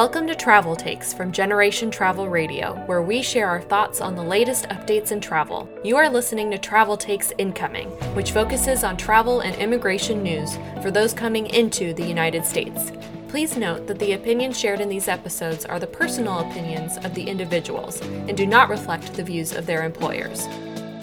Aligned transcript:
Welcome 0.00 0.26
to 0.28 0.34
Travel 0.34 0.76
Takes 0.76 1.12
from 1.12 1.30
Generation 1.30 1.90
Travel 1.90 2.30
Radio, 2.30 2.72
where 2.86 3.02
we 3.02 3.20
share 3.20 3.50
our 3.50 3.60
thoughts 3.60 4.00
on 4.00 4.14
the 4.14 4.22
latest 4.22 4.66
updates 4.70 5.12
in 5.12 5.20
travel. 5.20 5.68
You 5.84 5.98
are 5.98 6.08
listening 6.08 6.50
to 6.52 6.56
Travel 6.56 6.96
Takes 6.96 7.34
Incoming, 7.36 7.90
which 8.14 8.32
focuses 8.32 8.82
on 8.82 8.96
travel 8.96 9.40
and 9.40 9.54
immigration 9.56 10.22
news 10.22 10.56
for 10.80 10.90
those 10.90 11.12
coming 11.12 11.48
into 11.48 11.92
the 11.92 12.02
United 12.02 12.46
States. 12.46 12.92
Please 13.28 13.58
note 13.58 13.86
that 13.88 13.98
the 13.98 14.14
opinions 14.14 14.58
shared 14.58 14.80
in 14.80 14.88
these 14.88 15.06
episodes 15.06 15.66
are 15.66 15.78
the 15.78 15.86
personal 15.86 16.38
opinions 16.38 16.96
of 17.04 17.14
the 17.14 17.28
individuals 17.28 18.00
and 18.00 18.38
do 18.38 18.46
not 18.46 18.70
reflect 18.70 19.12
the 19.12 19.22
views 19.22 19.52
of 19.52 19.66
their 19.66 19.84
employers. 19.84 20.48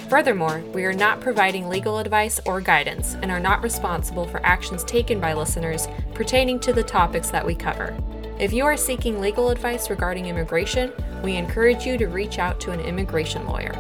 Furthermore, 0.10 0.64
we 0.74 0.86
are 0.86 0.94
not 0.94 1.22
providing 1.22 1.70
legal 1.70 2.00
advice 2.00 2.40
or 2.48 2.62
guidance 2.62 3.16
and 3.22 3.30
are 3.30 3.40
not 3.40 3.62
responsible 3.62 4.26
for 4.26 4.44
actions 4.44 4.84
taken 4.86 5.20
by 5.20 5.36
listeners 5.36 5.88
pertaining 6.16 6.60
to 6.62 6.74
the 6.74 6.82
topics 6.82 7.30
that 7.30 7.46
we 7.46 7.54
cover. 7.54 7.96
If 8.40 8.54
you 8.54 8.66
are 8.66 8.78
seeking 8.78 9.20
legal 9.20 9.50
advice 9.50 9.90
regarding 9.90 10.28
immigration, 10.28 10.94
we 11.24 11.38
encourage 11.38 11.88
you 11.88 11.98
to 11.98 12.06
reach 12.06 12.38
out 12.38 12.60
to 12.60 12.72
an 12.72 12.80
immigration 12.80 13.48
lawyer. 13.48 13.74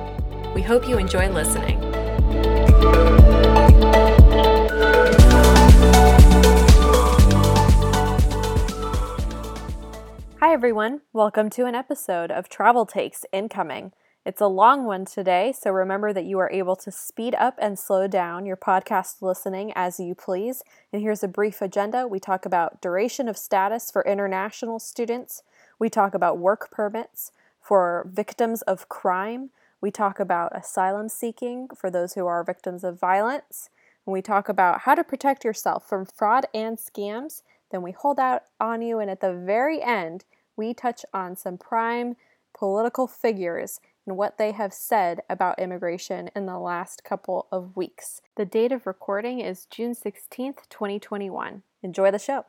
We 0.55 0.63
hope 0.63 0.89
you 0.89 0.97
enjoy 0.97 1.29
listening. 1.29 1.79
Hi, 10.39 10.51
everyone. 10.51 11.01
Welcome 11.13 11.51
to 11.51 11.67
an 11.67 11.75
episode 11.75 12.31
of 12.31 12.49
Travel 12.49 12.87
Takes 12.87 13.27
Incoming. 13.31 13.91
It's 14.27 14.41
a 14.41 14.47
long 14.47 14.83
one 14.83 15.05
today, 15.05 15.53
so 15.57 15.71
remember 15.71 16.11
that 16.11 16.25
you 16.25 16.37
are 16.39 16.51
able 16.51 16.75
to 16.75 16.91
speed 16.91 17.33
up 17.35 17.57
and 17.61 17.79
slow 17.79 18.07
down 18.07 18.45
your 18.45 18.57
podcast 18.57 19.21
listening 19.21 19.71
as 19.73 20.01
you 20.01 20.15
please. 20.15 20.63
And 20.91 21.01
here's 21.01 21.23
a 21.23 21.29
brief 21.29 21.61
agenda 21.61 22.05
we 22.05 22.19
talk 22.19 22.45
about 22.45 22.81
duration 22.81 23.29
of 23.29 23.37
status 23.37 23.89
for 23.89 24.03
international 24.03 24.79
students, 24.79 25.43
we 25.79 25.89
talk 25.89 26.13
about 26.13 26.39
work 26.39 26.69
permits 26.71 27.31
for 27.61 28.05
victims 28.11 28.63
of 28.63 28.89
crime, 28.89 29.51
we 29.79 29.91
talk 29.91 30.19
about 30.19 30.53
asylum 30.53 31.07
seeking 31.07 31.69
for 31.73 31.89
those 31.89 32.15
who 32.15 32.27
are 32.27 32.43
victims 32.43 32.83
of 32.83 32.99
violence, 32.99 33.69
and 34.05 34.11
we 34.11 34.21
talk 34.21 34.49
about 34.49 34.81
how 34.81 34.93
to 34.93 35.05
protect 35.05 35.45
yourself 35.45 35.87
from 35.87 36.05
fraud 36.05 36.47
and 36.53 36.77
scams. 36.77 37.43
Then 37.71 37.81
we 37.81 37.93
hold 37.93 38.19
out 38.19 38.43
on 38.59 38.81
you, 38.81 38.99
and 38.99 39.09
at 39.09 39.21
the 39.21 39.31
very 39.31 39.81
end, 39.81 40.25
we 40.57 40.73
touch 40.73 41.05
on 41.13 41.37
some 41.37 41.57
prime 41.57 42.17
political 42.53 43.07
figures 43.07 43.79
and 44.07 44.17
what 44.17 44.37
they 44.37 44.53
have 44.53 44.73
said 44.73 45.21
about 45.29 45.59
immigration 45.59 46.29
in 46.33 46.45
the 46.45 46.57
last 46.57 47.03
couple 47.03 47.47
of 47.51 47.75
weeks. 47.75 48.21
The 48.37 48.45
date 48.45 48.71
of 48.71 48.87
recording 48.87 49.41
is 49.41 49.65
June 49.65 49.93
16th, 49.93 50.69
2021. 50.69 51.61
Enjoy 51.83 52.09
the 52.09 52.17
show. 52.17 52.45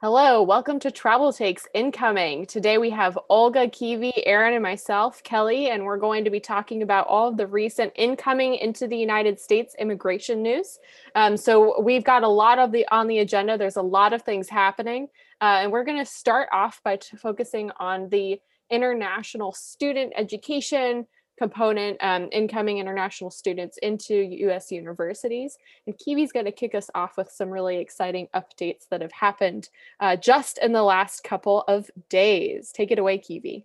Hello, 0.00 0.42
welcome 0.42 0.78
to 0.78 0.90
Travel 0.90 1.30
Takes 1.30 1.66
Incoming. 1.74 2.46
Today 2.46 2.78
we 2.78 2.88
have 2.88 3.18
Olga, 3.28 3.66
Keavy, 3.68 4.12
Erin, 4.24 4.54
and 4.54 4.62
myself, 4.62 5.22
Kelly, 5.24 5.68
and 5.68 5.84
we're 5.84 5.98
going 5.98 6.24
to 6.24 6.30
be 6.30 6.40
talking 6.40 6.82
about 6.82 7.06
all 7.06 7.28
of 7.28 7.36
the 7.36 7.46
recent 7.46 7.92
incoming 7.96 8.54
into 8.54 8.86
the 8.86 8.96
United 8.96 9.38
States 9.38 9.74
immigration 9.78 10.42
news. 10.42 10.78
Um, 11.14 11.36
so 11.36 11.82
we've 11.82 12.04
got 12.04 12.22
a 12.22 12.28
lot 12.28 12.58
of 12.58 12.72
the 12.72 12.86
on 12.90 13.08
the 13.08 13.18
agenda. 13.18 13.58
There's 13.58 13.76
a 13.76 13.82
lot 13.82 14.14
of 14.14 14.22
things 14.22 14.48
happening, 14.48 15.08
uh, 15.42 15.58
and 15.60 15.72
we're 15.72 15.84
going 15.84 15.98
to 15.98 16.10
start 16.10 16.48
off 16.50 16.80
by 16.82 16.96
t- 16.96 17.18
focusing 17.18 17.70
on 17.78 18.08
the 18.08 18.40
international 18.70 19.52
student 19.52 20.12
education 20.16 21.06
component, 21.40 21.96
um, 22.02 22.28
incoming 22.32 22.78
international 22.78 23.30
students 23.30 23.78
into 23.78 24.14
US 24.14 24.70
universities. 24.70 25.56
And 25.86 25.96
Keavy's 25.96 26.32
going 26.32 26.44
to 26.44 26.52
kick 26.52 26.74
us 26.74 26.90
off 26.94 27.16
with 27.16 27.30
some 27.30 27.48
really 27.48 27.78
exciting 27.78 28.28
updates 28.34 28.86
that 28.90 29.00
have 29.00 29.12
happened 29.12 29.70
uh, 30.00 30.16
just 30.16 30.58
in 30.58 30.72
the 30.72 30.82
last 30.82 31.24
couple 31.24 31.62
of 31.66 31.90
days. 32.10 32.72
Take 32.72 32.90
it 32.90 32.98
away, 32.98 33.18
Keavy. 33.18 33.64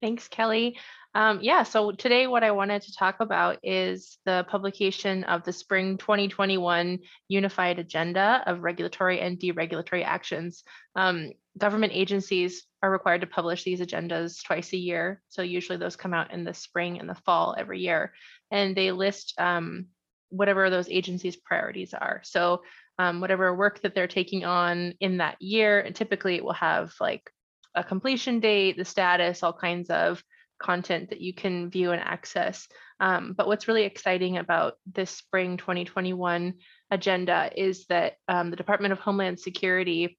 Thanks, 0.00 0.26
Kelly. 0.26 0.76
Um, 1.14 1.40
yeah, 1.42 1.62
so 1.62 1.92
today 1.92 2.26
what 2.26 2.42
I 2.42 2.52
wanted 2.52 2.82
to 2.82 2.94
talk 2.94 3.20
about 3.20 3.58
is 3.62 4.16
the 4.24 4.46
publication 4.48 5.24
of 5.24 5.44
the 5.44 5.52
Spring 5.52 5.98
2021 5.98 7.00
Unified 7.28 7.78
Agenda 7.78 8.42
of 8.46 8.62
Regulatory 8.62 9.20
and 9.20 9.38
Deregulatory 9.38 10.04
Actions. 10.04 10.64
Um, 10.96 11.32
government 11.58 11.92
agencies 11.94 12.62
are 12.82 12.90
required 12.90 13.20
to 13.20 13.26
publish 13.26 13.62
these 13.62 13.80
agendas 13.80 14.42
twice 14.42 14.72
a 14.72 14.78
year. 14.78 15.20
So 15.28 15.42
usually 15.42 15.76
those 15.76 15.96
come 15.96 16.14
out 16.14 16.32
in 16.32 16.44
the 16.44 16.54
spring 16.54 16.98
and 16.98 17.08
the 17.08 17.14
fall 17.14 17.54
every 17.58 17.80
year. 17.80 18.14
And 18.50 18.74
they 18.74 18.90
list 18.90 19.34
um, 19.38 19.88
whatever 20.30 20.70
those 20.70 20.88
agencies' 20.88 21.36
priorities 21.36 21.92
are. 21.92 22.22
So 22.24 22.62
um, 22.98 23.20
whatever 23.20 23.54
work 23.54 23.82
that 23.82 23.94
they're 23.94 24.06
taking 24.06 24.46
on 24.46 24.94
in 24.98 25.18
that 25.18 25.36
year, 25.40 25.80
and 25.80 25.94
typically 25.94 26.36
it 26.36 26.44
will 26.44 26.54
have 26.54 26.94
like 27.00 27.30
a 27.74 27.84
completion 27.84 28.40
date, 28.40 28.78
the 28.78 28.84
status, 28.84 29.42
all 29.42 29.52
kinds 29.52 29.90
of 29.90 30.22
content 30.62 31.10
that 31.10 31.20
you 31.20 31.34
can 31.34 31.70
view 31.70 31.92
and 31.92 32.00
access. 32.00 32.68
Um, 33.00 33.34
but 33.36 33.46
what's 33.46 33.68
really 33.68 33.84
exciting 33.84 34.38
about 34.38 34.74
this 34.86 35.10
spring 35.10 35.56
2021 35.56 36.54
agenda 36.90 37.50
is 37.56 37.86
that 37.86 38.14
um, 38.28 38.50
the 38.50 38.56
Department 38.56 38.92
of 38.92 39.00
Homeland 39.00 39.40
Security 39.40 40.18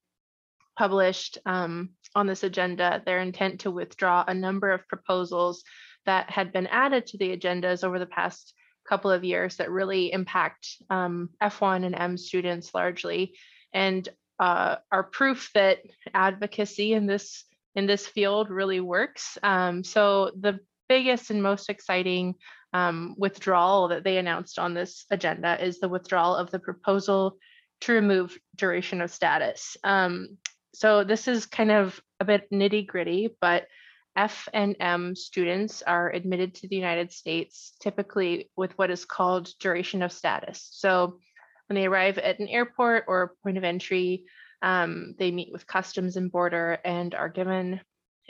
published 0.78 1.38
um, 1.46 1.90
on 2.16 2.28
this 2.28 2.44
agenda 2.44 3.02
their 3.06 3.20
intent 3.20 3.62
to 3.62 3.72
withdraw 3.72 4.24
a 4.28 4.34
number 4.34 4.72
of 4.72 4.88
proposals 4.88 5.64
that 6.06 6.30
had 6.30 6.52
been 6.52 6.68
added 6.68 7.06
to 7.08 7.18
the 7.18 7.36
agendas 7.36 7.84
over 7.84 8.00
the 8.00 8.06
past 8.06 8.54
couple 8.88 9.12
of 9.12 9.24
years 9.24 9.56
that 9.58 9.72
really 9.72 10.12
impact 10.12 10.68
um, 10.90 11.30
F1 11.42 11.86
and 11.86 11.96
M 11.96 12.18
students 12.18 12.74
largely 12.74 13.34
and 13.74 14.10
uh, 14.40 14.76
are 14.92 15.04
proof 15.04 15.52
that 15.54 15.80
advocacy 16.14 16.94
in 16.94 17.06
this 17.06 17.46
in 17.76 17.86
this 17.86 18.06
field 18.08 18.50
really 18.50 18.80
works. 18.80 19.38
Um, 19.44 19.84
so 19.84 20.32
the 20.40 20.60
biggest 20.90 21.32
and 21.32 21.42
most 21.42 21.70
exciting 21.70 22.36
um, 22.74 23.16
withdrawal 23.18 23.90
that 23.90 24.04
they 24.04 24.18
announced 24.18 24.60
on 24.60 24.74
this 24.74 25.06
agenda 25.12 25.64
is 25.64 25.80
the 25.80 25.90
withdrawal 25.90 26.36
of 26.36 26.52
the 26.52 26.60
proposal 26.60 27.38
to 27.82 27.94
remove 27.94 28.38
duration 28.56 29.02
of 29.02 29.12
status. 29.12 29.78
Um, 29.84 30.38
so 30.74 31.04
this 31.04 31.28
is 31.28 31.46
kind 31.46 31.72
of 31.72 32.02
a 32.20 32.26
bit 32.26 32.50
nitty 32.52 32.88
gritty, 32.88 33.36
but 33.40 33.68
F 34.16 34.48
and 34.54 34.76
M 34.80 35.16
students 35.16 35.82
are 35.82 36.12
admitted 36.12 36.56
to 36.56 36.68
the 36.68 36.76
United 36.76 37.12
States 37.12 37.74
typically 37.82 38.50
with 38.56 38.78
what 38.78 38.92
is 38.92 39.06
called 39.06 39.50
duration 39.60 40.04
of 40.04 40.12
status. 40.12 40.68
So 40.72 41.20
when 41.68 41.76
they 41.76 41.86
arrive 41.86 42.18
at 42.18 42.40
an 42.40 42.48
airport 42.48 43.06
or 43.08 43.36
point 43.44 43.58
of 43.58 43.64
entry, 43.64 44.26
um, 44.64 45.14
they 45.20 45.30
meet 45.30 45.52
with 45.52 45.68
Customs 45.68 46.16
and 46.16 46.32
Border 46.32 46.80
and 46.84 47.14
are 47.14 47.30
given 47.30 47.82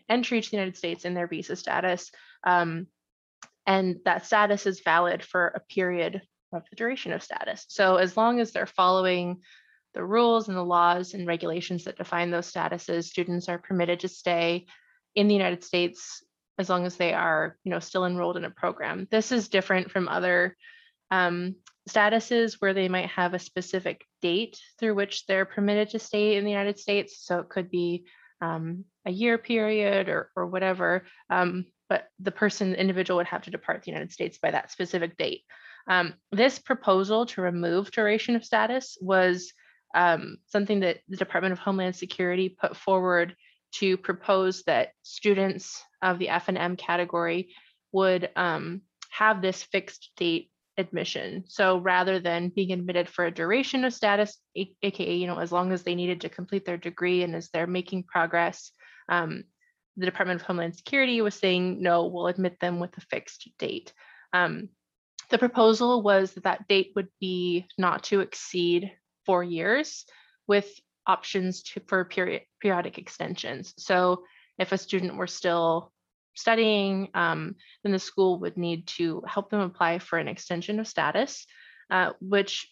entry 0.10 0.42
to 0.42 0.50
the 0.50 0.58
United 0.58 0.76
States 0.76 1.06
in 1.06 1.14
their 1.14 1.28
visa 1.28 1.56
status. 1.56 2.12
Um, 2.44 2.88
and 3.66 3.98
that 4.04 4.26
status 4.26 4.66
is 4.66 4.82
valid 4.82 5.24
for 5.24 5.48
a 5.48 5.74
period 5.74 6.22
of 6.52 6.64
the 6.70 6.76
duration 6.76 7.14
of 7.14 7.24
status. 7.24 7.66
So 7.70 7.96
as 7.96 8.18
long 8.18 8.40
as 8.40 8.52
they're 8.52 8.66
following 8.66 9.42
the 9.94 10.04
rules 10.04 10.48
and 10.48 10.58
the 10.58 10.64
laws 10.64 11.14
and 11.14 11.28
regulations 11.28 11.84
that 11.84 11.98
define 11.98 12.32
those 12.32 12.52
statuses, 12.52 13.06
students 13.06 13.48
are 13.48 13.60
permitted 13.60 14.00
to 14.02 14.08
stay 14.08 14.66
in 15.16 15.28
the 15.28 15.36
United 15.36 15.64
States 15.64 16.24
as 16.58 16.70
long 16.70 16.86
as 16.86 16.98
they 16.98 17.14
are, 17.14 17.58
you 17.64 17.72
know, 17.72 17.80
still 17.80 18.06
enrolled 18.06 18.38
in 18.38 18.46
a 18.46 18.50
program. 18.50 19.08
This 19.12 19.32
is 19.32 19.50
different 19.50 19.92
from 19.92 20.08
other 20.08 20.58
um, 21.12 21.56
statuses 21.90 22.56
where 22.60 22.74
they 22.74 22.88
might 22.88 23.10
have 23.10 23.34
a 23.34 23.40
specific 23.40 24.06
date 24.22 24.58
through 24.80 24.96
which 24.96 25.26
they're 25.26 25.46
permitted 25.46 25.90
to 25.90 26.00
stay 26.00 26.36
in 26.38 26.46
the 26.46 26.52
United 26.52 26.80
States. 26.80 27.26
So 27.26 27.40
it 27.40 27.50
could 27.50 27.70
be 27.70 28.06
um, 28.42 28.86
a 29.06 29.12
year 29.12 29.38
period 29.38 30.10
or, 30.10 30.30
or 30.36 30.48
whatever, 30.48 31.06
um, 31.30 31.66
but 31.90 32.08
the 32.20 32.32
person, 32.32 32.72
the 32.72 32.80
individual 32.80 33.18
would 33.18 33.28
have 33.28 33.44
to 33.44 33.52
depart 33.52 33.84
the 33.84 33.92
United 33.92 34.12
States 34.12 34.38
by 34.38 34.52
that 34.52 34.72
specific 34.72 35.18
date. 35.18 35.42
Um, 35.88 36.14
this 36.32 36.60
proposal 36.60 37.26
to 37.28 37.42
remove 37.42 37.92
duration 37.92 38.36
of 38.36 38.46
status 38.46 38.98
was 39.02 39.52
um, 39.94 40.38
something 40.48 40.80
that 40.80 41.00
the 41.08 41.18
Department 41.18 41.54
of 41.54 41.60
Homeland 41.60 41.96
Security 41.96 42.50
put 42.50 42.76
forward 42.76 43.36
to 43.74 43.98
propose 43.98 44.64
that 44.64 44.90
students 45.04 45.84
of 46.02 46.20
the 46.20 46.30
F 46.30 46.48
and 46.48 46.58
M 46.58 46.76
category 46.78 47.54
would 47.92 48.30
um, 48.36 48.82
have 49.12 49.42
this 49.42 49.62
fixed 49.64 50.12
date 50.18 50.50
admission. 50.78 51.44
So 51.48 51.78
rather 51.78 52.20
than 52.20 52.50
being 52.50 52.72
admitted 52.72 53.08
for 53.08 53.26
a 53.26 53.34
duration 53.34 53.86
of 53.86 53.94
status, 53.94 54.38
aka 54.56 55.16
you 55.16 55.28
know 55.28 55.40
as 55.40 55.52
long 55.52 55.72
as 55.72 55.84
they 55.84 55.96
needed 55.96 56.22
to 56.22 56.30
complete 56.30 56.66
their 56.66 56.78
degree 56.78 57.24
and 57.24 57.36
as 57.36 57.50
they're 57.50 57.68
making 57.68 58.04
progress, 58.04 58.72
um, 59.10 59.44
the 59.98 60.06
Department 60.06 60.42
of 60.42 60.48
Homeland 60.48 60.76
Security 60.76 61.22
was 61.22 61.36
saying 61.36 61.82
no, 61.82 62.08
we'll 62.08 62.28
admit 62.28 62.60
them 62.60 62.80
with 62.80 62.98
a 62.98 63.02
fixed 63.02 63.48
date. 63.60 63.94
Um, 64.34 64.70
the 65.30 65.38
proposal 65.38 66.02
was 66.02 66.34
that 66.34 66.44
that 66.44 66.68
date 66.68 66.92
would 66.96 67.10
be 67.20 67.68
not 67.78 68.04
to 68.06 68.22
exceed 68.22 68.92
four 69.26 69.44
years 69.44 70.06
with 70.48 70.70
options 71.08 71.64
to, 71.64 71.82
for 71.88 72.04
period, 72.06 72.44
periodic 72.62 72.98
extensions. 72.98 73.74
So 73.78 74.24
if 74.58 74.72
a 74.72 74.78
student 74.78 75.18
were 75.18 75.28
still 75.28 75.93
studying, 76.36 77.10
um, 77.14 77.56
then 77.84 77.92
the 77.92 78.00
school 78.00 78.40
would 78.40 78.58
need 78.58 78.88
to 78.88 79.22
help 79.28 79.50
them 79.50 79.62
apply 79.62 80.00
for 80.00 80.18
an 80.20 80.28
extension 80.28 80.80
of 80.80 80.88
status, 80.88 81.46
uh, 81.90 82.12
which, 82.20 82.68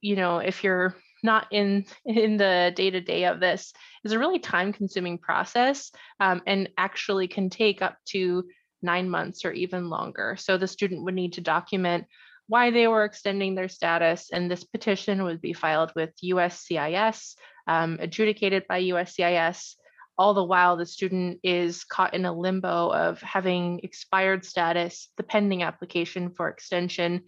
you 0.00 0.16
know, 0.16 0.38
if 0.38 0.64
you're 0.64 0.94
not 1.22 1.46
in 1.50 1.86
in 2.04 2.36
the 2.36 2.72
day 2.74 2.90
to 2.90 3.00
day 3.00 3.24
of 3.24 3.40
this, 3.40 3.72
is 4.04 4.12
a 4.12 4.18
really 4.18 4.38
time 4.38 4.72
consuming 4.72 5.18
process 5.18 5.90
um, 6.20 6.42
and 6.46 6.68
actually 6.76 7.28
can 7.28 7.50
take 7.50 7.82
up 7.82 7.96
to 8.06 8.44
nine 8.82 9.08
months 9.08 9.44
or 9.44 9.52
even 9.52 9.88
longer. 9.88 10.36
So 10.38 10.58
the 10.58 10.68
student 10.68 11.02
would 11.04 11.14
need 11.14 11.32
to 11.34 11.40
document 11.40 12.06
why 12.46 12.70
they 12.70 12.86
were 12.86 13.04
extending 13.04 13.54
their 13.54 13.68
status, 13.68 14.28
and 14.30 14.50
this 14.50 14.64
petition 14.64 15.24
would 15.24 15.40
be 15.40 15.54
filed 15.54 15.92
with 15.96 16.10
USCIS, 16.22 17.36
um, 17.66 17.96
adjudicated 18.00 18.66
by 18.68 18.82
USCIS. 18.82 19.76
All 20.16 20.34
the 20.34 20.44
while, 20.44 20.76
the 20.76 20.86
student 20.86 21.40
is 21.42 21.84
caught 21.84 22.14
in 22.14 22.24
a 22.24 22.32
limbo 22.32 22.88
of 22.92 23.20
having 23.20 23.80
expired 23.82 24.44
status, 24.44 25.08
the 25.16 25.22
pending 25.22 25.62
application 25.62 26.30
for 26.30 26.48
extension, 26.48 27.24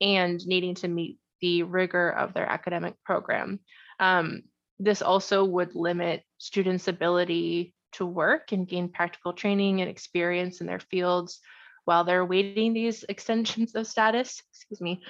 and 0.00 0.44
needing 0.46 0.74
to 0.76 0.88
meet 0.88 1.18
the 1.40 1.62
rigor 1.64 2.10
of 2.10 2.32
their 2.32 2.46
academic 2.46 2.94
program. 3.04 3.60
Um, 4.00 4.42
this 4.78 5.02
also 5.02 5.44
would 5.44 5.74
limit 5.74 6.22
students' 6.38 6.88
ability 6.88 7.74
to 7.92 8.06
work 8.06 8.52
and 8.52 8.66
gain 8.66 8.88
practical 8.88 9.32
training 9.32 9.80
and 9.80 9.90
experience 9.90 10.60
in 10.60 10.66
their 10.66 10.80
fields 10.80 11.40
while 11.84 12.04
they're 12.04 12.24
waiting 12.24 12.72
these 12.72 13.04
extensions 13.08 13.74
of 13.74 13.86
status. 13.86 14.42
Excuse 14.52 14.80
me. 14.80 15.02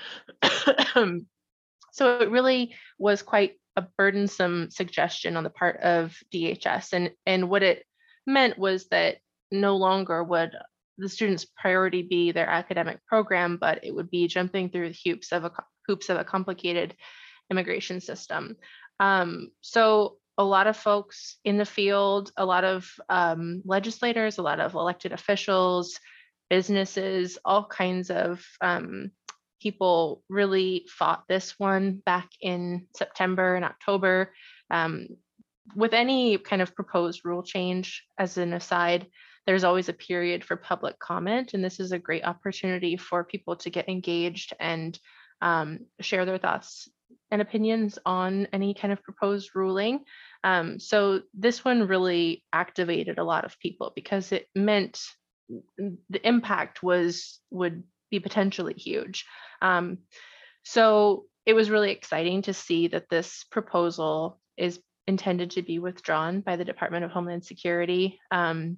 so 1.92 2.20
it 2.20 2.30
really 2.30 2.74
was 2.98 3.22
quite 3.22 3.54
a 3.76 3.82
burdensome 3.96 4.70
suggestion 4.70 5.36
on 5.36 5.44
the 5.44 5.50
part 5.50 5.80
of 5.80 6.16
DHS. 6.32 6.92
And, 6.92 7.10
and 7.26 7.48
what 7.48 7.62
it 7.62 7.84
meant 8.26 8.58
was 8.58 8.88
that 8.88 9.18
no 9.50 9.76
longer 9.76 10.22
would 10.22 10.52
the 10.98 11.08
student's 11.08 11.46
priority 11.56 12.02
be 12.02 12.32
their 12.32 12.48
academic 12.48 13.04
program, 13.06 13.56
but 13.56 13.84
it 13.84 13.94
would 13.94 14.10
be 14.10 14.28
jumping 14.28 14.68
through 14.68 14.90
the 14.90 14.98
hoops 15.04 15.32
of 15.32 15.44
a 15.44 15.50
hoops 15.86 16.10
of 16.10 16.18
a 16.18 16.24
complicated 16.24 16.94
immigration 17.50 18.00
system. 18.00 18.56
Um, 19.00 19.50
so 19.60 20.18
a 20.38 20.44
lot 20.44 20.66
of 20.66 20.76
folks 20.76 21.36
in 21.44 21.58
the 21.58 21.64
field, 21.64 22.30
a 22.36 22.44
lot 22.44 22.64
of 22.64 22.90
um, 23.08 23.62
legislators, 23.64 24.38
a 24.38 24.42
lot 24.42 24.60
of 24.60 24.74
elected 24.74 25.12
officials, 25.12 25.98
businesses, 26.48 27.38
all 27.44 27.64
kinds 27.64 28.10
of 28.10 28.44
um, 28.60 29.10
people 29.62 30.22
really 30.28 30.86
fought 30.88 31.24
this 31.28 31.54
one 31.58 32.02
back 32.04 32.28
in 32.40 32.86
September 32.96 33.54
and 33.54 33.64
October. 33.64 34.32
Um, 34.70 35.08
with 35.76 35.94
any 35.94 36.38
kind 36.38 36.60
of 36.60 36.74
proposed 36.74 37.20
rule 37.24 37.42
change, 37.42 38.04
as 38.18 38.36
an 38.36 38.52
aside, 38.52 39.06
there's 39.46 39.64
always 39.64 39.88
a 39.88 39.94
period 39.94 40.44
for 40.44 40.56
public 40.56 40.98
comment, 40.98 41.54
and 41.54 41.64
this 41.64 41.80
is 41.80 41.92
a 41.92 41.98
great 41.98 42.24
opportunity 42.24 42.96
for 42.96 43.24
people 43.24 43.56
to 43.56 43.70
get 43.70 43.88
engaged 43.88 44.52
and 44.60 44.98
um, 45.40 45.80
share 46.00 46.24
their 46.24 46.38
thoughts 46.38 46.88
and 47.30 47.40
opinions 47.40 47.98
on 48.04 48.46
any 48.52 48.74
kind 48.74 48.92
of 48.92 49.02
proposed 49.02 49.50
ruling. 49.54 50.00
Um, 50.44 50.78
so 50.78 51.22
this 51.34 51.64
one 51.64 51.88
really 51.88 52.44
activated 52.52 53.18
a 53.18 53.24
lot 53.24 53.44
of 53.44 53.58
people 53.58 53.92
because 53.94 54.32
it 54.32 54.48
meant 54.54 55.00
the 55.48 56.26
impact 56.26 56.82
was 56.82 57.40
would 57.50 57.82
be 58.12 58.20
potentially 58.20 58.74
huge. 58.74 59.24
Um, 59.60 59.98
so 60.62 61.24
it 61.44 61.54
was 61.54 61.70
really 61.70 61.90
exciting 61.90 62.42
to 62.42 62.54
see 62.54 62.86
that 62.88 63.08
this 63.08 63.44
proposal 63.50 64.38
is 64.56 64.78
intended 65.08 65.50
to 65.52 65.62
be 65.62 65.80
withdrawn 65.80 66.40
by 66.40 66.54
the 66.54 66.64
Department 66.64 67.04
of 67.04 67.10
Homeland 67.10 67.44
Security. 67.44 68.20
Um, 68.30 68.76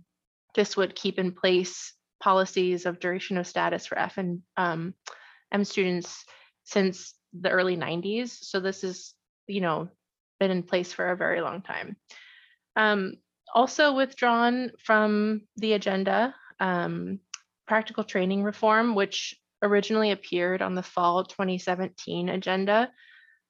this 0.54 0.76
would 0.76 0.94
keep 0.94 1.18
in 1.18 1.32
place 1.32 1.92
policies 2.22 2.86
of 2.86 3.00
duration 3.00 3.36
of 3.36 3.46
status 3.46 3.86
for 3.86 3.98
F 3.98 4.16
and 4.16 4.40
um, 4.56 4.94
M 5.52 5.64
students 5.64 6.24
since 6.62 7.12
the 7.38 7.50
early 7.50 7.76
90s. 7.76 8.30
So 8.30 8.60
this 8.60 8.84
is, 8.84 9.14
you 9.46 9.60
know, 9.60 9.88
been 10.40 10.52
in 10.52 10.62
place 10.62 10.92
for 10.92 11.10
a 11.10 11.16
very 11.16 11.42
long 11.42 11.60
time. 11.60 11.96
Um, 12.76 13.16
also 13.54 13.92
withdrawn 13.92 14.70
from 14.78 15.42
the 15.56 15.74
agenda 15.74 16.34
um, 16.60 17.18
practical 17.66 18.04
training 18.04 18.42
reform, 18.42 18.94
which 18.94 19.34
originally 19.62 20.10
appeared 20.10 20.62
on 20.62 20.74
the 20.74 20.82
fall 20.82 21.24
2017 21.24 22.28
agenda. 22.28 22.90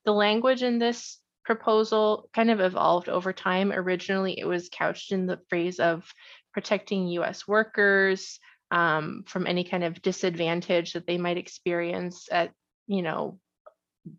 The 0.04 0.12
language 0.12 0.62
in 0.62 0.78
this 0.78 1.18
proposal 1.44 2.28
kind 2.34 2.50
of 2.50 2.60
evolved 2.60 3.08
over 3.08 3.32
time. 3.32 3.72
Originally, 3.72 4.38
it 4.38 4.46
was 4.46 4.70
couched 4.72 5.12
in 5.12 5.26
the 5.26 5.40
phrase 5.48 5.80
of 5.80 6.10
protecting 6.52 7.08
US 7.08 7.46
workers 7.46 8.38
um, 8.70 9.24
from 9.26 9.46
any 9.46 9.64
kind 9.64 9.84
of 9.84 10.00
disadvantage 10.02 10.92
that 10.92 11.06
they 11.06 11.18
might 11.18 11.36
experience 11.36 12.28
at, 12.30 12.50
you 12.86 13.02
know, 13.02 13.38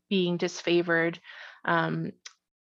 being 0.10 0.38
disfavored 0.38 1.18
um, 1.66 2.12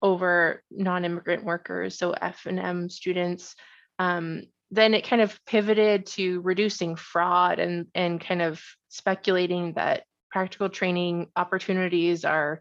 over 0.02 0.64
non-immigrant 0.70 1.44
workers, 1.44 1.98
so 1.98 2.12
F 2.12 2.46
and 2.46 2.60
M 2.60 2.90
students. 2.90 3.56
Um, 4.00 4.44
then 4.74 4.96
it 4.96 5.08
kind 5.08 5.22
of 5.22 5.40
pivoted 5.46 6.08
to 6.08 6.42
reducing 6.42 6.96
fraud 6.96 7.60
and 7.60 7.88
and 7.94 8.20
kind 8.20 8.42
of 8.42 8.62
speculating 8.90 9.74
that 9.74 10.04
practical 10.32 10.68
training 10.68 11.28
opportunities 11.36 12.26
are 12.26 12.60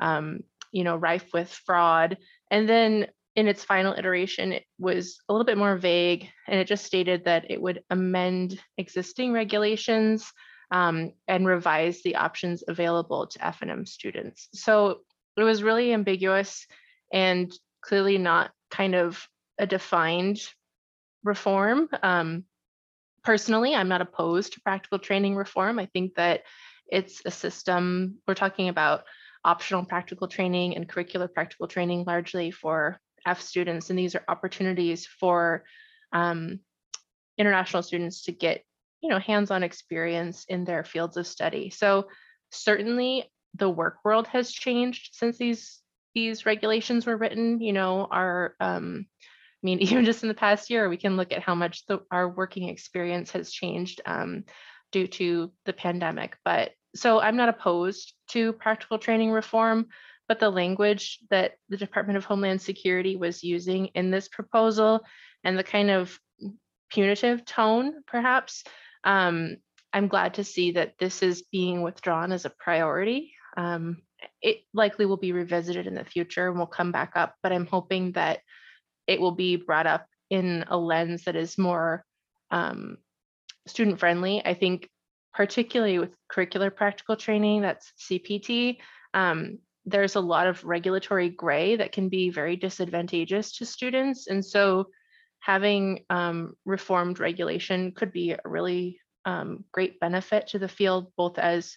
um, 0.00 0.40
you 0.72 0.84
know 0.84 0.96
rife 0.96 1.28
with 1.32 1.50
fraud. 1.50 2.18
And 2.50 2.68
then 2.68 3.06
in 3.34 3.48
its 3.48 3.64
final 3.64 3.94
iteration 3.94 4.52
it 4.52 4.64
was 4.78 5.18
a 5.28 5.32
little 5.32 5.46
bit 5.46 5.58
more 5.58 5.76
vague 5.76 6.28
and 6.46 6.60
it 6.60 6.68
just 6.68 6.84
stated 6.84 7.24
that 7.24 7.50
it 7.50 7.60
would 7.60 7.82
amend 7.90 8.60
existing 8.78 9.32
regulations 9.32 10.30
um, 10.70 11.12
and 11.26 11.46
revise 11.46 12.02
the 12.02 12.16
options 12.16 12.62
available 12.68 13.26
to 13.26 13.44
F&M 13.44 13.86
students. 13.86 14.48
So 14.52 15.00
it 15.36 15.42
was 15.42 15.62
really 15.62 15.92
ambiguous 15.92 16.66
and 17.12 17.52
clearly 17.80 18.18
not 18.18 18.52
kind 18.70 18.94
of 18.94 19.26
a 19.58 19.66
defined 19.66 20.40
reform. 21.24 21.88
Um, 22.02 22.44
personally, 23.22 23.74
I'm 23.74 23.88
not 23.88 24.02
opposed 24.02 24.52
to 24.52 24.60
practical 24.60 24.98
training 24.98 25.36
reform. 25.36 25.78
I 25.78 25.86
think 25.86 26.14
that 26.14 26.42
it's 26.86 27.22
a 27.24 27.30
system, 27.30 28.18
we're 28.28 28.34
talking 28.34 28.68
about 28.68 29.04
optional 29.44 29.84
practical 29.84 30.28
training 30.28 30.76
and 30.76 30.88
curricular 30.88 31.32
practical 31.32 31.66
training 31.66 32.04
largely 32.06 32.50
for 32.50 33.00
F 33.26 33.40
students. 33.40 33.90
And 33.90 33.98
these 33.98 34.14
are 34.14 34.24
opportunities 34.28 35.06
for 35.06 35.64
um, 36.12 36.60
international 37.38 37.82
students 37.82 38.22
to 38.22 38.32
get 38.32 38.62
you 39.04 39.10
know 39.10 39.18
hands-on 39.18 39.62
experience 39.62 40.46
in 40.48 40.64
their 40.64 40.82
fields 40.82 41.18
of 41.18 41.26
study. 41.26 41.68
So 41.68 42.08
certainly 42.50 43.30
the 43.54 43.68
work 43.68 43.98
world 44.02 44.26
has 44.28 44.50
changed 44.50 45.10
since 45.12 45.36
these 45.36 45.80
these 46.14 46.46
regulations 46.46 47.04
were 47.04 47.16
written. 47.16 47.60
You 47.60 47.74
know, 47.74 48.08
our 48.10 48.54
um, 48.60 49.06
I 49.64 49.66
mean, 49.66 49.78
even 49.82 50.04
just 50.04 50.22
in 50.22 50.28
the 50.28 50.34
past 50.34 50.70
year, 50.70 50.88
we 50.88 50.96
can 50.96 51.16
look 51.16 51.32
at 51.32 51.42
how 51.42 51.54
much 51.54 51.86
the, 51.86 52.00
our 52.10 52.28
working 52.28 52.68
experience 52.68 53.32
has 53.32 53.50
changed 53.50 54.00
um, 54.06 54.44
due 54.92 55.06
to 55.08 55.52
the 55.64 55.72
pandemic. 55.72 56.36
But 56.44 56.72
so 56.94 57.20
I'm 57.20 57.36
not 57.36 57.48
opposed 57.48 58.14
to 58.28 58.52
practical 58.52 58.98
training 58.98 59.32
reform, 59.32 59.86
but 60.28 60.38
the 60.38 60.50
language 60.50 61.18
that 61.30 61.52
the 61.68 61.76
Department 61.76 62.16
of 62.16 62.24
Homeland 62.24 62.62
Security 62.62 63.16
was 63.16 63.42
using 63.42 63.86
in 63.88 64.10
this 64.10 64.28
proposal 64.28 65.00
and 65.42 65.58
the 65.58 65.64
kind 65.64 65.90
of 65.90 66.18
punitive 66.90 67.44
tone, 67.44 68.02
perhaps, 68.06 68.62
um, 69.02 69.56
I'm 69.92 70.08
glad 70.08 70.34
to 70.34 70.44
see 70.44 70.72
that 70.72 70.94
this 70.98 71.22
is 71.22 71.42
being 71.52 71.82
withdrawn 71.82 72.32
as 72.32 72.44
a 72.44 72.50
priority. 72.58 73.32
Um, 73.56 73.98
it 74.40 74.60
likely 74.72 75.06
will 75.06 75.16
be 75.16 75.32
revisited 75.32 75.86
in 75.86 75.94
the 75.94 76.04
future 76.04 76.48
and 76.48 76.58
will 76.58 76.66
come 76.66 76.92
back 76.92 77.12
up, 77.14 77.34
but 77.42 77.52
I'm 77.52 77.66
hoping 77.66 78.12
that 78.12 78.40
it 79.06 79.20
will 79.20 79.32
be 79.32 79.56
brought 79.56 79.86
up 79.86 80.06
in 80.30 80.64
a 80.68 80.76
lens 80.76 81.24
that 81.24 81.36
is 81.36 81.58
more 81.58 82.04
um, 82.50 82.98
student 83.66 83.98
friendly. 83.98 84.44
I 84.44 84.54
think 84.54 84.88
particularly 85.32 85.98
with 85.98 86.16
curricular 86.32 86.74
practical 86.74 87.16
training, 87.16 87.62
that's 87.62 87.92
CPT, 88.00 88.78
um, 89.12 89.58
there's 89.86 90.16
a 90.16 90.20
lot 90.20 90.46
of 90.46 90.64
regulatory 90.64 91.28
gray 91.28 91.76
that 91.76 91.92
can 91.92 92.08
be 92.08 92.30
very 92.30 92.56
disadvantageous 92.56 93.56
to 93.56 93.66
students. 93.66 94.28
And 94.28 94.44
so 94.44 94.88
having 95.40 96.04
um, 96.08 96.54
reformed 96.64 97.20
regulation 97.20 97.92
could 97.92 98.12
be 98.12 98.32
a 98.32 98.40
really 98.44 99.00
um, 99.26 99.64
great 99.72 100.00
benefit 100.00 100.48
to 100.48 100.58
the 100.58 100.68
field, 100.68 101.12
both 101.16 101.38
as 101.38 101.76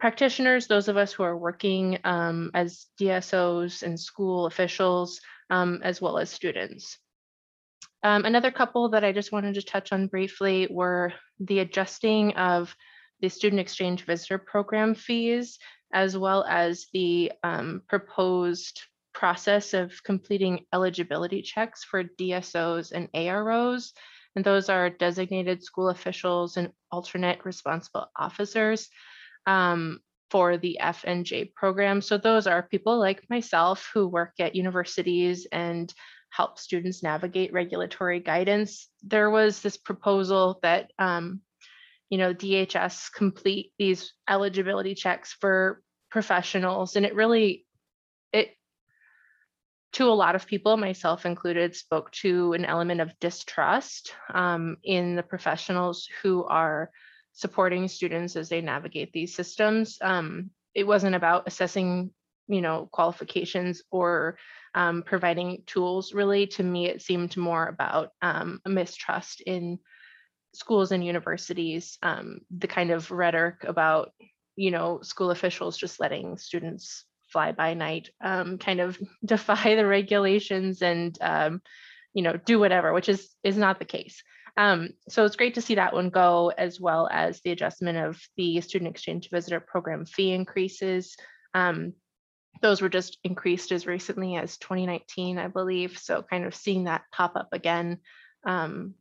practitioners, 0.00 0.66
those 0.66 0.88
of 0.88 0.96
us 0.96 1.12
who 1.12 1.22
are 1.22 1.36
working 1.36 1.98
um, 2.04 2.50
as 2.54 2.86
DSOs 3.00 3.82
and 3.82 3.98
school 3.98 4.46
officials, 4.46 5.20
um, 5.50 5.80
as 5.82 6.00
well 6.00 6.18
as 6.18 6.30
students. 6.30 6.98
Um, 8.02 8.24
another 8.24 8.50
couple 8.50 8.90
that 8.90 9.04
I 9.04 9.12
just 9.12 9.32
wanted 9.32 9.54
to 9.54 9.62
touch 9.62 9.92
on 9.92 10.06
briefly 10.06 10.68
were 10.70 11.12
the 11.40 11.60
adjusting 11.60 12.32
of 12.34 12.74
the 13.20 13.28
student 13.28 13.60
exchange 13.60 14.04
visitor 14.04 14.38
program 14.38 14.94
fees, 14.94 15.58
as 15.92 16.16
well 16.16 16.44
as 16.44 16.86
the 16.92 17.32
um, 17.42 17.82
proposed 17.88 18.82
process 19.12 19.74
of 19.74 20.00
completing 20.04 20.64
eligibility 20.72 21.42
checks 21.42 21.82
for 21.82 22.04
DSOs 22.04 22.92
and 22.92 23.08
AROs. 23.14 23.92
And 24.36 24.44
those 24.44 24.68
are 24.68 24.90
designated 24.90 25.64
school 25.64 25.88
officials 25.88 26.56
and 26.56 26.70
alternate 26.92 27.44
responsible 27.44 28.06
officers. 28.16 28.88
Um, 29.46 29.98
for 30.30 30.56
the 30.56 30.78
F 30.80 31.04
and 31.06 31.24
J 31.24 31.46
program. 31.46 32.00
So 32.00 32.18
those 32.18 32.46
are 32.46 32.62
people 32.62 32.98
like 32.98 33.28
myself 33.30 33.90
who 33.94 34.06
work 34.06 34.34
at 34.38 34.54
universities 34.54 35.46
and 35.50 35.92
help 36.30 36.58
students 36.58 37.02
navigate 37.02 37.52
regulatory 37.52 38.20
guidance. 38.20 38.88
There 39.02 39.30
was 39.30 39.60
this 39.60 39.76
proposal 39.76 40.58
that 40.62 40.90
um, 40.98 41.40
you 42.10 42.18
know 42.18 42.34
DHS 42.34 43.12
complete 43.12 43.72
these 43.78 44.12
eligibility 44.28 44.94
checks 44.94 45.32
for 45.40 45.82
professionals, 46.10 46.96
and 46.96 47.06
it 47.06 47.14
really 47.14 47.66
it 48.32 48.50
to 49.94 50.04
a 50.04 50.12
lot 50.12 50.34
of 50.34 50.46
people, 50.46 50.76
myself 50.76 51.24
included, 51.24 51.74
spoke 51.74 52.10
to 52.12 52.52
an 52.52 52.64
element 52.64 53.00
of 53.00 53.18
distrust 53.20 54.12
um, 54.32 54.76
in 54.84 55.16
the 55.16 55.22
professionals 55.22 56.08
who 56.22 56.44
are 56.44 56.90
supporting 57.38 57.86
students 57.86 58.34
as 58.34 58.48
they 58.48 58.60
navigate 58.60 59.12
these 59.12 59.32
systems. 59.32 59.96
Um, 60.00 60.50
it 60.74 60.84
wasn't 60.84 61.14
about 61.14 61.44
assessing, 61.46 62.10
you 62.48 62.60
know, 62.60 62.88
qualifications 62.90 63.80
or 63.92 64.36
um, 64.74 65.04
providing 65.06 65.62
tools. 65.64 66.12
Really, 66.12 66.48
to 66.48 66.64
me, 66.64 66.86
it 66.86 67.00
seemed 67.00 67.36
more 67.36 67.68
about 67.68 68.10
um, 68.22 68.60
a 68.64 68.68
mistrust 68.68 69.40
in 69.40 69.78
schools 70.52 70.90
and 70.90 71.06
universities, 71.06 71.96
um, 72.02 72.40
the 72.50 72.66
kind 72.66 72.90
of 72.90 73.12
rhetoric 73.12 73.62
about, 73.62 74.10
you 74.56 74.72
know, 74.72 74.98
school 75.02 75.30
officials 75.30 75.78
just 75.78 76.00
letting 76.00 76.38
students 76.38 77.04
fly 77.32 77.52
by 77.52 77.74
night, 77.74 78.10
um, 78.20 78.58
kind 78.58 78.80
of 78.80 78.98
defy 79.24 79.76
the 79.76 79.86
regulations 79.86 80.82
and, 80.82 81.16
um, 81.20 81.62
you 82.14 82.22
know, 82.22 82.36
do 82.36 82.58
whatever, 82.58 82.92
which 82.92 83.08
is 83.08 83.32
is 83.44 83.56
not 83.56 83.78
the 83.78 83.84
case. 83.84 84.24
Um, 84.58 84.88
so 85.08 85.24
it's 85.24 85.36
great 85.36 85.54
to 85.54 85.62
see 85.62 85.76
that 85.76 85.94
one 85.94 86.10
go, 86.10 86.52
as 86.58 86.80
well 86.80 87.08
as 87.12 87.40
the 87.40 87.52
adjustment 87.52 87.96
of 87.96 88.20
the 88.36 88.60
student 88.60 88.90
exchange 88.90 89.30
visitor 89.30 89.60
program 89.60 90.04
fee 90.04 90.32
increases. 90.32 91.16
Um, 91.54 91.92
those 92.60 92.82
were 92.82 92.88
just 92.88 93.18
increased 93.22 93.70
as 93.70 93.86
recently 93.86 94.34
as 94.34 94.58
2019, 94.58 95.38
I 95.38 95.46
believe. 95.46 95.96
So 95.96 96.24
kind 96.28 96.44
of 96.44 96.56
seeing 96.56 96.84
that 96.84 97.04
pop 97.12 97.36
up 97.36 97.50
again, 97.52 97.98
um, 98.44 98.94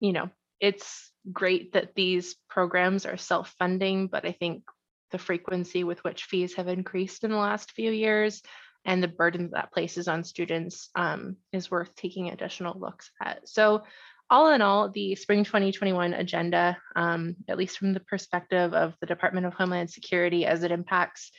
you 0.00 0.14
know, 0.14 0.30
it's 0.58 1.12
great 1.30 1.74
that 1.74 1.94
these 1.94 2.34
programs 2.48 3.04
are 3.04 3.18
self-funding, 3.18 4.06
but 4.06 4.24
I 4.24 4.32
think 4.32 4.62
the 5.10 5.18
frequency 5.18 5.84
with 5.84 6.02
which 6.02 6.24
fees 6.24 6.54
have 6.54 6.68
increased 6.68 7.24
in 7.24 7.30
the 7.30 7.36
last 7.36 7.72
few 7.72 7.90
years 7.90 8.40
and 8.86 9.02
the 9.02 9.08
burden 9.08 9.50
that 9.52 9.72
places 9.72 10.08
on 10.08 10.24
students 10.24 10.88
um, 10.94 11.36
is 11.52 11.70
worth 11.70 11.94
taking 11.94 12.30
additional 12.30 12.78
looks 12.80 13.10
at. 13.22 13.46
So 13.46 13.82
all 14.30 14.50
in 14.50 14.62
all, 14.62 14.88
the 14.88 15.14
spring 15.14 15.44
2021 15.44 16.14
agenda, 16.14 16.76
um, 16.96 17.36
at 17.48 17.58
least 17.58 17.78
from 17.78 17.92
the 17.92 18.00
perspective 18.00 18.74
of 18.74 18.94
the 19.00 19.06
Department 19.06 19.46
of 19.46 19.54
Homeland 19.54 19.90
Security 19.90 20.46
as 20.46 20.62
it 20.62 20.72
impacts 20.72 21.30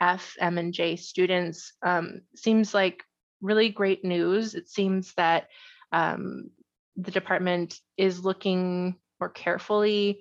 F, 0.00 0.36
M, 0.38 0.58
and 0.58 0.72
J 0.72 0.96
students, 0.96 1.72
um, 1.82 2.20
seems 2.36 2.72
like 2.72 3.02
really 3.40 3.68
great 3.68 4.04
news. 4.04 4.54
It 4.54 4.68
seems 4.68 5.12
that 5.14 5.48
um, 5.92 6.50
the 6.96 7.10
department 7.10 7.78
is 7.96 8.24
looking 8.24 8.96
more 9.20 9.30
carefully 9.30 10.20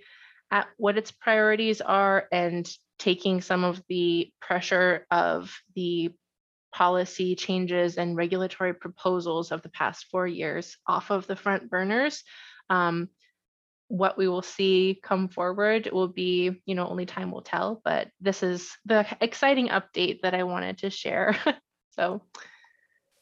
at 0.51 0.67
what 0.77 0.97
its 0.97 1.11
priorities 1.11 1.81
are 1.81 2.27
and 2.31 2.67
taking 2.97 3.41
some 3.41 3.63
of 3.63 3.81
the 3.89 4.31
pressure 4.41 5.05
of 5.11 5.55
the 5.75 6.11
policy 6.77 7.35
changes 7.35 7.97
and 7.97 8.15
regulatory 8.15 8.71
proposals 8.71 9.51
of 9.51 9.63
the 9.63 9.69
past 9.69 10.05
four 10.11 10.27
years 10.27 10.77
off 10.85 11.09
of 11.09 11.25
the 11.25 11.35
front 11.35 11.71
burners. 11.71 12.23
Um, 12.69 13.09
what 13.87 14.15
we 14.15 14.27
will 14.27 14.43
see 14.43 14.99
come 15.01 15.27
forward 15.27 15.89
will 15.91 16.07
be, 16.07 16.51
you 16.67 16.75
know, 16.75 16.87
only 16.87 17.07
time 17.07 17.31
will 17.31 17.41
tell, 17.41 17.81
but 17.83 18.09
this 18.21 18.43
is 18.43 18.77
the 18.85 19.07
exciting 19.21 19.69
update 19.69 20.21
that 20.21 20.35
I 20.35 20.43
wanted 20.43 20.77
to 20.79 20.91
share. 20.91 21.35
so 21.95 22.21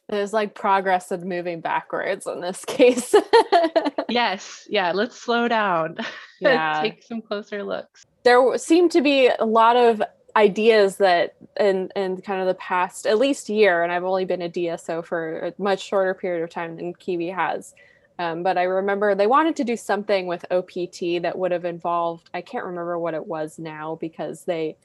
there's 0.10 0.34
like 0.34 0.54
progress 0.54 1.12
and 1.12 1.24
moving 1.24 1.62
backwards 1.62 2.28
in 2.28 2.42
this 2.42 2.66
case. 2.68 3.16
yes. 4.10 4.68
Yeah. 4.70 4.92
Let's 4.92 5.20
slow 5.20 5.48
down. 5.48 5.98
Yeah. 6.42 6.82
Take 6.82 7.02
some 7.02 7.22
closer 7.22 7.64
looks. 7.64 8.06
There 8.24 8.58
seemed 8.58 8.92
to 8.92 9.02
be 9.02 9.30
a 9.30 9.46
lot 9.46 9.78
of 9.78 10.04
ideas 10.36 10.98
that 10.98 11.36
in 11.60 11.90
in 11.96 12.22
kind 12.22 12.42
of 12.42 12.48
the 12.48 12.56
past 12.56 13.06
at 13.08 13.18
least 13.18 13.50
year 13.50 13.84
and 13.84 13.92
i've 13.92 14.04
only 14.04 14.26
been 14.26 14.42
a 14.42 14.50
dso 14.50 15.04
for 15.06 15.40
a 15.40 15.54
much 15.58 15.82
shorter 15.82 16.14
period 16.14 16.44
of 16.44 16.50
time 16.50 16.76
than 16.76 16.94
Keavy 16.94 17.34
has 17.34 17.74
um, 18.20 18.44
but 18.44 18.58
i 18.58 18.64
remember 18.64 19.16
they 19.16 19.28
wanted 19.28 19.56
to 19.56 19.64
do 19.64 19.78
something 19.78 20.28
with 20.28 20.46
opt 20.52 21.00
that 21.22 21.38
would 21.38 21.52
have 21.52 21.66
involved 21.66 22.30
i 22.34 22.42
can't 22.42 22.66
remember 22.66 23.00
what 23.00 23.14
it 23.14 23.26
was 23.26 23.58
now 23.58 23.96
because 24.02 24.44
they 24.44 24.76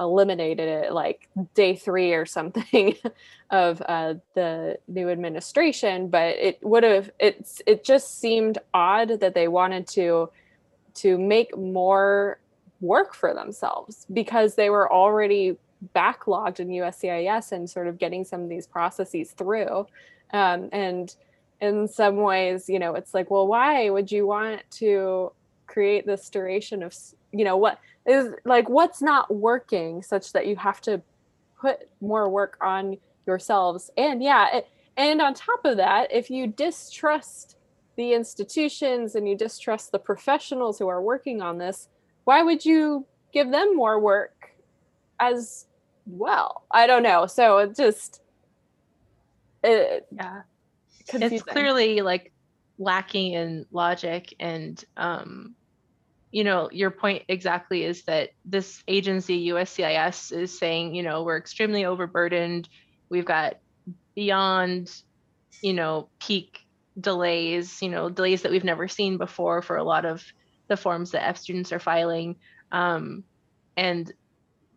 eliminated 0.00 0.68
it 0.68 0.92
like 0.92 1.28
day 1.54 1.74
three 1.74 2.12
or 2.12 2.24
something 2.24 2.94
of 3.50 3.82
uh, 3.88 4.14
the 4.34 4.78
new 4.86 5.08
administration 5.08 6.08
but 6.08 6.36
it 6.36 6.58
would 6.62 6.82
have 6.82 7.10
it's 7.18 7.62
it 7.66 7.82
just 7.82 8.20
seemed 8.20 8.58
odd 8.74 9.20
that 9.20 9.34
they 9.34 9.48
wanted 9.48 9.86
to 9.86 10.28
to 10.94 11.18
make 11.18 11.56
more 11.56 12.38
work 12.80 13.14
for 13.14 13.34
themselves 13.34 14.06
because 14.12 14.54
they 14.54 14.70
were 14.70 14.92
already 14.92 15.56
backlogged 15.94 16.60
in 16.60 16.68
USCIS 16.68 17.52
and 17.52 17.68
sort 17.68 17.88
of 17.88 17.98
getting 17.98 18.24
some 18.24 18.42
of 18.42 18.48
these 18.48 18.66
processes 18.66 19.32
through. 19.32 19.86
Um, 20.32 20.68
and 20.72 21.14
in 21.60 21.88
some 21.88 22.16
ways, 22.16 22.68
you 22.68 22.78
know, 22.78 22.94
it's 22.94 23.14
like, 23.14 23.30
well, 23.30 23.46
why 23.46 23.90
would 23.90 24.10
you 24.12 24.26
want 24.26 24.62
to 24.72 25.32
create 25.66 26.06
this 26.06 26.28
duration 26.30 26.82
of, 26.82 26.94
you 27.32 27.44
know, 27.44 27.56
what 27.56 27.78
is 28.06 28.32
like, 28.44 28.68
what's 28.68 29.02
not 29.02 29.32
working 29.34 30.02
such 30.02 30.32
that 30.32 30.46
you 30.46 30.56
have 30.56 30.80
to 30.82 31.00
put 31.60 31.88
more 32.00 32.28
work 32.28 32.56
on 32.60 32.96
yourselves? 33.26 33.90
And 33.96 34.22
yeah, 34.22 34.56
it, 34.56 34.68
and 34.96 35.20
on 35.20 35.34
top 35.34 35.64
of 35.64 35.76
that, 35.76 36.12
if 36.12 36.30
you 36.30 36.46
distrust 36.46 37.56
the 37.96 38.14
institutions 38.14 39.14
and 39.14 39.28
you 39.28 39.36
distrust 39.36 39.92
the 39.92 39.98
professionals 39.98 40.78
who 40.78 40.88
are 40.88 41.02
working 41.02 41.42
on 41.42 41.58
this, 41.58 41.88
why 42.28 42.42
would 42.42 42.62
you 42.62 43.06
give 43.32 43.50
them 43.50 43.74
more 43.74 43.98
work 43.98 44.50
as 45.18 45.64
well? 46.04 46.66
I 46.70 46.86
don't 46.86 47.02
know. 47.02 47.24
So 47.24 47.56
it 47.56 47.74
just 47.74 48.20
it, 49.64 50.06
yeah. 50.12 50.42
Confusing. 51.08 51.38
It's 51.38 51.42
clearly 51.42 52.02
like 52.02 52.34
lacking 52.78 53.32
in 53.32 53.64
logic 53.72 54.34
and 54.38 54.84
um 54.98 55.54
you 56.30 56.44
know 56.44 56.68
your 56.70 56.90
point 56.90 57.22
exactly 57.28 57.84
is 57.84 58.02
that 58.02 58.32
this 58.44 58.84
agency 58.88 59.48
USCIS 59.48 60.30
is 60.30 60.56
saying 60.56 60.94
you 60.94 61.02
know 61.02 61.22
we're 61.22 61.38
extremely 61.38 61.86
overburdened 61.86 62.68
we've 63.08 63.24
got 63.24 63.56
beyond 64.14 64.92
you 65.62 65.72
know 65.72 66.10
peak 66.20 66.60
delays 67.00 67.80
you 67.80 67.88
know 67.88 68.10
delays 68.10 68.42
that 68.42 68.52
we've 68.52 68.64
never 68.64 68.86
seen 68.86 69.16
before 69.16 69.62
for 69.62 69.78
a 69.78 69.82
lot 69.82 70.04
of 70.04 70.22
the 70.68 70.76
forms 70.76 71.10
that 71.10 71.26
F 71.26 71.38
students 71.38 71.72
are 71.72 71.78
filing. 71.78 72.36
Um, 72.72 73.24
and 73.76 74.12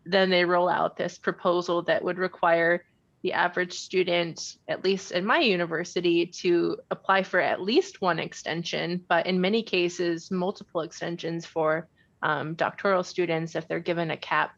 then 0.06 0.30
they 0.30 0.46
roll 0.46 0.70
out 0.70 0.98
this 0.98 1.18
proposal 1.18 1.84
that 1.84 2.04
would 2.04 2.18
require 2.18 2.84
the 3.22 3.34
average 3.34 3.74
student, 3.74 4.58
at 4.68 4.84
least 4.84 5.12
in 5.12 5.24
my 5.26 5.40
university, 5.40 6.26
to 6.26 6.78
apply 6.90 7.22
for 7.22 7.40
at 7.40 7.62
least 7.62 8.02
one 8.02 8.18
extension, 8.18 9.04
but 9.08 9.28
in 9.28 9.40
many 9.40 9.62
cases, 9.62 10.32
multiple 10.32 10.82
extensions 10.82 11.46
for 11.46 11.88
um, 12.24 12.56
doctoral 12.56 13.04
students 13.04 13.56
if 13.56 13.68
they're 13.68 13.80
given 13.80 14.12
a 14.12 14.18
cap. 14.18 14.56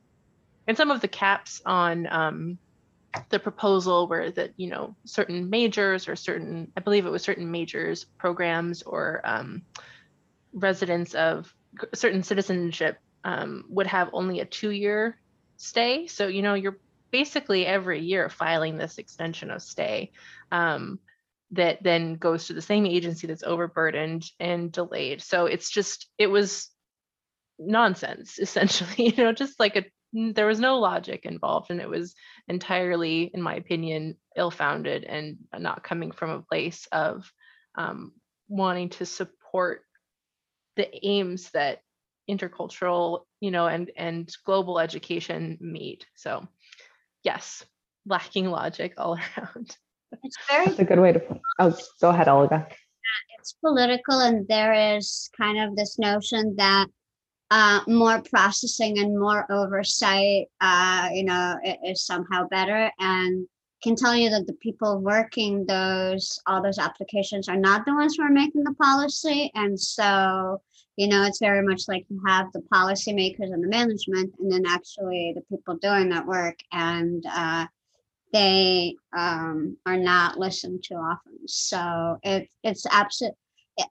And 0.68 0.78
some 0.78 0.92
of 0.92 1.02
the 1.02 1.10
caps 1.10 1.62
on 1.66 2.08
um, 2.10 2.58
the 3.30 3.40
proposal 3.40 4.08
were 4.08 4.32
that, 4.32 4.52
you 4.56 4.68
know, 4.68 4.96
certain 5.04 5.50
majors 5.50 6.08
or 6.08 6.16
certain, 6.16 6.72
I 6.78 6.80
believe 6.80 7.06
it 7.06 7.12
was 7.12 7.22
certain 7.22 7.52
majors, 7.52 8.06
programs, 8.18 8.82
or 8.82 9.22
um, 9.26 9.62
residents 10.54 11.16
of 11.16 11.54
certain 11.94 12.24
citizenship 12.24 13.00
um, 13.24 13.66
would 13.70 13.88
have 13.88 14.10
only 14.14 14.40
a 14.40 14.46
two 14.46 14.72
year 14.72 15.20
stay. 15.58 16.08
So, 16.08 16.28
you 16.28 16.42
know, 16.42 16.54
you're 16.54 16.78
basically 17.12 17.66
every 17.66 18.02
year 18.02 18.30
filing 18.30 18.78
this 18.78 18.98
extension 18.98 19.52
of 19.52 19.62
stay 19.62 20.12
um, 20.52 21.00
that 21.52 21.82
then 21.84 22.16
goes 22.16 22.48
to 22.48 22.54
the 22.54 22.62
same 22.62 22.86
agency 22.86 23.28
that's 23.28 23.44
overburdened 23.44 24.26
and 24.40 24.72
delayed. 24.72 25.22
So 25.22 25.46
it's 25.46 25.70
just, 25.70 26.08
it 26.18 26.28
was 26.28 26.70
nonsense, 27.60 28.40
essentially, 28.40 29.10
you 29.16 29.24
know, 29.24 29.32
just 29.32 29.60
like 29.60 29.76
a, 29.76 29.86
there 30.14 30.46
was 30.46 30.60
no 30.60 30.80
logic 30.80 31.26
involved 31.26 31.72
and 31.72 31.82
it 31.82 31.90
was 31.90 32.14
entirely, 32.48 33.32
in 33.34 33.42
my 33.42 33.56
opinion, 33.56 34.16
ill 34.36 34.52
founded 34.52 35.04
and 35.04 35.38
not 35.58 35.84
coming 35.84 36.12
from 36.12 36.30
a 36.30 36.42
place 36.42 36.88
of 36.92 37.32
um, 37.76 38.12
wanting 38.48 38.90
to 38.90 39.06
support 39.06 39.82
the 40.76 40.90
aims 41.06 41.50
that 41.52 41.80
intercultural 42.30 43.22
you 43.42 43.52
know 43.52 43.68
and 43.68 43.92
and 43.98 44.34
global 44.46 44.80
education 44.80 45.58
meet 45.60 46.06
so 46.16 46.48
yes 47.24 47.66
lacking 48.06 48.46
logic 48.46 48.94
all 48.98 49.16
around 49.16 49.76
it's 50.24 50.38
very 50.50 50.68
that's 50.68 50.80
a 50.80 50.86
good 50.86 51.00
way 51.00 51.12
to 51.12 51.20
put 51.20 51.38
oh 51.60 51.78
go 52.02 52.10
ahead 52.10 52.30
olga 52.30 52.66
it's 53.40 53.54
political 53.62 54.20
and 54.22 54.48
there 54.48 54.96
is 54.96 55.30
kind 55.38 55.60
of 55.60 55.76
this 55.76 56.00
notion 56.00 56.56
that 56.58 56.88
uh, 57.52 57.82
more 57.88 58.20
processing 58.34 58.98
and 58.98 59.20
more 59.20 59.46
oversight, 59.52 60.48
uh, 60.60 61.10
you 61.14 61.24
know, 61.24 61.56
is 61.86 62.04
somehow 62.04 62.48
better. 62.48 62.92
And 63.00 63.48
can 63.84 63.96
tell 63.96 64.16
you 64.16 64.30
that 64.30 64.48
the 64.48 64.54
people 64.54 65.00
working 65.00 65.66
those 65.66 66.40
all 66.48 66.64
those 66.64 66.80
applications 66.80 67.50
are 67.50 67.58
not 67.58 67.86
the 67.86 67.94
ones 67.94 68.16
who 68.16 68.24
are 68.24 68.30
making 68.30 68.64
the 68.64 68.74
policy. 68.76 69.52
And 69.56 69.80
so, 69.80 70.62
you 70.96 71.08
know, 71.08 71.24
it's 71.24 71.40
very 71.40 71.62
much 71.62 71.84
like 71.88 72.06
you 72.10 72.22
have 72.26 72.52
the 72.54 72.62
policymakers 72.74 73.52
and 73.52 73.62
the 73.62 73.68
management, 73.68 74.34
and 74.40 74.52
then 74.52 74.64
actually 74.66 75.34
the 75.36 75.42
people 75.56 75.76
doing 75.76 76.10
that 76.10 76.26
work. 76.26 76.60
And 76.72 77.24
uh, 77.30 77.68
they 78.32 78.96
um, 79.16 79.78
are 79.86 79.98
not 79.98 80.40
listened 80.40 80.84
to 80.86 80.96
often. 80.96 81.48
So 81.48 82.18
it, 82.24 82.50
it's 82.64 82.86
absolute. 82.90 83.36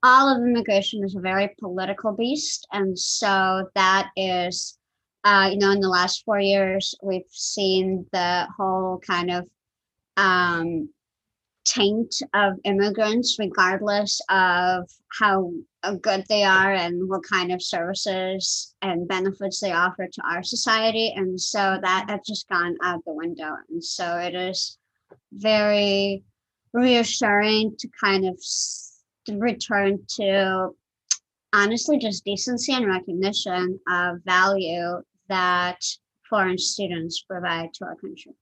All 0.02 0.28
of 0.28 0.42
immigration 0.42 1.04
is 1.04 1.16
a 1.16 1.20
very 1.20 1.54
political 1.58 2.12
beast, 2.12 2.66
and 2.72 2.98
so 2.98 3.68
that 3.74 4.10
is, 4.16 4.78
uh, 5.24 5.50
you 5.52 5.58
know, 5.58 5.72
in 5.72 5.80
the 5.80 5.88
last 5.88 6.24
four 6.24 6.40
years, 6.40 6.94
we've 7.02 7.22
seen 7.28 8.06
the 8.12 8.46
whole 8.56 9.00
kind 9.04 9.30
of 9.30 9.48
um, 10.16 10.88
taint 11.64 12.14
of 12.34 12.54
immigrants, 12.64 13.36
regardless 13.38 14.20
of 14.28 14.90
how 15.20 15.52
good 16.00 16.24
they 16.28 16.44
are 16.44 16.72
and 16.72 17.08
what 17.08 17.22
kind 17.28 17.52
of 17.52 17.62
services 17.62 18.74
and 18.82 19.08
benefits 19.08 19.60
they 19.60 19.72
offer 19.72 20.08
to 20.12 20.22
our 20.22 20.42
society. 20.42 21.12
And 21.16 21.40
so 21.40 21.78
that 21.82 22.06
has 22.08 22.20
just 22.26 22.48
gone 22.48 22.76
out 22.82 23.04
the 23.04 23.12
window. 23.12 23.56
And 23.70 23.82
so 23.82 24.16
it 24.18 24.34
is 24.34 24.78
very 25.32 26.24
reassuring 26.72 27.76
to 27.78 27.88
kind 28.02 28.26
of 28.26 28.38
return 29.28 29.98
to 30.16 30.70
honestly 31.52 31.98
just 31.98 32.24
decency 32.24 32.72
and 32.72 32.86
recognition 32.86 33.78
of 33.88 34.18
value 34.24 35.02
that 35.28 35.78
foreign 36.28 36.58
students 36.58 37.22
provide 37.28 37.72
to 37.74 37.84
our 37.84 37.96
country. 37.96 38.32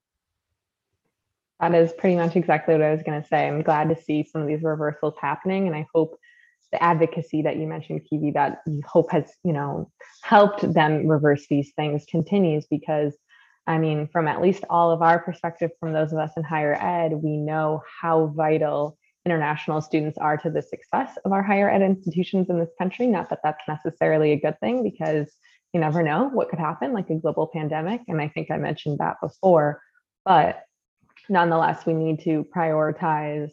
That 1.60 1.74
is 1.74 1.92
pretty 1.92 2.16
much 2.16 2.36
exactly 2.36 2.74
what 2.74 2.82
I 2.82 2.92
was 2.92 3.02
going 3.02 3.20
to 3.20 3.28
say. 3.28 3.46
I'm 3.46 3.62
glad 3.62 3.88
to 3.90 4.02
see 4.02 4.24
some 4.24 4.42
of 4.42 4.48
these 4.48 4.62
reversals 4.62 5.14
happening, 5.20 5.66
and 5.66 5.76
I 5.76 5.86
hope 5.94 6.18
the 6.72 6.82
advocacy 6.82 7.42
that 7.42 7.56
you 7.56 7.66
mentioned, 7.66 8.06
Keavy, 8.10 8.32
that 8.34 8.62
you 8.66 8.80
hope 8.86 9.10
has, 9.10 9.30
you 9.44 9.52
know, 9.52 9.90
helped 10.22 10.72
them 10.72 11.06
reverse 11.06 11.46
these 11.48 11.72
things 11.74 12.04
continues 12.08 12.66
because 12.70 13.14
I 13.66 13.78
mean, 13.78 14.08
from 14.08 14.26
at 14.26 14.40
least 14.40 14.64
all 14.68 14.90
of 14.90 15.02
our 15.02 15.18
perspective, 15.18 15.70
from 15.78 15.92
those 15.92 16.12
of 16.12 16.18
us 16.18 16.32
in 16.36 16.42
higher 16.42 16.74
ed, 16.74 17.12
we 17.12 17.36
know 17.36 17.82
how 18.00 18.32
vital 18.34 18.98
international 19.26 19.80
students 19.80 20.18
are 20.18 20.36
to 20.38 20.50
the 20.50 20.62
success 20.62 21.16
of 21.24 21.32
our 21.32 21.42
higher 21.42 21.70
ed 21.70 21.82
institutions 21.82 22.48
in 22.48 22.58
this 22.58 22.72
country. 22.78 23.06
Not 23.06 23.30
that 23.30 23.40
that's 23.44 23.62
necessarily 23.68 24.32
a 24.32 24.40
good 24.40 24.58
thing 24.60 24.82
because 24.82 25.30
you 25.72 25.80
never 25.80 26.02
know 26.02 26.30
what 26.30 26.48
could 26.48 26.58
happen, 26.58 26.92
like 26.92 27.10
a 27.10 27.16
global 27.16 27.48
pandemic. 27.52 28.00
And 28.08 28.20
I 28.20 28.28
think 28.28 28.50
I 28.50 28.56
mentioned 28.56 28.98
that 28.98 29.16
before. 29.22 29.80
But 30.24 30.64
nonetheless, 31.30 31.86
we 31.86 31.94
need 31.94 32.20
to 32.24 32.44
prioritize, 32.54 33.52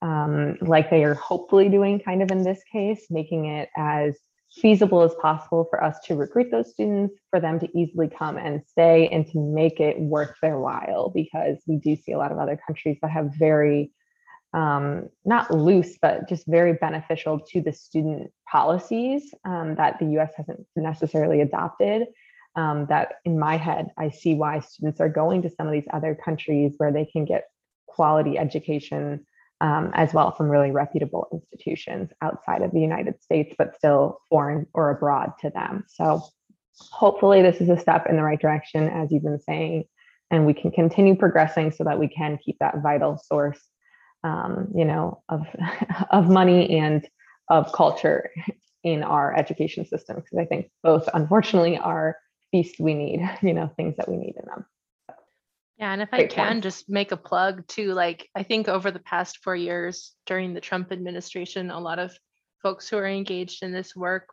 um, 0.00 0.56
like 0.60 0.88
they 0.88 1.04
are 1.04 1.14
hopefully 1.14 1.68
doing 1.68 2.00
kind 2.00 2.22
of 2.22 2.30
in 2.30 2.42
this 2.42 2.60
case, 2.72 3.06
making 3.10 3.46
it 3.46 3.68
as 3.76 4.16
feasible 4.52 5.02
as 5.02 5.12
possible 5.16 5.66
for 5.68 5.82
us 5.82 5.98
to 6.04 6.14
recruit 6.14 6.50
those 6.50 6.70
students, 6.70 7.16
for 7.30 7.40
them 7.40 7.58
to 7.58 7.68
easily 7.78 8.08
come 8.08 8.36
and 8.36 8.62
stay, 8.66 9.08
and 9.08 9.26
to 9.26 9.38
make 9.38 9.80
it 9.80 9.98
worth 9.98 10.34
their 10.40 10.58
while, 10.58 11.10
because 11.10 11.58
we 11.66 11.76
do 11.76 11.96
see 11.96 12.12
a 12.12 12.18
lot 12.18 12.30
of 12.30 12.38
other 12.38 12.58
countries 12.64 12.96
that 13.02 13.10
have 13.10 13.30
very 13.36 13.90
um, 14.52 15.08
not 15.24 15.50
loose, 15.50 15.98
but 16.00 16.28
just 16.28 16.46
very 16.46 16.74
beneficial 16.74 17.40
to 17.40 17.60
the 17.60 17.72
student 17.72 18.30
policies 18.48 19.34
um, 19.44 19.74
that 19.74 19.98
the 19.98 20.06
US 20.18 20.32
hasn't 20.36 20.64
necessarily 20.76 21.40
adopted 21.40 22.06
um, 22.56 22.86
that 22.86 23.14
in 23.24 23.38
my 23.38 23.56
head, 23.56 23.88
I 23.98 24.10
see 24.10 24.34
why 24.34 24.60
students 24.60 25.00
are 25.00 25.08
going 25.08 25.42
to 25.42 25.50
some 25.50 25.66
of 25.66 25.72
these 25.72 25.88
other 25.92 26.14
countries 26.14 26.74
where 26.78 26.92
they 26.92 27.04
can 27.04 27.24
get 27.24 27.44
quality 27.86 28.38
education 28.38 29.26
um, 29.60 29.90
as 29.94 30.12
well 30.12 30.32
from 30.32 30.50
really 30.50 30.70
reputable 30.70 31.28
institutions 31.32 32.10
outside 32.20 32.62
of 32.62 32.72
the 32.72 32.80
United 32.80 33.22
States, 33.22 33.54
but 33.56 33.74
still 33.74 34.18
foreign 34.28 34.66
or 34.74 34.90
abroad 34.90 35.32
to 35.40 35.50
them. 35.50 35.84
So 35.88 36.22
hopefully 36.78 37.42
this 37.42 37.60
is 37.60 37.68
a 37.68 37.78
step 37.78 38.06
in 38.08 38.16
the 38.16 38.22
right 38.22 38.40
direction, 38.40 38.88
as 38.88 39.10
you've 39.10 39.22
been 39.22 39.40
saying, 39.40 39.84
and 40.30 40.46
we 40.46 40.54
can 40.54 40.70
continue 40.70 41.14
progressing 41.14 41.70
so 41.70 41.84
that 41.84 41.98
we 41.98 42.08
can 42.08 42.38
keep 42.44 42.58
that 42.58 42.82
vital 42.82 43.16
source, 43.16 43.60
um, 44.22 44.68
you 44.74 44.84
know, 44.84 45.22
of, 45.28 45.46
of 46.10 46.28
money 46.28 46.78
and 46.78 47.08
of 47.48 47.72
culture 47.72 48.30
in 48.82 49.02
our 49.02 49.34
education 49.34 49.86
system, 49.86 50.16
because 50.16 50.38
I 50.38 50.44
think 50.44 50.70
both 50.82 51.08
unfortunately 51.14 51.78
are 51.78 52.16
feast 52.54 52.78
we 52.78 52.94
need, 52.94 53.20
you 53.42 53.52
know, 53.52 53.68
things 53.76 53.96
that 53.96 54.08
we 54.08 54.16
need 54.16 54.34
in 54.38 54.46
them. 54.46 54.66
Yeah, 55.78 55.92
and 55.92 56.00
if 56.00 56.10
I 56.12 56.26
can 56.26 56.60
just 56.60 56.88
make 56.88 57.10
a 57.10 57.16
plug 57.16 57.66
to 57.68 57.92
like 57.94 58.28
I 58.36 58.44
think 58.44 58.68
over 58.68 58.92
the 58.92 59.00
past 59.00 59.38
4 59.42 59.56
years 59.56 60.12
during 60.24 60.54
the 60.54 60.60
Trump 60.60 60.92
administration 60.92 61.72
a 61.72 61.80
lot 61.80 61.98
of 61.98 62.16
folks 62.62 62.88
who 62.88 62.96
are 62.96 63.08
engaged 63.08 63.64
in 63.64 63.72
this 63.72 63.96
work 63.96 64.28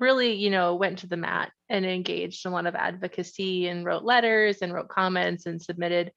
really, 0.00 0.32
you 0.32 0.48
know, 0.48 0.74
went 0.74 1.00
to 1.00 1.06
the 1.06 1.18
mat 1.18 1.52
and 1.68 1.84
engaged 1.84 2.46
in 2.46 2.52
a 2.52 2.54
lot 2.54 2.66
of 2.66 2.74
advocacy 2.74 3.68
and 3.68 3.84
wrote 3.84 4.04
letters 4.04 4.62
and 4.62 4.72
wrote 4.72 4.88
comments 4.88 5.44
and 5.44 5.60
submitted 5.60 6.12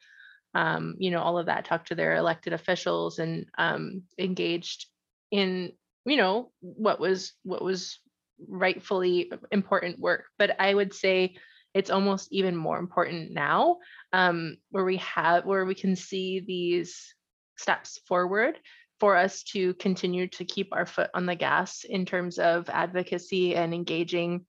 um, 0.56 0.96
you 0.98 1.12
know, 1.12 1.22
all 1.22 1.38
of 1.38 1.46
that, 1.46 1.66
talked 1.66 1.90
to 1.90 1.96
their 1.96 2.16
elected 2.16 2.54
officials 2.54 3.20
and 3.20 3.46
um, 3.58 4.04
engaged 4.18 4.88
in, 5.32 5.74
you 6.06 6.18
know, 6.18 6.52
what 6.62 7.00
was 7.00 7.34
what 7.44 7.64
was 7.64 8.00
rightfully 8.48 9.32
important 9.52 10.00
work. 10.00 10.26
But 10.38 10.60
I 10.60 10.74
would 10.74 10.94
say 10.94 11.36
it's 11.74 11.90
almost 11.90 12.32
even 12.32 12.56
more 12.56 12.80
important 12.80 13.32
now 13.32 13.78
um, 14.14 14.58
where 14.72 14.86
we 14.86 14.98
have 14.98 15.46
where 15.46 15.66
we 15.66 15.76
can 15.76 15.96
see 15.96 16.40
these 16.40 17.14
steps 17.58 18.00
forward 18.08 18.58
for 19.00 19.16
us 19.16 19.44
to 19.44 19.74
continue 19.76 20.28
to 20.28 20.44
keep 20.44 20.70
our 20.74 20.86
foot 20.86 21.10
on 21.14 21.26
the 21.26 21.36
gas 21.36 21.86
in 21.88 22.06
terms 22.06 22.38
of 22.38 22.70
advocacy 22.70 23.56
and 23.56 23.74
engaging 23.74 24.46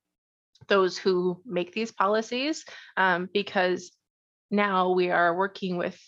those 0.69 0.97
who 0.99 1.41
make 1.45 1.73
these 1.73 1.93
policies 1.93 2.65
um, 2.97 3.29
because 3.33 3.93
now 4.51 4.93
we 4.93 5.11
are 5.11 5.37
working 5.37 5.77
with 5.77 5.99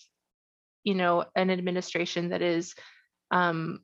you 0.84 0.94
know 0.94 1.24
an 1.36 1.50
administration 1.50 2.30
that 2.30 2.42
is 2.42 2.74
um, 3.30 3.80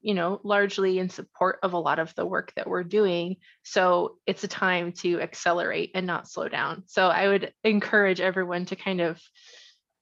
you 0.00 0.14
know, 0.14 0.40
largely 0.44 0.98
in 0.98 1.08
support 1.08 1.58
of 1.62 1.72
a 1.72 1.78
lot 1.78 1.98
of 1.98 2.14
the 2.14 2.26
work 2.26 2.52
that 2.56 2.66
we're 2.66 2.84
doing. 2.84 3.36
So 3.62 4.16
it's 4.26 4.44
a 4.44 4.48
time 4.48 4.92
to 4.92 5.20
accelerate 5.20 5.90
and 5.94 6.06
not 6.06 6.28
slow 6.28 6.48
down. 6.48 6.84
So 6.86 7.08
I 7.08 7.28
would 7.28 7.52
encourage 7.64 8.20
everyone 8.20 8.66
to 8.66 8.76
kind 8.76 9.00
of 9.00 9.20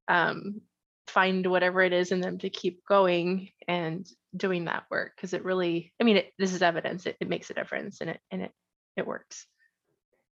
um, 0.09 0.61
find 1.07 1.47
whatever 1.47 1.83
it 1.83 1.93
is 1.93 2.13
in 2.13 2.21
them 2.21 2.39
to 2.39 2.51
keep 2.51 2.85
going 2.85 3.51
and 3.67 4.07
doing 4.37 4.67
that 4.67 4.85
work 4.91 5.13
because 5.17 5.33
it 5.33 5.45
really, 5.45 5.93
I 6.01 6.05
mean, 6.05 6.19
it, 6.19 6.33
this 6.39 6.53
is 6.53 6.63
evidence. 6.63 7.07
It, 7.07 7.17
it 7.21 7.29
makes 7.29 7.51
a 7.51 7.55
difference 7.55 8.01
and 8.01 8.11
it 8.11 8.21
and 8.31 8.43
it 8.43 8.53
it 8.97 9.07
works. 9.07 9.47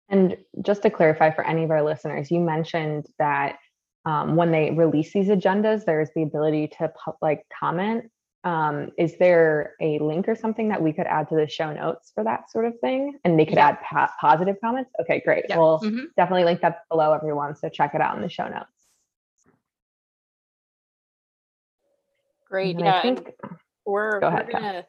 And 0.10 0.38
just 0.62 0.84
to 0.84 0.90
clarify 0.90 1.32
for 1.32 1.44
any 1.44 1.64
of 1.64 1.72
our 1.72 1.84
listeners, 1.84 2.30
you 2.30 2.40
mentioned 2.40 3.08
that 3.18 3.58
um, 4.06 4.36
when 4.36 4.52
they 4.52 4.72
release 4.72 5.12
these 5.14 5.30
agendas, 5.30 5.86
there's 5.86 6.10
the 6.16 6.24
ability 6.24 6.68
to 6.80 6.92
like 7.22 7.44
comment 7.60 8.12
um, 8.46 8.92
is 8.98 9.18
there 9.18 9.74
a 9.82 9.98
link 10.00 10.30
or 10.30 10.36
something 10.36 10.70
that 10.70 10.82
we 10.82 10.94
could 10.94 11.08
add 11.08 11.28
to 11.30 11.36
the 11.36 11.48
show 11.48 11.74
notes 11.74 12.12
for 12.14 12.24
that 12.24 12.52
sort 12.52 12.66
of 12.66 12.80
thing? 12.80 13.18
And 13.26 13.40
they 13.40 13.46
could 13.46 13.56
yeah. 13.56 13.70
add 13.70 13.80
pa- 13.82 14.14
positive 14.22 14.56
comments? 14.62 14.92
Okay, 15.02 15.22
great. 15.26 15.46
Yeah. 15.50 15.58
We'll 15.58 15.80
mm-hmm. 15.80 16.06
definitely 16.16 16.46
link 16.46 16.62
that 16.62 16.88
below, 16.90 17.12
everyone. 17.12 17.56
So 17.56 17.70
check 17.70 17.96
it 17.96 18.02
out 18.02 18.16
in 18.16 18.22
the 18.22 18.30
show 18.30 18.48
notes. 18.48 18.68
Great. 22.48 22.80
Yeah, 22.80 23.00
I 23.00 23.02
think, 23.02 23.32
we're, 23.86 24.20
go 24.20 24.28
ahead, 24.28 24.46
we're 24.46 24.60
gonna, 24.60 24.86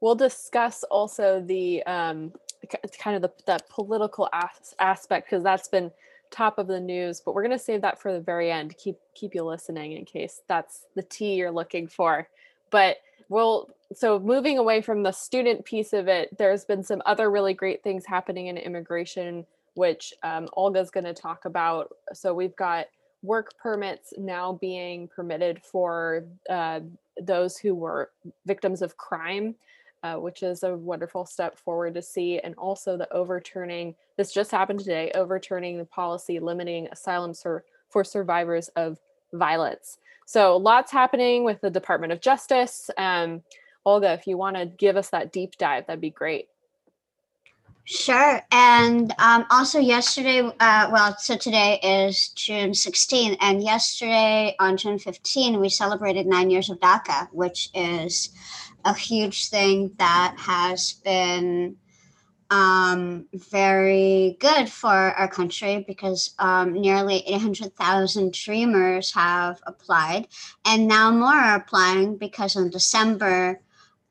we'll 0.00 0.14
discuss 0.14 0.82
also 0.84 1.44
the 1.46 1.82
um, 1.84 2.32
kind 2.98 3.14
of 3.14 3.22
the 3.22 3.30
that 3.46 3.68
political 3.68 4.28
as- 4.32 4.74
aspect 4.80 5.28
because 5.28 5.44
that's 5.44 5.68
been 5.68 5.90
top 6.32 6.58
of 6.58 6.66
the 6.66 6.80
news 6.80 7.22
but 7.24 7.34
we're 7.36 7.42
going 7.42 7.56
to 7.56 7.64
save 7.64 7.80
that 7.80 8.00
for 8.00 8.12
the 8.12 8.18
very 8.18 8.50
end 8.50 8.76
keep 8.76 8.96
keep 9.14 9.32
you 9.32 9.44
listening 9.44 9.92
in 9.92 10.04
case 10.04 10.40
that's 10.48 10.86
the 10.96 11.02
tea 11.02 11.34
you're 11.34 11.52
looking 11.52 11.86
for 11.86 12.26
but 12.76 12.98
we'll 13.30 13.70
so 13.94 14.18
moving 14.18 14.58
away 14.58 14.82
from 14.82 15.02
the 15.02 15.10
student 15.10 15.64
piece 15.64 15.94
of 15.94 16.08
it 16.08 16.36
there's 16.36 16.66
been 16.66 16.82
some 16.82 17.00
other 17.06 17.30
really 17.30 17.54
great 17.54 17.82
things 17.82 18.04
happening 18.04 18.48
in 18.48 18.58
immigration 18.58 19.46
which 19.72 20.12
um, 20.22 20.46
olga's 20.52 20.90
going 20.90 21.04
to 21.04 21.14
talk 21.14 21.46
about. 21.46 21.90
So 22.12 22.34
we've 22.34 22.54
got 22.56 22.86
work 23.22 23.56
permits 23.56 24.12
now 24.18 24.58
being 24.60 25.08
permitted 25.08 25.62
for 25.62 26.24
uh, 26.50 26.80
those 27.18 27.56
who 27.56 27.74
were 27.74 28.10
victims 28.44 28.82
of 28.82 28.98
crime 28.98 29.54
uh, 30.02 30.16
which 30.16 30.42
is 30.42 30.62
a 30.62 30.76
wonderful 30.76 31.24
step 31.24 31.58
forward 31.58 31.94
to 31.94 32.02
see 32.02 32.38
and 32.40 32.54
also 32.56 32.98
the 32.98 33.10
overturning 33.10 33.94
this 34.18 34.34
just 34.34 34.50
happened 34.50 34.80
today 34.80 35.10
overturning 35.14 35.78
the 35.78 35.86
policy 35.86 36.38
limiting 36.38 36.88
asylum 36.92 37.32
sur- 37.32 37.64
for 37.88 38.04
survivors 38.04 38.68
of 38.76 38.98
violence 39.32 39.98
so 40.26 40.56
lots 40.56 40.90
happening 40.90 41.44
with 41.44 41.60
the 41.60 41.70
Department 41.70 42.12
of 42.12 42.20
Justice. 42.20 42.90
Um, 42.98 43.42
Olga, 43.84 44.12
if 44.12 44.26
you 44.26 44.36
want 44.36 44.56
to 44.56 44.66
give 44.66 44.96
us 44.96 45.10
that 45.10 45.32
deep 45.32 45.56
dive, 45.56 45.86
that'd 45.86 46.00
be 46.00 46.10
great. 46.10 46.48
Sure. 47.84 48.42
And 48.50 49.14
um, 49.20 49.46
also, 49.48 49.78
yesterday, 49.78 50.40
uh, 50.40 50.90
well, 50.92 51.16
so 51.18 51.36
today 51.36 51.78
is 51.80 52.30
June 52.30 52.74
16, 52.74 53.36
and 53.40 53.62
yesterday 53.62 54.56
on 54.58 54.76
June 54.76 54.98
15, 54.98 55.60
we 55.60 55.68
celebrated 55.68 56.26
nine 56.26 56.50
years 56.50 56.68
of 56.68 56.80
DACA, 56.80 57.28
which 57.30 57.70
is 57.72 58.30
a 58.84 58.92
huge 58.92 59.48
thing 59.50 59.92
that 59.98 60.34
has 60.36 60.94
been 61.04 61.76
um, 62.50 63.26
very 63.32 64.36
good 64.40 64.68
for 64.68 64.90
our 64.90 65.28
country 65.28 65.84
because 65.86 66.34
um, 66.38 66.72
nearly 66.72 67.22
800,000 67.26 68.32
dreamers 68.32 69.12
have 69.14 69.60
applied, 69.66 70.28
and 70.64 70.86
now 70.86 71.10
more 71.10 71.34
are 71.34 71.56
applying 71.56 72.16
because 72.16 72.56
in 72.56 72.70
December, 72.70 73.60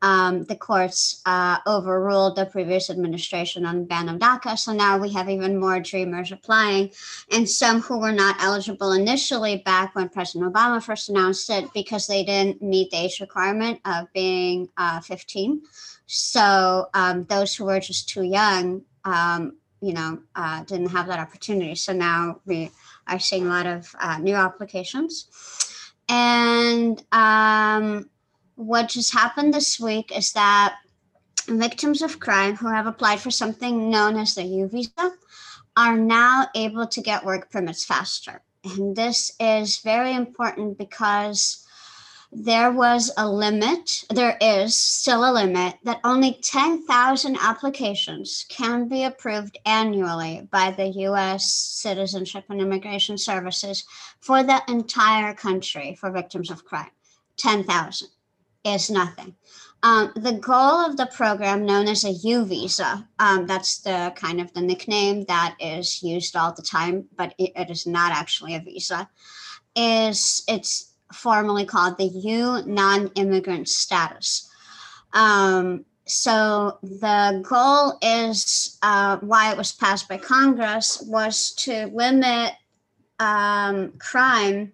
um, 0.05 0.43
the 0.43 0.55
courts 0.55 1.19
uh, 1.25 1.57
overruled 1.65 2.35
the 2.35 2.45
previous 2.45 2.91
administration 2.91 3.65
on 3.65 3.85
ban 3.85 4.07
of 4.07 4.19
DACA. 4.19 4.55
So 4.55 4.71
now 4.71 4.99
we 4.99 5.11
have 5.13 5.31
even 5.31 5.59
more 5.59 5.79
dreamers 5.79 6.31
applying, 6.31 6.91
and 7.31 7.49
some 7.49 7.81
who 7.81 7.97
were 7.97 8.11
not 8.11 8.35
eligible 8.39 8.91
initially 8.91 9.63
back 9.65 9.95
when 9.95 10.09
President 10.09 10.53
Obama 10.53 10.81
first 10.81 11.09
announced 11.09 11.49
it 11.49 11.73
because 11.73 12.05
they 12.05 12.23
didn't 12.23 12.61
meet 12.61 12.91
the 12.91 12.97
age 12.97 13.19
requirement 13.19 13.79
of 13.83 14.05
being 14.13 14.69
uh, 14.77 14.99
15. 14.99 15.63
So 16.05 16.87
um, 16.93 17.23
those 17.23 17.55
who 17.55 17.65
were 17.65 17.79
just 17.79 18.07
too 18.07 18.21
young, 18.21 18.83
um, 19.05 19.57
you 19.81 19.93
know, 19.93 20.19
uh, 20.35 20.63
didn't 20.65 20.89
have 20.89 21.07
that 21.07 21.17
opportunity. 21.17 21.73
So 21.73 21.93
now 21.93 22.41
we 22.45 22.69
are 23.07 23.17
seeing 23.17 23.47
a 23.47 23.49
lot 23.49 23.65
of 23.65 23.95
uh, 23.99 24.19
new 24.19 24.35
applications. 24.35 25.29
And 26.07 27.01
um, 27.11 28.07
what 28.55 28.89
just 28.89 29.13
happened 29.13 29.53
this 29.53 29.79
week 29.79 30.15
is 30.15 30.33
that 30.33 30.77
victims 31.47 32.01
of 32.01 32.19
crime 32.19 32.55
who 32.55 32.67
have 32.67 32.87
applied 32.87 33.19
for 33.19 33.31
something 33.31 33.89
known 33.89 34.17
as 34.17 34.33
the 34.33 34.43
U 34.43 34.67
visa 34.67 35.13
are 35.77 35.97
now 35.97 36.47
able 36.55 36.87
to 36.87 37.01
get 37.01 37.25
work 37.25 37.51
permits 37.51 37.85
faster. 37.85 38.41
And 38.63 38.95
this 38.95 39.31
is 39.39 39.79
very 39.79 40.15
important 40.15 40.77
because 40.77 41.65
there 42.31 42.71
was 42.71 43.11
a 43.17 43.29
limit, 43.29 44.03
there 44.09 44.37
is 44.41 44.75
still 44.75 45.29
a 45.29 45.31
limit, 45.31 45.75
that 45.83 45.99
only 46.03 46.39
10,000 46.41 47.37
applications 47.39 48.45
can 48.49 48.87
be 48.89 49.03
approved 49.03 49.57
annually 49.65 50.47
by 50.51 50.71
the 50.71 50.87
US 51.07 51.51
Citizenship 51.53 52.45
and 52.49 52.59
Immigration 52.59 53.17
Services 53.17 53.85
for 54.21 54.43
the 54.43 54.61
entire 54.67 55.33
country 55.33 55.95
for 55.99 56.09
victims 56.09 56.49
of 56.49 56.65
crime. 56.65 56.89
10,000 57.37 58.09
is 58.65 58.89
nothing. 58.89 59.35
Um, 59.83 60.11
the 60.15 60.33
goal 60.33 60.83
of 60.83 60.97
the 60.97 61.05
program, 61.05 61.65
known 61.65 61.87
as 61.87 62.03
a 62.03 62.11
U 62.11 62.43
visa, 62.45 63.07
um, 63.19 63.45
that's 63.45 63.79
the 63.79 64.11
kind 64.15 64.41
of 64.41 64.51
the 64.53 64.61
nickname 64.61 65.25
that 65.25 65.55
is 65.59 66.01
used 66.01 66.35
all 66.35 66.53
the 66.53 66.63
time, 66.63 67.05
but 67.15 67.35
it, 67.37 67.51
it 67.55 67.69
is 67.69 67.85
not 67.85 68.11
actually 68.11 68.55
a 68.55 68.59
visa, 68.59 69.07
is 69.75 70.43
it's 70.47 70.93
formally 71.13 71.65
called 71.65 71.97
the 71.97 72.05
U 72.05 72.63
non-immigrant 72.65 73.69
status. 73.69 74.49
Um, 75.13 75.85
so 76.07 76.79
the 76.81 77.43
goal 77.47 77.99
is 78.01 78.79
uh, 78.81 79.17
why 79.17 79.51
it 79.51 79.57
was 79.57 79.71
passed 79.71 80.09
by 80.09 80.17
Congress 80.17 81.03
was 81.07 81.53
to 81.55 81.87
limit 81.93 82.53
um, 83.19 83.93
crime 83.99 84.73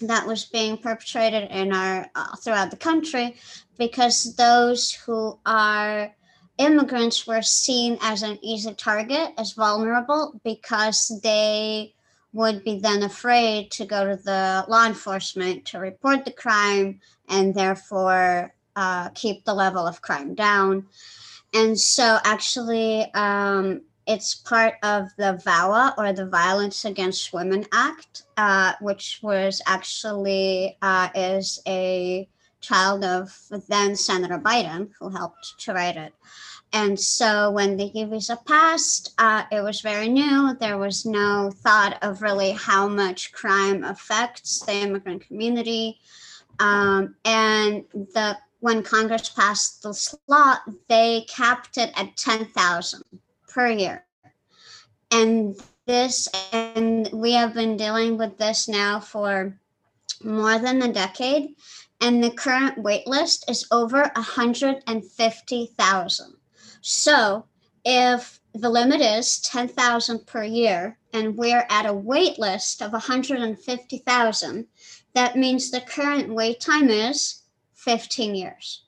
that 0.00 0.26
was 0.26 0.44
being 0.46 0.76
perpetrated 0.76 1.50
in 1.50 1.72
our 1.72 2.10
uh, 2.14 2.36
throughout 2.36 2.70
the 2.70 2.76
country 2.76 3.36
because 3.78 4.34
those 4.36 4.92
who 4.92 5.38
are 5.46 6.14
immigrants 6.58 7.26
were 7.26 7.42
seen 7.42 7.98
as 8.02 8.22
an 8.22 8.38
easy 8.42 8.74
target 8.74 9.32
as 9.38 9.52
vulnerable 9.52 10.38
because 10.44 11.20
they 11.22 11.94
would 12.32 12.62
be 12.62 12.78
then 12.78 13.02
afraid 13.02 13.70
to 13.72 13.84
go 13.84 14.06
to 14.06 14.16
the 14.22 14.64
law 14.68 14.86
enforcement 14.86 15.64
to 15.64 15.78
report 15.78 16.24
the 16.24 16.30
crime 16.30 17.00
and 17.28 17.54
therefore 17.54 18.54
uh, 18.76 19.08
keep 19.10 19.44
the 19.44 19.54
level 19.54 19.86
of 19.86 20.02
crime 20.02 20.34
down. 20.34 20.86
And 21.52 21.78
so 21.78 22.18
actually 22.24 23.12
um, 23.14 23.82
it's 24.10 24.34
part 24.34 24.74
of 24.82 25.08
the 25.18 25.40
VAWA 25.46 25.94
or 25.96 26.12
the 26.12 26.26
Violence 26.26 26.84
Against 26.84 27.32
Women 27.32 27.64
Act, 27.72 28.24
uh, 28.36 28.72
which 28.80 29.20
was 29.22 29.62
actually 29.66 30.76
uh, 30.82 31.10
is 31.14 31.62
a 31.68 32.28
child 32.60 33.04
of 33.04 33.32
then 33.68 33.94
Senator 33.94 34.36
Biden, 34.36 34.90
who 34.98 35.10
helped 35.10 35.54
to 35.60 35.72
write 35.72 35.96
it. 35.96 36.12
And 36.72 36.98
so 36.98 37.52
when 37.52 37.76
the 37.76 37.84
U 37.94 38.06
visa 38.06 38.36
passed, 38.46 39.14
uh, 39.18 39.44
it 39.52 39.62
was 39.62 39.80
very 39.80 40.08
new. 40.08 40.56
There 40.58 40.78
was 40.78 41.06
no 41.06 41.52
thought 41.54 41.96
of 42.02 42.20
really 42.20 42.50
how 42.50 42.88
much 42.88 43.30
crime 43.30 43.84
affects 43.84 44.58
the 44.66 44.74
immigrant 44.74 45.24
community. 45.24 46.00
Um, 46.58 47.14
and 47.24 47.84
the 47.92 48.36
when 48.58 48.82
Congress 48.82 49.28
passed 49.28 49.84
this 49.84 50.16
law, 50.26 50.56
they 50.88 51.26
capped 51.28 51.78
it 51.78 51.92
at 51.96 52.16
10,000 52.16 53.02
per 53.50 53.68
year. 53.68 54.06
And 55.10 55.56
this, 55.86 56.28
and 56.52 57.08
we 57.12 57.32
have 57.32 57.54
been 57.54 57.76
dealing 57.76 58.16
with 58.16 58.38
this 58.38 58.68
now 58.68 59.00
for 59.00 59.58
more 60.22 60.58
than 60.58 60.82
a 60.82 60.92
decade. 60.92 61.56
And 62.00 62.22
the 62.22 62.30
current 62.30 62.78
wait 62.78 63.06
list 63.06 63.50
is 63.50 63.66
over 63.70 64.10
150,000. 64.14 66.34
So 66.80 67.44
if 67.84 68.40
the 68.54 68.70
limit 68.70 69.00
is 69.00 69.40
10,000 69.40 70.26
per 70.26 70.44
year 70.44 70.98
and 71.12 71.36
we're 71.36 71.66
at 71.68 71.86
a 71.86 71.92
wait 71.92 72.38
list 72.38 72.82
of 72.82 72.92
150,000, 72.92 74.66
that 75.14 75.36
means 75.36 75.70
the 75.70 75.80
current 75.80 76.32
wait 76.32 76.60
time 76.60 76.88
is 76.88 77.42
15 77.74 78.34
years 78.34 78.84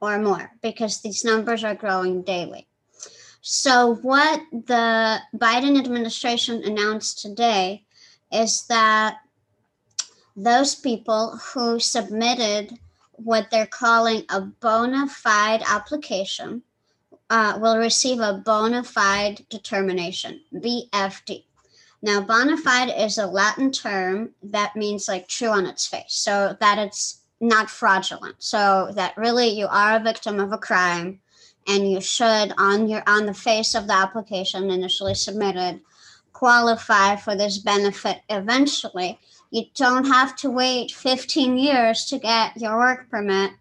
or 0.00 0.18
more 0.18 0.50
because 0.62 1.00
these 1.00 1.24
numbers 1.24 1.64
are 1.64 1.74
growing 1.74 2.22
daily. 2.22 2.66
So, 3.42 3.94
what 3.94 4.42
the 4.52 5.18
Biden 5.34 5.78
administration 5.78 6.62
announced 6.62 7.20
today 7.20 7.84
is 8.30 8.66
that 8.66 9.18
those 10.36 10.74
people 10.74 11.38
who 11.38 11.80
submitted 11.80 12.78
what 13.12 13.50
they're 13.50 13.66
calling 13.66 14.24
a 14.28 14.40
bona 14.40 15.08
fide 15.08 15.62
application 15.66 16.62
uh, 17.30 17.58
will 17.60 17.78
receive 17.78 18.20
a 18.20 18.42
bona 18.44 18.82
fide 18.82 19.46
determination, 19.48 20.40
BFD. 20.54 21.44
Now, 22.02 22.20
bona 22.20 22.56
fide 22.56 22.92
is 22.96 23.18
a 23.18 23.26
Latin 23.26 23.70
term 23.70 24.30
that 24.42 24.76
means 24.76 25.08
like 25.08 25.28
true 25.28 25.48
on 25.48 25.66
its 25.66 25.86
face, 25.86 26.12
so 26.12 26.56
that 26.60 26.78
it's 26.78 27.20
not 27.40 27.70
fraudulent. 27.70 28.36
So 28.38 28.90
that 28.94 29.16
really 29.16 29.48
you 29.48 29.66
are 29.66 29.96
a 29.96 30.00
victim 30.00 30.40
of 30.40 30.52
a 30.52 30.58
crime 30.58 31.20
and 31.66 31.90
you 31.90 32.00
should 32.00 32.52
on 32.58 32.88
your 32.88 33.02
on 33.06 33.26
the 33.26 33.34
face 33.34 33.74
of 33.74 33.86
the 33.86 33.94
application 33.94 34.70
initially 34.70 35.14
submitted 35.14 35.80
qualify 36.32 37.16
for 37.16 37.36
this 37.36 37.58
benefit 37.58 38.22
eventually. 38.30 39.18
You 39.50 39.64
don't 39.74 40.06
have 40.06 40.36
to 40.36 40.50
wait 40.50 40.90
15 40.90 41.58
years 41.58 42.06
to 42.06 42.18
get 42.18 42.56
your 42.56 42.78
work 42.78 43.10
permit 43.10 43.52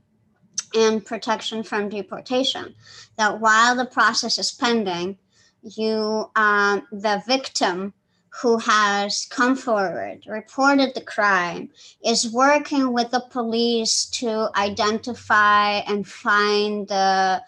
and 0.73 1.05
protection 1.05 1.63
from 1.63 1.89
deportation. 1.89 2.75
That 3.17 3.41
while 3.41 3.75
the 3.75 3.85
process 3.85 4.37
is 4.37 4.51
pending 4.51 5.17
you 5.61 6.29
um, 6.35 6.87
the 6.91 7.21
victim 7.27 7.93
who 8.41 8.57
has 8.59 9.27
come 9.29 9.55
forward, 9.55 10.23
reported 10.27 10.93
the 10.93 11.01
crime, 11.01 11.69
is 12.05 12.31
working 12.31 12.93
with 12.93 13.11
the 13.11 13.25
police 13.31 14.05
to 14.05 14.49
identify 14.55 15.79
and 15.79 16.07
find 16.07 16.87
the 16.87 16.95
uh, 16.95 17.39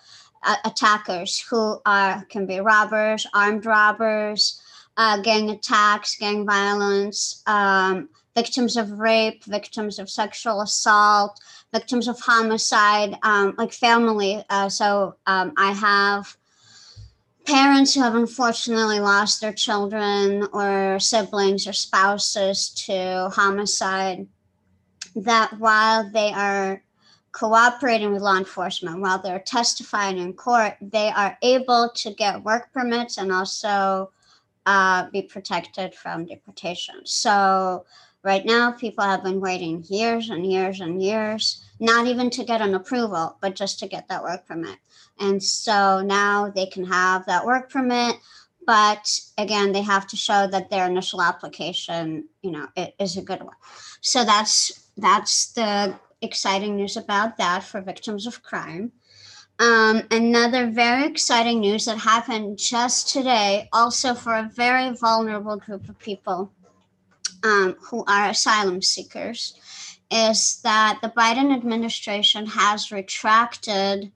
attackers 0.66 1.40
who 1.40 1.80
are 1.86 2.26
can 2.26 2.46
be 2.46 2.60
robbers, 2.60 3.28
armed 3.34 3.66
robbers, 3.66 4.62
uh, 4.98 5.22
gang 5.22 5.50
attacks, 5.50 6.18
gang 6.18 6.46
violence, 6.46 7.44
um, 7.48 8.10
victims 8.36 8.78
of 8.78 8.92
rape, 8.92 9.44
victims 9.46 10.00
of 10.00 10.10
sexual 10.10 10.62
assault, 10.62 11.40
victims 11.74 12.08
of 12.08 12.20
homicide, 12.20 13.18
um, 13.24 13.54
like 13.58 13.72
family. 13.72 14.44
Uh, 14.50 14.70
so 14.70 15.16
um, 15.28 15.54
I 15.58 15.72
have 15.72 16.38
parents 17.46 17.94
who 17.94 18.02
have 18.02 18.16
unfortunately 18.16 19.00
lost 19.00 19.42
their 19.42 19.54
children 19.54 20.48
or 20.54 21.00
siblings 21.00 21.68
or 21.68 21.74
spouses 21.74 22.70
to 22.86 23.30
homicide. 23.34 24.28
That 25.16 25.60
while 25.60 26.10
they 26.10 26.32
are 26.32 26.82
cooperating 27.32 28.12
with 28.12 28.22
law 28.22 28.38
enforcement 28.38 29.00
while 29.00 29.22
they're 29.22 29.40
testifying 29.40 30.18
in 30.18 30.34
court, 30.34 30.76
they 30.82 31.10
are 31.10 31.38
able 31.42 31.90
to 31.96 32.14
get 32.14 32.44
work 32.44 32.72
permits 32.74 33.18
and 33.18 33.32
also 33.32 34.12
uh, 34.66 35.10
be 35.12 35.22
protected 35.22 35.94
from 35.96 36.26
deportation. 36.26 36.96
So, 37.06 37.86
right 38.24 38.46
now, 38.46 38.72
people 38.72 39.04
have 39.04 39.24
been 39.24 39.40
waiting 39.40 39.84
years 39.90 40.30
and 40.30 40.46
years 40.46 40.82
and 40.82 41.02
years. 41.02 41.64
not 41.80 42.06
even 42.06 42.30
to 42.30 42.44
get 42.44 42.62
an 42.62 42.76
approval, 42.76 43.38
but 43.42 43.56
just 43.56 43.80
to 43.80 43.88
get 43.88 44.08
that 44.08 44.22
work 44.22 44.46
permit. 44.46 44.78
And 45.20 45.42
so 45.42 46.02
now 46.02 46.50
they 46.50 46.68
can 46.68 46.86
have 46.86 47.26
that 47.26 47.44
work 47.44 47.72
permit, 47.72 48.18
but 48.68 49.20
again, 49.38 49.72
they 49.72 49.82
have 49.82 50.06
to 50.08 50.16
show 50.16 50.48
that 50.48 50.70
their 50.70 50.86
initial 50.86 51.22
application, 51.22 52.28
you 52.44 52.52
know, 52.52 52.68
is 53.00 53.18
a 53.18 53.22
good 53.22 53.42
one. 53.42 53.56
So 54.02 54.24
that's 54.24 54.88
that's 54.98 55.54
the 55.54 56.00
exciting 56.22 56.76
news 56.76 56.98
about 56.98 57.38
that 57.38 57.64
for 57.64 57.82
victims 57.82 58.28
of 58.28 58.44
crime. 58.44 58.92
Um, 59.60 60.04
another 60.10 60.72
very 60.72 61.06
exciting 61.06 61.60
news 61.60 61.86
that 61.86 62.00
happened 62.00 62.58
just 62.58 63.10
today, 63.10 63.70
also 63.72 64.14
for 64.14 64.36
a 64.36 64.50
very 64.56 64.92
vulnerable 64.92 65.58
group 65.58 65.88
of 65.88 66.00
people 66.00 66.52
um, 67.44 67.76
who 67.80 68.04
are 68.08 68.30
asylum 68.30 68.82
seekers, 68.82 69.54
is 70.10 70.62
that 70.64 71.00
the 71.02 71.10
Biden 71.10 71.54
administration 71.54 72.46
has 72.48 72.92
retracted 72.92 74.12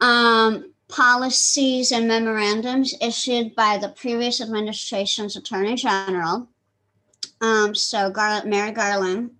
um, 0.00 0.72
policies 0.88 1.90
and 1.90 2.06
memorandums 2.06 2.94
issued 3.00 3.54
by 3.54 3.76
the 3.76 3.88
previous 3.88 4.40
administration's 4.40 5.36
attorney 5.36 5.74
general. 5.74 6.48
Um, 7.40 7.74
so 7.74 8.10
Gar- 8.10 8.44
Merrick 8.44 8.76
Garland, 8.76 9.32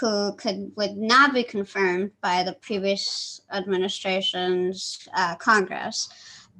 who 0.00 0.34
could 0.36 0.72
would 0.76 0.96
not 0.96 1.32
be 1.32 1.44
confirmed 1.44 2.10
by 2.20 2.42
the 2.42 2.54
previous 2.54 3.40
administration's 3.52 5.06
uh, 5.16 5.36
Congress, 5.36 6.08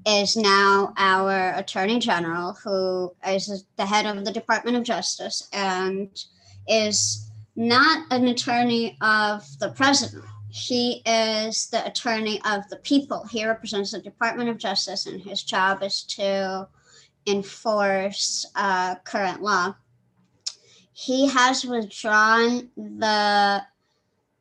is 0.07 0.37
now 0.37 0.93
our 0.97 1.53
attorney 1.57 1.99
general, 1.99 2.57
who 2.63 3.15
is 3.27 3.65
the 3.77 3.87
head 3.87 4.07
of 4.07 4.25
the 4.25 4.33
Department 4.33 4.77
of 4.77 4.83
Justice 4.83 5.49
and 5.53 6.09
is 6.69 7.31
not 7.57 8.07
an 8.11 8.29
attorney 8.29 8.97
of 9.01 9.47
the 9.61 9.71
president. 9.71 10.25
He 10.51 11.03
is 11.05 11.69
the 11.69 11.85
attorney 11.85 12.41
of 12.45 12.69
the 12.69 12.77
people. 12.77 13.25
He 13.27 13.45
represents 13.47 13.91
the 13.91 14.01
Department 14.01 14.49
of 14.49 14.59
Justice, 14.59 15.07
and 15.07 15.21
his 15.21 15.43
job 15.43 15.83
is 15.83 16.03
to 16.05 16.69
enforce 17.27 18.47
uh, 18.55 18.97
current 19.05 19.43
law. 19.43 19.75
He 20.95 21.27
has 21.27 21.65
withdrawn 21.65 22.71
the 22.77 23.63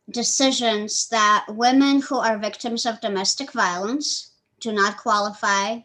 decisions 0.10 1.10
that 1.10 1.46
women 1.50 2.02
who 2.02 2.18
are 2.18 2.38
victims 2.38 2.86
of 2.86 3.02
domestic 3.02 3.52
violence 3.52 4.32
do 4.60 4.72
not 4.72 4.98
qualify 4.98 5.80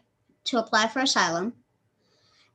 to 0.45 0.59
apply 0.59 0.87
for 0.87 0.99
asylum, 0.99 1.53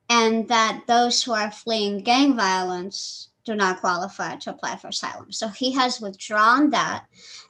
and 0.08 0.48
that 0.48 0.84
those 0.86 1.24
who 1.24 1.32
are 1.32 1.50
fleeing 1.50 1.98
gang 1.98 2.36
violence 2.36 3.30
do 3.44 3.56
not 3.56 3.80
qualify 3.80 4.36
to 4.36 4.50
apply 4.50 4.76
for 4.76 4.88
asylum. 4.88 5.32
So 5.32 5.48
he 5.48 5.72
has 5.72 6.00
withdrawn 6.00 6.70
that. 6.70 7.06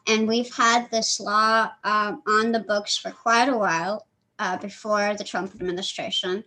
And 0.09 0.27
we've 0.27 0.53
had 0.55 0.91
this 0.91 1.21
law 1.21 1.71
um, 1.85 2.23
on 2.27 2.53
the 2.53 2.61
books 2.61 2.97
for 2.97 3.11
quite 3.11 3.49
a 3.49 3.57
while 3.57 4.07
uh, 4.39 4.57
before 4.57 5.15
the 5.15 5.25
Trump 5.25 5.55
administration 5.55 6.43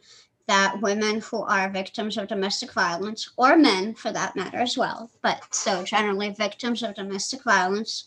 that 0.48 0.82
women 0.82 1.22
who 1.22 1.44
are 1.44 1.70
victims 1.70 2.18
of 2.18 2.28
domestic 2.28 2.74
violence, 2.74 3.30
or 3.38 3.58
men 3.58 3.94
for 3.94 4.12
that 4.12 4.36
matter 4.36 4.58
as 4.58 4.78
well, 4.78 5.10
but 5.22 5.42
so 5.54 5.84
generally 5.84 6.30
victims 6.30 6.84
of 6.84 6.96
domestic 6.96 7.44
violence, 7.44 8.06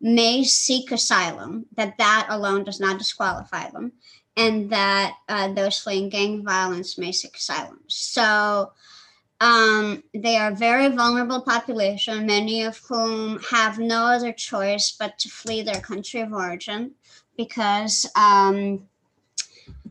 may 0.00 0.44
seek 0.44 0.92
asylum, 0.92 1.66
that 1.76 1.98
that 1.98 2.26
alone 2.30 2.64
does 2.64 2.78
not 2.78 2.98
disqualify 2.98 3.68
them, 3.70 3.92
and 4.36 4.70
that 4.70 5.14
uh, 5.28 5.52
those 5.52 5.78
fleeing 5.78 6.08
gang 6.08 6.44
violence 6.44 6.98
may 6.98 7.10
seek 7.10 7.36
asylum. 7.36 7.80
So 7.88 8.72
um, 9.40 10.02
they 10.14 10.36
are 10.36 10.52
a 10.52 10.56
very 10.56 10.88
vulnerable 10.88 11.40
population, 11.40 12.26
many 12.26 12.62
of 12.62 12.78
whom 12.78 13.40
have 13.50 13.78
no 13.78 14.04
other 14.04 14.32
choice 14.32 14.94
but 14.98 15.18
to 15.18 15.28
flee 15.28 15.62
their 15.62 15.80
country 15.80 16.20
of 16.20 16.32
origin 16.32 16.92
because 17.36 18.10
um, 18.16 18.88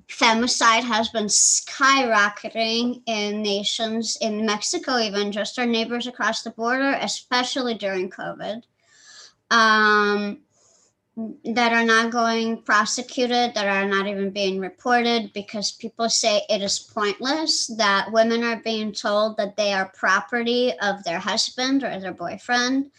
femicide 0.10 0.84
has 0.84 1.10
been 1.10 1.26
skyrocketing 1.26 3.02
in 3.06 3.41
nations 3.41 4.17
in 4.22 4.46
Mexico, 4.46 4.98
even 4.98 5.32
just 5.32 5.60
our 5.60 5.65
neighbors 5.65 6.08
across 6.08 6.43
the 6.43 6.52
border, 6.52 6.98
especially 7.02 7.74
during 7.74 8.10
COVID. 8.10 8.63
Um, 9.52 10.39
that 11.46 11.74
are 11.74 11.84
not 11.84 12.12
going 12.12 12.62
prosecuted, 12.62 13.56
that 13.56 13.67
are 13.67 13.89
not 13.89 14.06
even 14.06 14.30
being 14.30 14.60
reported 14.60 15.34
because 15.34 15.72
people 15.72 16.10
say 16.10 16.43
it 16.48 16.62
is 16.62 16.78
pointless, 16.78 17.65
that 17.78 18.12
women 18.12 18.43
are 18.43 18.62
being 18.63 18.91
told 18.91 19.36
that 19.38 19.58
they 19.58 19.74
are 19.74 19.91
property 19.96 20.74
of 20.80 21.04
their 21.04 21.17
husband 21.17 21.84
or 21.84 22.00
their 22.00 22.13
boyfriend 22.13 22.91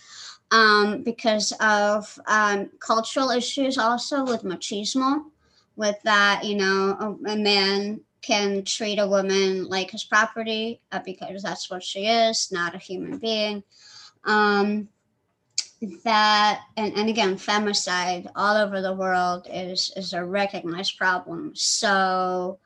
um, 0.50 1.02
because 1.04 1.52
of 1.60 2.18
um, 2.26 2.70
cultural 2.80 3.30
issues 3.30 3.78
also 3.78 4.24
with 4.24 4.42
machismo, 4.42 5.26
with 5.78 5.96
that, 6.02 6.44
you 6.44 6.56
know, 6.56 6.96
a, 7.00 7.30
a 7.30 7.36
man 7.36 8.00
can 8.20 8.64
treat 8.64 8.98
a 8.98 9.06
woman 9.06 9.68
like 9.68 9.92
his 9.92 10.02
property 10.02 10.82
uh, 10.90 10.98
because 11.04 11.40
that's 11.40 11.70
what 11.70 11.84
she 11.84 12.06
is, 12.06 12.50
not 12.50 12.74
a 12.74 12.78
human 12.78 13.16
being. 13.18 13.62
Um, 14.24 14.88
that 16.02 16.62
and, 16.76 16.92
and 16.96 17.08
again 17.08 17.36
femicide 17.36 18.28
all 18.34 18.56
over 18.56 18.80
the 18.80 18.92
world 18.92 19.46
is 19.48 19.92
is 19.94 20.12
a 20.12 20.24
recognized 20.24 20.98
problem 20.98 21.52
so 21.54 22.58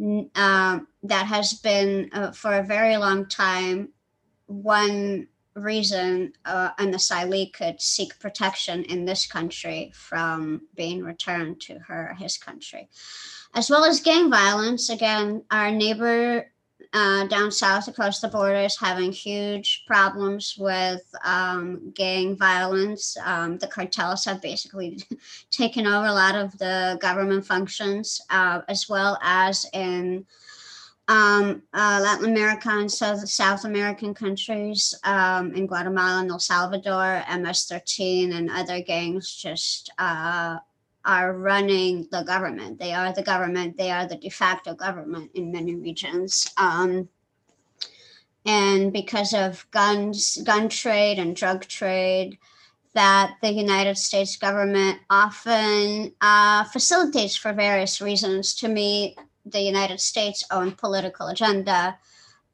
um, 0.00 0.88
that 1.02 1.26
has 1.26 1.52
been 1.52 2.08
uh, 2.14 2.32
for 2.32 2.54
a 2.54 2.62
very 2.62 2.96
long 2.96 3.26
time 3.26 3.90
one 4.46 5.28
reason 5.56 6.32
uh, 6.44 6.70
an 6.78 6.92
asylee 6.92 7.52
could 7.52 7.80
seek 7.80 8.18
protection 8.18 8.84
in 8.84 9.04
this 9.04 9.26
country 9.26 9.92
from 9.94 10.62
being 10.74 11.02
returned 11.02 11.60
to 11.60 11.78
her 11.78 12.14
his 12.18 12.36
country 12.36 12.88
as 13.54 13.70
well 13.70 13.84
as 13.84 14.00
gang 14.00 14.30
violence 14.30 14.90
again 14.90 15.42
our 15.50 15.70
neighbor 15.70 16.46
uh, 16.94 17.26
down 17.26 17.50
south 17.50 17.88
across 17.88 18.20
the 18.20 18.28
border 18.28 18.60
is 18.60 18.78
having 18.78 19.10
huge 19.10 19.84
problems 19.86 20.54
with 20.56 21.02
um, 21.24 21.90
gang 21.94 22.36
violence. 22.36 23.16
Um, 23.24 23.58
the 23.58 23.66
cartels 23.66 24.24
have 24.26 24.40
basically 24.40 25.02
taken 25.50 25.86
over 25.88 26.06
a 26.06 26.12
lot 26.12 26.36
of 26.36 26.56
the 26.58 26.96
government 27.00 27.44
functions, 27.44 28.20
uh, 28.30 28.60
as 28.68 28.88
well 28.88 29.18
as 29.22 29.66
in 29.72 30.24
um, 31.08 31.62
uh, 31.74 32.00
Latin 32.02 32.30
America 32.30 32.70
and 32.70 32.90
South, 32.90 33.28
South 33.28 33.64
American 33.64 34.14
countries, 34.14 34.94
um, 35.04 35.52
in 35.54 35.66
Guatemala 35.66 36.20
and 36.20 36.30
El 36.30 36.38
Salvador, 36.38 37.22
MS-13 37.30 38.34
and 38.34 38.50
other 38.50 38.80
gangs 38.80 39.34
just 39.34 39.90
uh, 39.98 40.56
are 41.04 41.34
running 41.34 42.08
the 42.10 42.22
government. 42.22 42.78
They 42.78 42.94
are 42.94 43.12
the 43.12 43.22
government. 43.22 43.76
They 43.76 43.90
are 43.90 44.06
the 44.06 44.16
de 44.16 44.30
facto 44.30 44.74
government 44.74 45.30
in 45.34 45.52
many 45.52 45.74
regions. 45.74 46.50
Um, 46.56 47.08
and 48.46 48.92
because 48.92 49.34
of 49.34 49.66
guns, 49.70 50.38
gun 50.44 50.68
trade 50.68 51.18
and 51.18 51.36
drug 51.36 51.66
trade, 51.66 52.38
that 52.94 53.34
the 53.42 53.52
United 53.52 53.98
States 53.98 54.36
government 54.36 55.00
often 55.10 56.14
uh, 56.20 56.64
facilitates 56.64 57.36
for 57.36 57.52
various 57.52 58.00
reasons 58.00 58.54
to 58.54 58.68
meet 58.68 59.16
the 59.44 59.60
United 59.60 60.00
States' 60.00 60.44
own 60.50 60.72
political 60.72 61.28
agenda. 61.28 61.98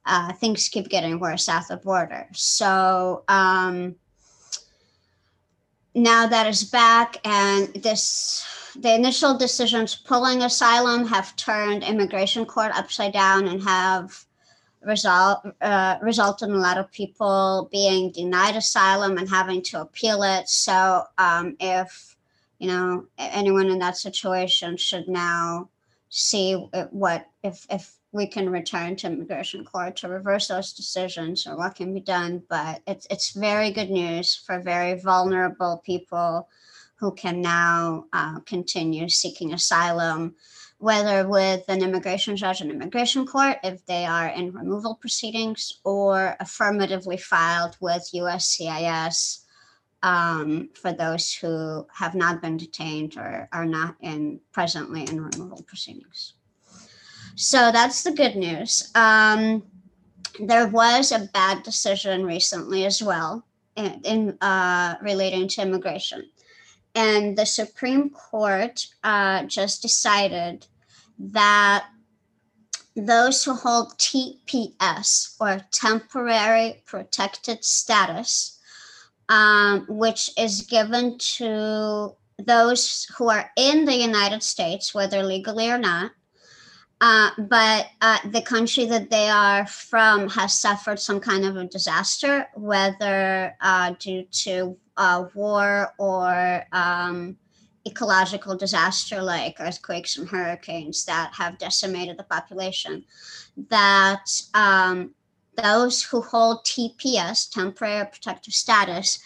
Uh, 0.07 0.33
things 0.33 0.69
keep 0.69 0.89
getting 0.89 1.21
worse 1.21 1.49
at 1.49 1.69
the 1.69 1.77
border. 1.77 2.27
So, 2.33 3.25
um, 3.29 3.97
now 5.95 6.27
that 6.27 6.47
is 6.47 6.65
back 6.65 7.17
and 7.25 7.69
this 7.75 8.45
the 8.77 8.95
initial 8.95 9.37
decisions 9.37 9.97
pulling 9.97 10.43
asylum 10.43 11.05
have 11.07 11.35
turned 11.35 11.83
immigration 11.83 12.45
court 12.47 12.71
upside 12.77 13.13
down 13.13 13.49
and 13.49 13.63
have 13.63 14.25
result 14.83 15.41
uh, 15.61 15.99
resulted 16.01 16.49
in 16.49 16.55
a 16.55 16.59
lot 16.59 16.79
of 16.79 16.91
people 16.93 17.69
being 17.73 18.13
denied 18.13 18.57
asylum 18.57 19.19
and 19.19 19.29
having 19.29 19.61
to 19.61 19.81
appeal 19.81 20.23
it 20.23 20.49
so 20.49 21.03
um, 21.19 21.57
if 21.59 22.17
you 22.59 22.69
know 22.69 23.05
anyone 23.19 23.69
in 23.69 23.79
that 23.81 23.97
situation 23.97 24.77
should 24.77 25.09
now 25.09 25.69
see 26.11 26.55
what 26.91 27.27
if 27.43 27.67
if 27.71 27.97
we 28.13 28.27
can 28.27 28.51
return 28.51 28.97
to 28.97 29.07
immigration 29.07 29.65
court 29.65 29.97
to 29.97 30.09
reverse 30.09 30.49
those 30.49 30.73
decisions 30.73 31.47
or 31.47 31.57
what 31.57 31.77
can 31.77 31.95
be 31.95 32.01
done. 32.01 32.43
But 32.49 32.83
it's 32.87 33.07
it's 33.11 33.31
very 33.31 33.71
good 33.71 33.91
news 33.91 34.35
for 34.35 34.61
very 34.61 35.01
vulnerable 35.01 35.81
people 35.87 36.49
who 36.97 37.13
can 37.13 37.41
now 37.41 38.05
uh, 38.13 38.41
continue 38.41 39.09
seeking 39.09 39.55
asylum, 39.55 40.35
whether 40.79 41.27
with 41.27 41.65
an 41.69 41.83
immigration 41.83 42.37
judge 42.37 42.61
and 42.61 42.71
immigration 42.71 43.25
court 43.27 43.59
if 43.63 43.87
they 43.87 44.05
are 44.05 44.29
in 44.29 44.53
removal 44.53 44.97
proceedings 44.97 45.81
or 45.85 46.37
affirmatively 46.41 47.17
filed 47.17 47.77
with 47.81 48.11
USCIS 48.13 49.45
um, 50.03 50.71
for 50.75 50.93
those 50.93 51.33
who 51.33 51.87
have 51.95 52.15
not 52.15 52.41
been 52.41 52.57
detained 52.57 53.17
or 53.17 53.49
are 53.53 53.67
not 53.67 53.97
in 54.01 54.41
presently 54.53 55.03
in 55.03 55.21
removal 55.21 55.63
proceedings. 55.67 56.35
So 57.37 57.71
that's 57.73 58.03
the 58.03 58.13
good 58.13 58.37
news. 58.37 58.91
Um, 58.95 59.63
there 60.39 60.69
was 60.69 61.13
a 61.13 61.29
bad 61.33 61.63
decision 61.63 62.25
recently 62.25 62.87
as 62.87 63.03
well 63.03 63.45
in, 63.77 64.01
in 64.05 64.39
uh, 64.41 64.97
relating 65.03 65.49
to 65.49 65.63
immigration. 65.63 66.29
And 66.95 67.37
the 67.37 67.47
Supreme 67.47 68.11
Court 68.11 68.87
uh, 69.05 69.45
just 69.45 69.83
decided 69.83 70.67
that 71.19 71.87
those 72.97 73.45
who 73.45 73.55
hold 73.55 73.97
TPS 73.99 75.37
or 75.41 75.61
temporary 75.71 76.83
protected 76.87 77.65
status, 77.65 78.59
um, 79.31 79.87
which 79.89 80.29
is 80.37 80.63
given 80.63 81.17
to 81.17 82.15
those 82.45 83.07
who 83.17 83.31
are 83.31 83.51
in 83.57 83.85
the 83.85 83.95
United 83.95 84.43
States, 84.43 84.95
whether 84.95 85.23
legally 85.23 85.71
or 85.71 85.79
not, 85.79 86.11
uh, 87.01 87.31
but 87.39 87.87
uh, 88.03 88.19
the 88.31 88.43
country 88.43 88.85
that 88.85 89.09
they 89.09 89.31
are 89.31 89.67
from 89.67 90.29
has 90.29 90.59
suffered 90.59 90.99
some 90.99 91.21
kind 91.21 91.45
of 91.45 91.57
a 91.57 91.65
disaster, 91.65 92.47
whether 92.55 93.57
uh, 93.61 93.95
due 93.99 94.25
to 94.25 94.77
uh, 94.99 95.25
war 95.35 95.95
or 95.99 96.65
um, 96.73 97.37
ecological 97.87 98.57
disaster 98.57 99.23
like 99.23 99.57
earthquakes 99.61 100.19
and 100.19 100.29
hurricanes 100.29 101.05
that 101.07 101.33
have 101.35 101.57
decimated 101.57 102.19
the 102.19 102.25
population. 102.25 103.05
That 103.71 104.27
um, 104.53 105.15
those 105.63 106.03
who 106.03 106.21
hold 106.23 106.65
TPS, 106.65 107.51
temporary 107.51 108.07
protective 108.07 108.55
status, 108.55 109.19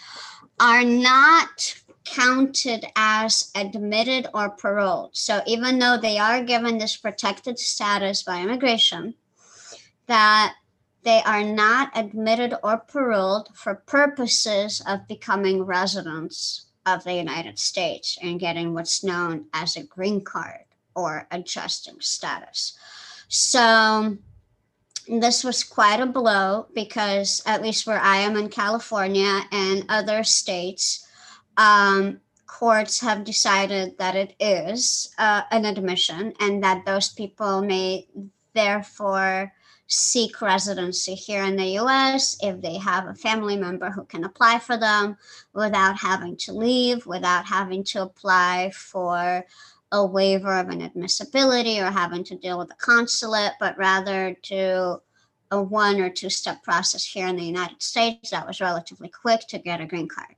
are 0.61 0.85
not 0.85 1.75
counted 2.05 2.87
as 2.97 3.51
admitted 3.55 4.29
or 4.35 4.51
paroled. 4.51 5.17
So 5.17 5.41
even 5.47 5.79
though 5.79 5.97
they 5.97 6.19
are 6.19 6.45
given 6.45 6.79
this 6.79 6.97
protected 6.97 7.59
status 7.59 8.23
by 8.23 8.43
immigration, 8.43 9.15
that 10.07 10.55
they 11.03 11.23
are 11.25 11.45
not 11.45 11.91
admitted 11.95 12.55
or 12.63 12.79
paroled 12.79 13.49
for 13.55 13.75
purposes 13.75 14.83
of 14.87 15.09
becoming 15.09 15.63
residents 15.63 16.67
of 16.87 17.05
the 17.05 17.15
United 17.15 17.59
States 17.59 18.19
and 18.23 18.41
getting 18.41 18.75
what's 18.75 19.03
known 19.03 19.47
as 19.53 19.77
a 19.77 19.85
green 19.85 20.23
card 20.23 20.65
or 20.95 21.27
adjusting 21.31 21.97
status. 22.01 22.77
So 23.29 24.17
this 25.09 25.45
was 25.45 25.63
quite 25.63 26.01
a 26.01 26.07
blow 26.07 26.67
because 26.75 27.43
at 27.47 27.63
least 27.63 27.87
where 27.87 28.01
I 28.01 28.19
am 28.19 28.37
in 28.37 28.49
California 28.49 29.43
and 29.53 29.85
other 29.89 30.25
states, 30.25 31.07
um, 31.57 32.21
courts 32.47 33.01
have 33.01 33.25
decided 33.25 33.99
that 33.99 34.15
it 34.15 34.35
is 34.39 35.13
uh, 35.19 35.43
an 35.51 35.65
admission 35.65 36.33
and 36.41 36.63
that 36.63 36.85
those 36.87 37.13
people 37.13 37.63
may 37.63 38.07
therefore 38.55 39.53
seek 39.87 40.41
residency 40.41 41.15
here 41.15 41.45
in 41.45 41.57
the 41.57 41.79
US 41.79 42.37
if 42.43 42.61
they 42.63 42.79
have 42.79 43.07
a 43.07 43.15
family 43.15 43.57
member 43.57 43.91
who 43.91 44.05
can 44.05 44.25
apply 44.25 44.59
for 44.59 44.77
them 44.77 45.17
without 45.53 45.99
having 45.99 46.37
to 46.39 46.53
leave, 46.53 47.07
without 47.07 47.45
having 47.45 47.85
to 47.85 48.03
apply 48.03 48.71
for 48.75 49.45
a 49.95 50.05
waiver 50.05 50.59
of 50.59 50.67
inadmissibility 50.67 51.81
or 51.81 51.89
having 51.89 52.25
to 52.25 52.35
deal 52.35 52.59
with 52.59 52.69
the 52.69 52.75
consulate, 52.75 53.53
but 53.61 53.79
rather 53.79 54.37
to 54.43 55.01
a 55.53 55.63
one 55.63 56.01
or 56.01 56.11
two 56.11 56.29
step 56.29 56.65
process 56.65 57.05
here 57.05 57.29
in 57.29 57.37
the 57.37 57.45
United 57.45 57.81
States 57.81 58.31
that 58.31 58.45
was 58.45 58.61
relatively 58.61 59.09
quick 59.09 59.47
to 59.47 59.59
get 59.59 59.81
a 59.81 59.87
green 59.87 60.09
card. 60.09 60.35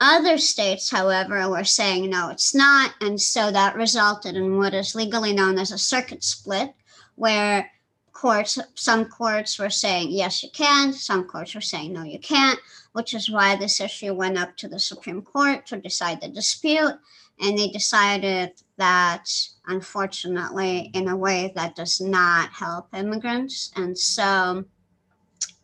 Other 0.00 0.38
states, 0.38 0.90
however, 0.90 1.50
were 1.50 1.64
saying 1.64 2.08
no, 2.08 2.30
it's 2.30 2.54
not. 2.54 2.94
And 3.02 3.20
so 3.20 3.50
that 3.50 3.76
resulted 3.76 4.36
in 4.36 4.56
what 4.56 4.72
is 4.72 4.94
legally 4.94 5.34
known 5.34 5.58
as 5.58 5.70
a 5.70 5.76
circuit 5.76 6.24
split, 6.24 6.72
where 7.16 7.70
courts, 8.14 8.58
some 8.74 9.04
courts 9.04 9.58
were 9.58 9.68
saying 9.68 10.12
yes, 10.12 10.42
you 10.42 10.48
can, 10.50 10.94
some 10.94 11.24
courts 11.24 11.54
were 11.54 11.60
saying 11.60 11.92
no, 11.92 12.04
you 12.04 12.20
can't, 12.20 12.58
which 12.92 13.12
is 13.12 13.28
why 13.28 13.54
this 13.54 13.82
issue 13.82 14.14
went 14.14 14.38
up 14.38 14.56
to 14.56 14.66
the 14.66 14.78
Supreme 14.78 15.20
Court 15.20 15.66
to 15.66 15.76
decide 15.76 16.22
the 16.22 16.28
dispute. 16.28 16.94
And 17.40 17.58
they 17.58 17.68
decided 17.68 18.52
that, 18.76 19.28
unfortunately, 19.66 20.90
in 20.94 21.08
a 21.08 21.16
way 21.16 21.52
that 21.54 21.76
does 21.76 22.00
not 22.00 22.50
help 22.50 22.94
immigrants. 22.94 23.70
And 23.76 23.96
so, 23.96 24.64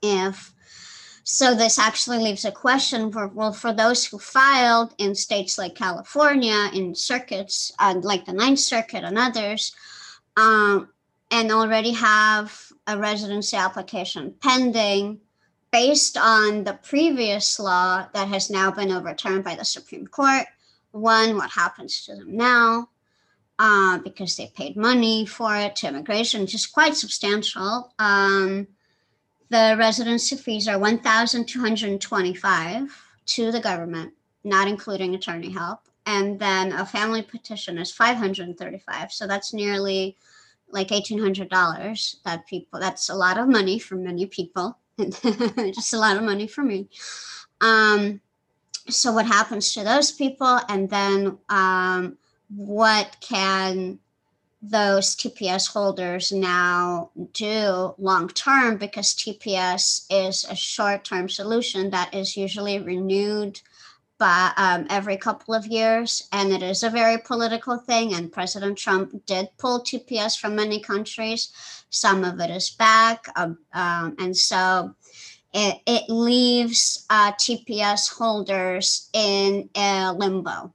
if 0.03 0.55
so 1.25 1.55
this 1.55 1.79
actually 1.79 2.19
leaves 2.19 2.45
a 2.45 2.53
question 2.53 3.11
for 3.11 3.29
well 3.29 3.53
for 3.53 3.73
those 3.73 4.05
who 4.05 4.19
filed 4.19 4.95
in 4.99 5.15
states 5.15 5.57
like 5.57 5.75
California 5.75 6.71
in 6.75 6.95
circuits 6.95 7.73
uh, 7.79 7.95
like 8.03 8.27
the 8.27 8.33
Ninth 8.33 8.59
Circuit 8.59 9.05
and 9.05 9.19
others, 9.19 9.75
um, 10.37 10.91
and 11.31 11.51
already 11.51 11.93
have 11.93 12.55
a 12.87 12.99
residency 12.99 13.57
application 13.57 14.35
pending 14.43 15.19
based 15.73 16.17
on 16.19 16.63
the 16.63 16.79
previous 16.83 17.59
law 17.59 18.07
that 18.13 18.29
has 18.29 18.51
now 18.51 18.71
been 18.71 18.93
overturned 18.93 19.43
by 19.43 19.55
the 19.57 19.65
Supreme 19.65 20.07
Court. 20.07 20.47
One, 20.95 21.37
what 21.37 21.51
happens 21.51 22.05
to 22.05 22.15
them 22.15 22.37
now? 22.37 22.91
Uh, 23.59 23.99
because 23.99 24.37
they 24.37 24.53
paid 24.55 24.77
money 24.77 25.27
for 25.27 25.57
it 25.57 25.75
to 25.77 25.89
immigration, 25.89 26.43
which 26.43 26.55
is 26.55 26.67
quite 26.67 26.97
substantial. 26.97 27.93
Um, 27.99 28.69
the 29.49 29.75
residency 29.77 30.37
fees 30.37 30.69
are 30.69 30.79
1225 30.79 33.03
to 33.27 33.51
the 33.51 33.61
government, 33.61 34.13
not 34.45 34.69
including 34.69 35.17
attorney 35.17 35.51
help. 35.51 35.81
And 36.07 36.39
then 36.39 36.71
a 36.73 36.87
family 36.87 37.23
petition 37.23 37.77
is 37.79 37.91
535. 37.91 39.11
So 39.11 39.27
that's 39.27 39.53
nearly 39.53 40.17
like 40.69 40.87
$1,800 40.89 42.23
that 42.25 42.47
people, 42.47 42.79
that's 42.79 43.09
a 43.09 43.17
lot 43.17 43.39
of 43.39 43.49
money 43.49 43.81
for 43.81 43.97
many 43.97 44.27
people. 44.27 44.79
Just 45.01 45.93
a 45.93 45.99
lot 45.99 46.17
of 46.17 46.23
money 46.23 46.47
for 46.47 46.63
me. 46.63 46.89
Um, 47.61 48.21
so 48.89 49.13
what 49.13 49.27
happens 49.27 49.73
to 49.75 49.85
those 49.85 50.13
people? 50.13 50.61
And 50.69 50.89
then 50.91 51.39
um, 51.49 52.19
what 52.49 53.17
can 53.21 53.99
those 54.71 55.15
TPS 55.15 55.71
holders 55.71 56.33
now 56.33 57.11
do 57.33 57.95
long 57.99 58.29
term 58.29 58.77
because 58.79 59.15
TPS 59.15 60.07
is 60.11 60.45
a 60.45 60.57
short 60.57 61.05
term 61.05 61.29
solution 61.29 61.91
that 61.91 62.15
is 62.15 62.37
usually 62.37 62.79
renewed 62.79 63.61
by 64.19 64.53
um, 64.57 64.87
every 64.91 65.17
couple 65.17 65.55
of 65.55 65.67
years. 65.67 66.29
And 66.33 66.53
it 66.53 66.63
is 66.63 66.83
a 66.83 66.91
very 66.91 67.19
political 67.19 67.79
thing. 67.79 68.15
And 68.15 68.33
President 68.33 68.79
Trump 68.79 69.27
did 69.27 69.49
pull 69.59 69.81
TPS 69.81 70.39
from 70.39 70.55
many 70.55 70.81
countries. 70.81 71.53
Some 71.91 72.25
of 72.25 72.41
it 72.41 72.51
is 72.51 72.71
back. 72.71 73.27
Um, 73.37 73.59
um, 73.73 74.15
and 74.19 74.37
so 74.37 74.95
it, 75.55 75.81
it 75.87 76.11
leaves 76.11 77.07
uh, 77.09 77.33
TPS 77.33 78.13
holders 78.13 79.09
in 79.13 79.71
a 79.77 80.13
limbo, 80.13 80.73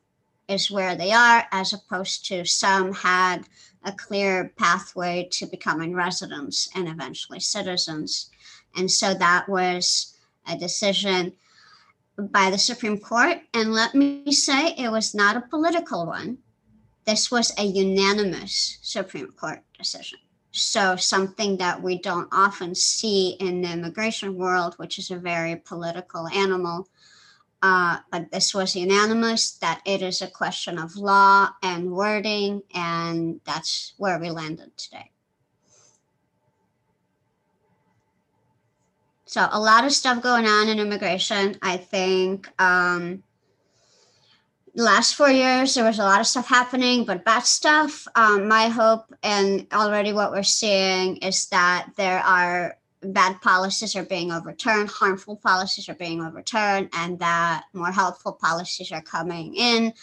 is 0.48 0.72
where 0.72 0.96
they 0.96 1.12
are, 1.12 1.46
as 1.52 1.74
opposed 1.74 2.26
to 2.28 2.46
some 2.46 2.94
had 2.94 3.44
a 3.84 3.92
clear 3.92 4.54
pathway 4.58 5.28
to 5.32 5.46
becoming 5.46 5.94
residents 5.94 6.70
and 6.76 6.88
eventually 6.88 7.42
citizens. 7.42 8.32
And 8.76 8.90
so 8.90 9.14
that 9.14 9.50
was 9.50 10.16
a 10.48 10.58
decision 10.58 11.34
by 12.18 12.50
the 12.50 12.58
Supreme 12.58 13.00
Court. 13.00 13.40
And 13.54 13.74
let 13.74 13.94
me 13.94 14.32
say, 14.32 14.74
it 14.78 14.92
was 14.92 15.14
not 15.14 15.36
a 15.36 15.42
political 15.42 16.06
one. 16.06 16.38
This 17.06 17.30
was 17.30 17.52
a 17.58 17.64
unanimous 17.64 18.78
Supreme 18.82 19.32
Court 19.32 19.62
decision. 19.78 20.20
So, 20.52 20.96
something 20.96 21.58
that 21.58 21.82
we 21.82 22.00
don't 22.00 22.28
often 22.32 22.74
see 22.74 23.38
in 23.40 23.62
the 23.62 23.72
immigration 23.72 24.36
world, 24.36 24.74
which 24.78 24.98
is 24.98 25.12
a 25.12 25.18
very 25.18 25.56
political 25.56 26.28
animal, 26.28 26.88
uh, 27.62 28.00
but 28.12 28.32
this 28.32 28.54
was 28.54 28.76
unanimous 28.76 29.52
that 29.58 29.82
it 29.86 30.02
is 30.02 30.22
a 30.22 30.28
question 30.28 30.80
of 30.80 30.96
law 30.96 31.50
and 31.62 31.92
wording, 31.92 32.64
and 32.74 33.42
that's 33.46 33.94
where 33.98 34.18
we 34.18 34.32
landed 34.32 34.76
today. 34.76 35.12
So, 39.26 39.48
a 39.52 39.60
lot 39.60 39.86
of 39.86 39.92
stuff 39.92 40.24
going 40.24 40.48
on 40.48 40.70
in 40.70 40.80
immigration. 40.80 41.58
I 41.62 41.78
think 41.78 42.50
um, 42.60 43.22
last 44.84 45.16
four 45.16 45.30
years 45.30 45.74
there 45.74 45.86
was 45.86 46.00
a 46.00 46.04
lot 46.04 46.20
of 46.20 46.28
stuff 46.28 46.48
happening, 46.48 47.06
but 47.06 47.26
bad 47.26 47.46
stuff. 47.46 48.08
Um, 48.16 48.48
my 48.48 48.68
hope, 48.68 49.14
and 49.24 49.68
already 49.74 50.14
what 50.14 50.32
we're 50.32 50.44
seeing, 50.44 51.18
is 51.18 51.48
that 51.48 51.90
there 51.98 52.20
are 52.20 52.78
bad 53.02 53.40
policies 53.42 53.96
are 53.96 54.04
being 54.04 54.32
overturned, 54.32 54.90
harmful 54.90 55.38
policies 55.38 55.90
are 55.90 55.96
being 55.96 56.24
overturned, 56.24 56.90
and 56.94 57.20
that 57.20 57.66
more 57.74 57.92
helpful 57.92 58.34
policies 58.34 58.92
are 58.92 59.02
coming 59.02 59.56
in. 59.56 59.94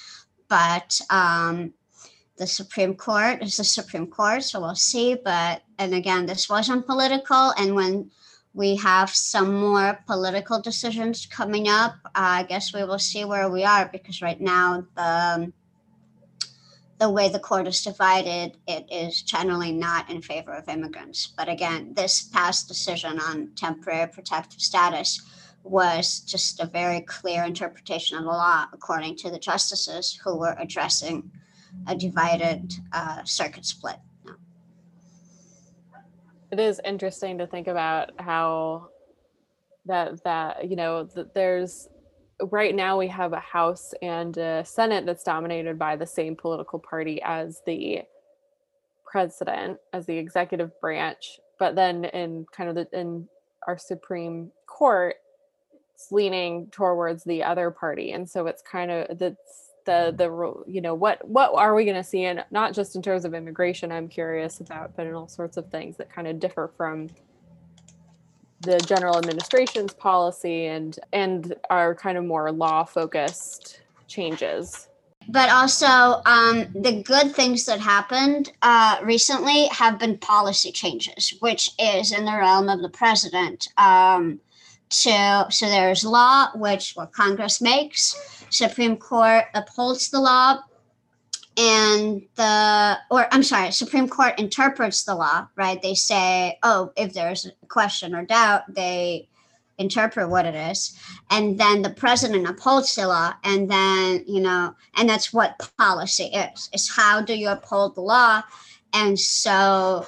But 0.48 1.00
um, 1.10 1.74
the 2.36 2.46
Supreme 2.46 2.94
Court 2.94 3.42
is 3.42 3.56
the 3.56 3.64
Supreme 3.64 4.06
Court, 4.06 4.42
so 4.42 4.60
we'll 4.60 4.74
see. 4.74 5.16
But, 5.22 5.62
and 5.78 5.94
again, 5.94 6.26
this 6.26 6.48
wasn't 6.48 6.86
political. 6.86 7.52
And 7.58 7.74
when 7.74 8.10
we 8.56 8.74
have 8.76 9.10
some 9.10 9.54
more 9.54 10.02
political 10.06 10.58
decisions 10.62 11.26
coming 11.26 11.68
up, 11.68 11.94
uh, 12.06 12.40
I 12.40 12.42
guess 12.44 12.72
we 12.72 12.84
will 12.84 12.98
see 12.98 13.22
where 13.22 13.50
we 13.50 13.64
are 13.64 13.86
because 13.92 14.22
right 14.22 14.40
now 14.40 14.86
the 14.96 15.52
the 16.98 17.10
way 17.10 17.28
the 17.28 17.38
court 17.38 17.66
is 17.66 17.84
divided, 17.84 18.56
it 18.66 18.86
is 18.90 19.20
generally 19.20 19.70
not 19.70 20.08
in 20.08 20.22
favor 20.22 20.54
of 20.54 20.66
immigrants. 20.70 21.34
But 21.36 21.50
again, 21.50 21.92
this 21.92 22.22
past 22.22 22.68
decision 22.68 23.20
on 23.20 23.50
temporary 23.54 24.08
protective 24.08 24.62
status 24.62 25.20
was 25.62 26.20
just 26.20 26.58
a 26.58 26.64
very 26.64 27.02
clear 27.02 27.44
interpretation 27.44 28.16
of 28.16 28.24
the 28.24 28.30
law 28.30 28.64
according 28.72 29.16
to 29.16 29.30
the 29.30 29.38
justices 29.38 30.18
who 30.24 30.38
were 30.38 30.56
addressing 30.58 31.30
a 31.86 31.94
divided 31.94 32.72
uh, 32.94 33.22
circuit 33.24 33.66
split. 33.66 33.98
It 36.52 36.60
is 36.60 36.80
interesting 36.84 37.38
to 37.38 37.46
think 37.46 37.66
about 37.66 38.10
how 38.20 38.88
that 39.86 40.22
that 40.24 40.68
you 40.68 40.76
know 40.76 41.04
that 41.04 41.34
there's 41.34 41.88
right 42.50 42.74
now 42.74 42.98
we 42.98 43.08
have 43.08 43.32
a 43.32 43.40
house 43.40 43.94
and 44.02 44.36
a 44.36 44.64
senate 44.64 45.06
that's 45.06 45.24
dominated 45.24 45.78
by 45.78 45.96
the 45.96 46.06
same 46.06 46.36
political 46.36 46.78
party 46.78 47.20
as 47.22 47.62
the 47.66 48.02
president 49.04 49.78
as 49.92 50.06
the 50.06 50.18
executive 50.18 50.78
branch. 50.80 51.40
But 51.58 51.74
then 51.74 52.04
in 52.06 52.46
kind 52.52 52.68
of 52.68 52.74
the 52.74 52.98
in 52.98 53.28
our 53.66 53.78
supreme 53.78 54.52
court 54.66 55.16
it's 55.94 56.12
leaning 56.12 56.68
towards 56.70 57.24
the 57.24 57.42
other 57.42 57.70
party. 57.70 58.12
And 58.12 58.28
so 58.28 58.46
it's 58.46 58.62
kind 58.62 58.90
of 58.90 59.18
that's 59.18 59.65
the 59.86 60.12
the 60.16 60.70
you 60.70 60.80
know 60.80 60.94
what 60.94 61.26
what 61.26 61.54
are 61.54 61.74
we 61.74 61.84
going 61.84 61.96
to 61.96 62.04
see? 62.04 62.24
And 62.24 62.44
not 62.50 62.74
just 62.74 62.94
in 62.96 63.02
terms 63.02 63.24
of 63.24 63.34
immigration 63.34 63.90
i'm 63.90 64.08
curious 64.08 64.60
about 64.60 64.94
but 64.96 65.06
in 65.06 65.14
all 65.14 65.28
sorts 65.28 65.56
of 65.56 65.70
things 65.70 65.96
that 65.96 66.12
kind 66.12 66.28
of 66.28 66.38
differ 66.38 66.70
from 66.76 67.08
the 68.60 68.78
general 68.80 69.18
administration's 69.18 69.92
policy 69.92 70.66
and 70.66 70.98
and 71.12 71.54
are 71.70 71.94
kind 71.94 72.18
of 72.18 72.24
more 72.24 72.50
law 72.52 72.84
focused 72.84 73.80
changes. 74.08 74.88
But 75.28 75.50
also 75.50 76.22
um, 76.24 76.66
the 76.72 77.02
good 77.02 77.34
things 77.34 77.64
that 77.66 77.80
happened 77.80 78.52
uh, 78.62 78.98
recently 79.02 79.66
have 79.68 79.98
been 79.98 80.18
policy 80.18 80.70
changes 80.70 81.34
which 81.40 81.70
is 81.78 82.12
in 82.12 82.24
the 82.24 82.32
realm 82.32 82.68
of 82.68 82.80
the 82.80 82.88
president 82.88 83.68
um, 83.76 84.40
so 84.88 85.46
so 85.50 85.66
there's 85.66 86.04
law 86.04 86.48
which 86.54 86.92
what 86.94 87.12
congress 87.12 87.60
makes. 87.60 88.44
Supreme 88.50 88.96
court 88.96 89.46
upholds 89.54 90.10
the 90.10 90.20
law. 90.20 90.60
And 91.58 92.22
the 92.34 92.98
or 93.10 93.26
i'm 93.32 93.42
sorry 93.42 93.72
supreme 93.72 94.08
court 94.08 94.38
interprets 94.38 95.04
the 95.04 95.14
law 95.14 95.48
right? 95.56 95.80
They 95.80 95.94
say 95.94 96.58
oh 96.62 96.92
if 96.96 97.14
there's 97.14 97.46
a 97.46 97.66
question 97.66 98.14
or 98.14 98.24
doubt 98.24 98.62
they 98.68 99.28
interpret 99.78 100.28
what 100.30 100.46
it 100.46 100.54
is. 100.54 100.98
And 101.30 101.58
then 101.58 101.82
the 101.82 101.90
president 101.90 102.48
upholds 102.48 102.94
the 102.94 103.08
law. 103.08 103.34
And 103.44 103.70
then 103.70 104.24
you 104.26 104.40
know 104.40 104.74
and 104.96 105.08
that's 105.08 105.32
what 105.32 105.70
policy 105.78 106.24
is 106.24 106.70
is 106.72 106.94
how 106.94 107.20
do 107.20 107.34
you 107.34 107.48
uphold 107.48 107.94
the 107.94 108.02
law? 108.02 108.42
And 108.92 109.18
so 109.18 110.06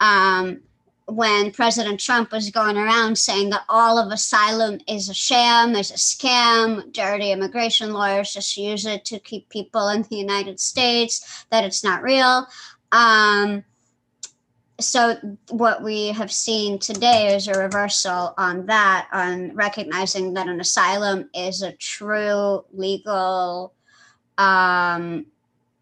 um 0.00 0.62
when 1.08 1.52
President 1.52 2.00
Trump 2.00 2.32
was 2.32 2.50
going 2.50 2.76
around 2.76 3.16
saying 3.16 3.50
that 3.50 3.64
all 3.68 3.96
of 3.96 4.10
asylum 4.10 4.80
is 4.88 5.08
a 5.08 5.14
sham, 5.14 5.74
is 5.76 5.92
a 5.92 5.94
scam, 5.94 6.92
dirty 6.92 7.30
immigration 7.30 7.92
lawyers 7.92 8.34
just 8.34 8.56
use 8.56 8.86
it 8.86 9.04
to 9.04 9.20
keep 9.20 9.48
people 9.48 9.88
in 9.88 10.02
the 10.02 10.16
United 10.16 10.58
States, 10.58 11.44
that 11.50 11.64
it's 11.64 11.84
not 11.84 12.02
real. 12.02 12.46
Um, 12.90 13.64
so 14.80 15.16
what 15.50 15.82
we 15.82 16.08
have 16.08 16.32
seen 16.32 16.78
today 16.78 17.34
is 17.34 17.46
a 17.48 17.58
reversal 17.58 18.34
on 18.36 18.66
that, 18.66 19.08
on 19.12 19.54
recognizing 19.54 20.34
that 20.34 20.48
an 20.48 20.60
asylum 20.60 21.30
is 21.34 21.62
a 21.62 21.72
true 21.72 22.64
legal, 22.72 23.72
um, 24.38 25.26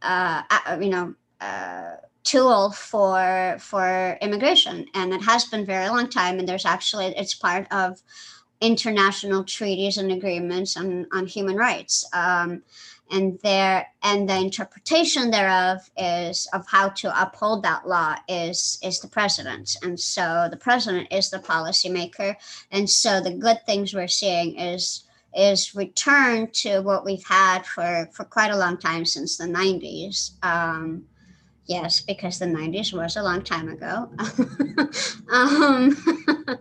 uh, 0.02 0.42
you 0.80 0.90
know, 0.90 1.14
uh, 1.40 1.96
tool 2.24 2.70
for 2.70 3.56
for 3.60 4.18
immigration 4.20 4.86
and 4.94 5.12
it 5.12 5.22
has 5.22 5.44
been 5.44 5.64
very 5.64 5.88
long 5.88 6.08
time 6.08 6.38
and 6.38 6.48
there's 6.48 6.64
actually 6.64 7.06
it's 7.16 7.34
part 7.34 7.66
of 7.70 8.02
international 8.64 9.44
treaties 9.44 9.98
and 9.98 10.10
agreements 10.10 10.76
on, 10.76 11.06
on 11.12 11.26
human 11.26 11.56
rights. 11.56 12.08
Um, 12.12 12.62
and 13.10 13.38
there 13.42 13.86
and 14.02 14.26
the 14.26 14.36
interpretation 14.36 15.30
thereof 15.30 15.78
is 15.98 16.48
of 16.54 16.66
how 16.66 16.88
to 16.88 17.22
uphold 17.22 17.62
that 17.62 17.86
law 17.86 18.16
is 18.28 18.78
is 18.82 18.98
the 19.00 19.08
president. 19.08 19.76
And 19.82 20.00
so 20.00 20.48
the 20.50 20.56
president 20.56 21.08
is 21.12 21.28
the 21.28 21.38
policymaker 21.38 22.34
and 22.70 22.88
so 22.88 23.20
the 23.20 23.34
good 23.34 23.58
things 23.66 23.92
we're 23.92 24.08
seeing 24.08 24.58
is 24.58 25.04
is 25.36 25.74
return 25.74 26.50
to 26.52 26.80
what 26.80 27.04
we've 27.04 27.26
had 27.26 27.66
for 27.66 28.08
for 28.14 28.24
quite 28.24 28.50
a 28.50 28.56
long 28.56 28.78
time 28.78 29.04
since 29.04 29.36
the 29.36 29.44
90s 29.44 30.42
um, 30.42 31.04
Yes, 31.66 32.00
because 32.00 32.38
the 32.38 32.46
90s 32.46 32.92
was 32.92 33.16
a 33.16 33.22
long 33.22 33.42
time 33.42 33.70
ago. 33.70 34.10
um, 35.32 35.96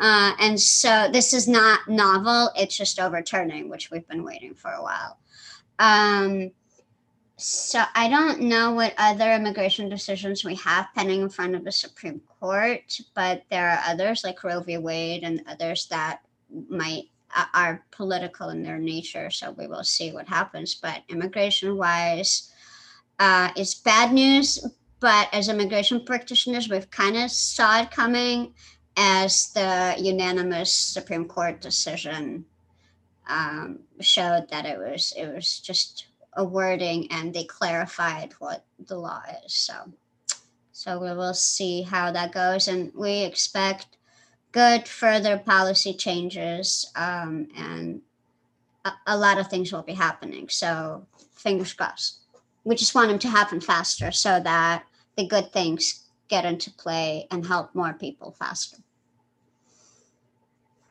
uh, 0.00 0.32
and 0.40 0.60
so 0.60 1.08
this 1.12 1.32
is 1.32 1.46
not 1.46 1.88
novel, 1.88 2.50
it's 2.56 2.76
just 2.76 2.98
overturning, 2.98 3.68
which 3.68 3.90
we've 3.90 4.08
been 4.08 4.24
waiting 4.24 4.54
for 4.54 4.72
a 4.72 4.82
while. 4.82 5.18
Um, 5.78 6.50
so 7.36 7.82
I 7.94 8.08
don't 8.08 8.42
know 8.42 8.72
what 8.72 8.92
other 8.98 9.32
immigration 9.32 9.88
decisions 9.88 10.44
we 10.44 10.56
have 10.56 10.88
pending 10.94 11.22
in 11.22 11.30
front 11.30 11.54
of 11.54 11.64
the 11.64 11.72
Supreme 11.72 12.20
Court, 12.40 13.00
but 13.14 13.44
there 13.50 13.70
are 13.70 13.80
others 13.86 14.24
like 14.24 14.42
Roe 14.42 14.60
v. 14.60 14.78
Wade 14.78 15.22
and 15.22 15.42
others 15.46 15.86
that 15.86 16.20
might 16.68 17.04
are 17.54 17.84
political 17.92 18.48
in 18.48 18.62
their 18.62 18.78
nature. 18.78 19.30
So 19.30 19.52
we 19.52 19.66
will 19.66 19.84
see 19.84 20.12
what 20.12 20.28
happens. 20.28 20.74
But 20.74 21.02
immigration 21.08 21.76
wise, 21.76 22.49
uh, 23.20 23.52
is 23.54 23.74
bad 23.74 24.12
news, 24.12 24.66
but 24.98 25.28
as 25.32 25.48
immigration 25.48 26.04
practitioners, 26.04 26.68
we've 26.68 26.90
kind 26.90 27.16
of 27.16 27.30
saw 27.30 27.82
it 27.82 27.90
coming 27.90 28.54
as 28.96 29.52
the 29.52 29.94
unanimous 29.98 30.74
Supreme 30.74 31.26
Court 31.26 31.60
decision 31.60 32.46
um, 33.28 33.80
showed 34.00 34.48
that 34.50 34.66
it 34.66 34.78
was 34.78 35.12
it 35.16 35.32
was 35.32 35.60
just 35.60 36.06
a 36.34 36.44
wording 36.44 37.06
and 37.12 37.32
they 37.32 37.44
clarified 37.44 38.32
what 38.38 38.64
the 38.86 38.96
law 38.96 39.22
is. 39.44 39.54
So 39.54 39.74
so 40.72 40.98
we 40.98 41.12
will 41.12 41.34
see 41.34 41.82
how 41.82 42.10
that 42.10 42.32
goes, 42.32 42.68
and 42.68 42.90
we 42.94 43.22
expect 43.22 43.98
good 44.50 44.88
further 44.88 45.36
policy 45.36 45.92
changes 45.92 46.90
um, 46.96 47.48
and 47.54 48.00
a, 48.86 48.92
a 49.08 49.16
lot 49.16 49.38
of 49.38 49.48
things 49.48 49.72
will 49.72 49.82
be 49.82 49.92
happening. 49.92 50.48
So 50.48 51.06
fingers 51.34 51.74
crossed 51.74 52.19
we 52.64 52.74
just 52.76 52.94
want 52.94 53.08
them 53.08 53.18
to 53.18 53.28
happen 53.28 53.60
faster 53.60 54.10
so 54.12 54.40
that 54.40 54.84
the 55.16 55.26
good 55.26 55.52
things 55.52 56.06
get 56.28 56.44
into 56.44 56.70
play 56.70 57.26
and 57.30 57.44
help 57.44 57.74
more 57.74 57.92
people 57.92 58.36
faster. 58.38 58.76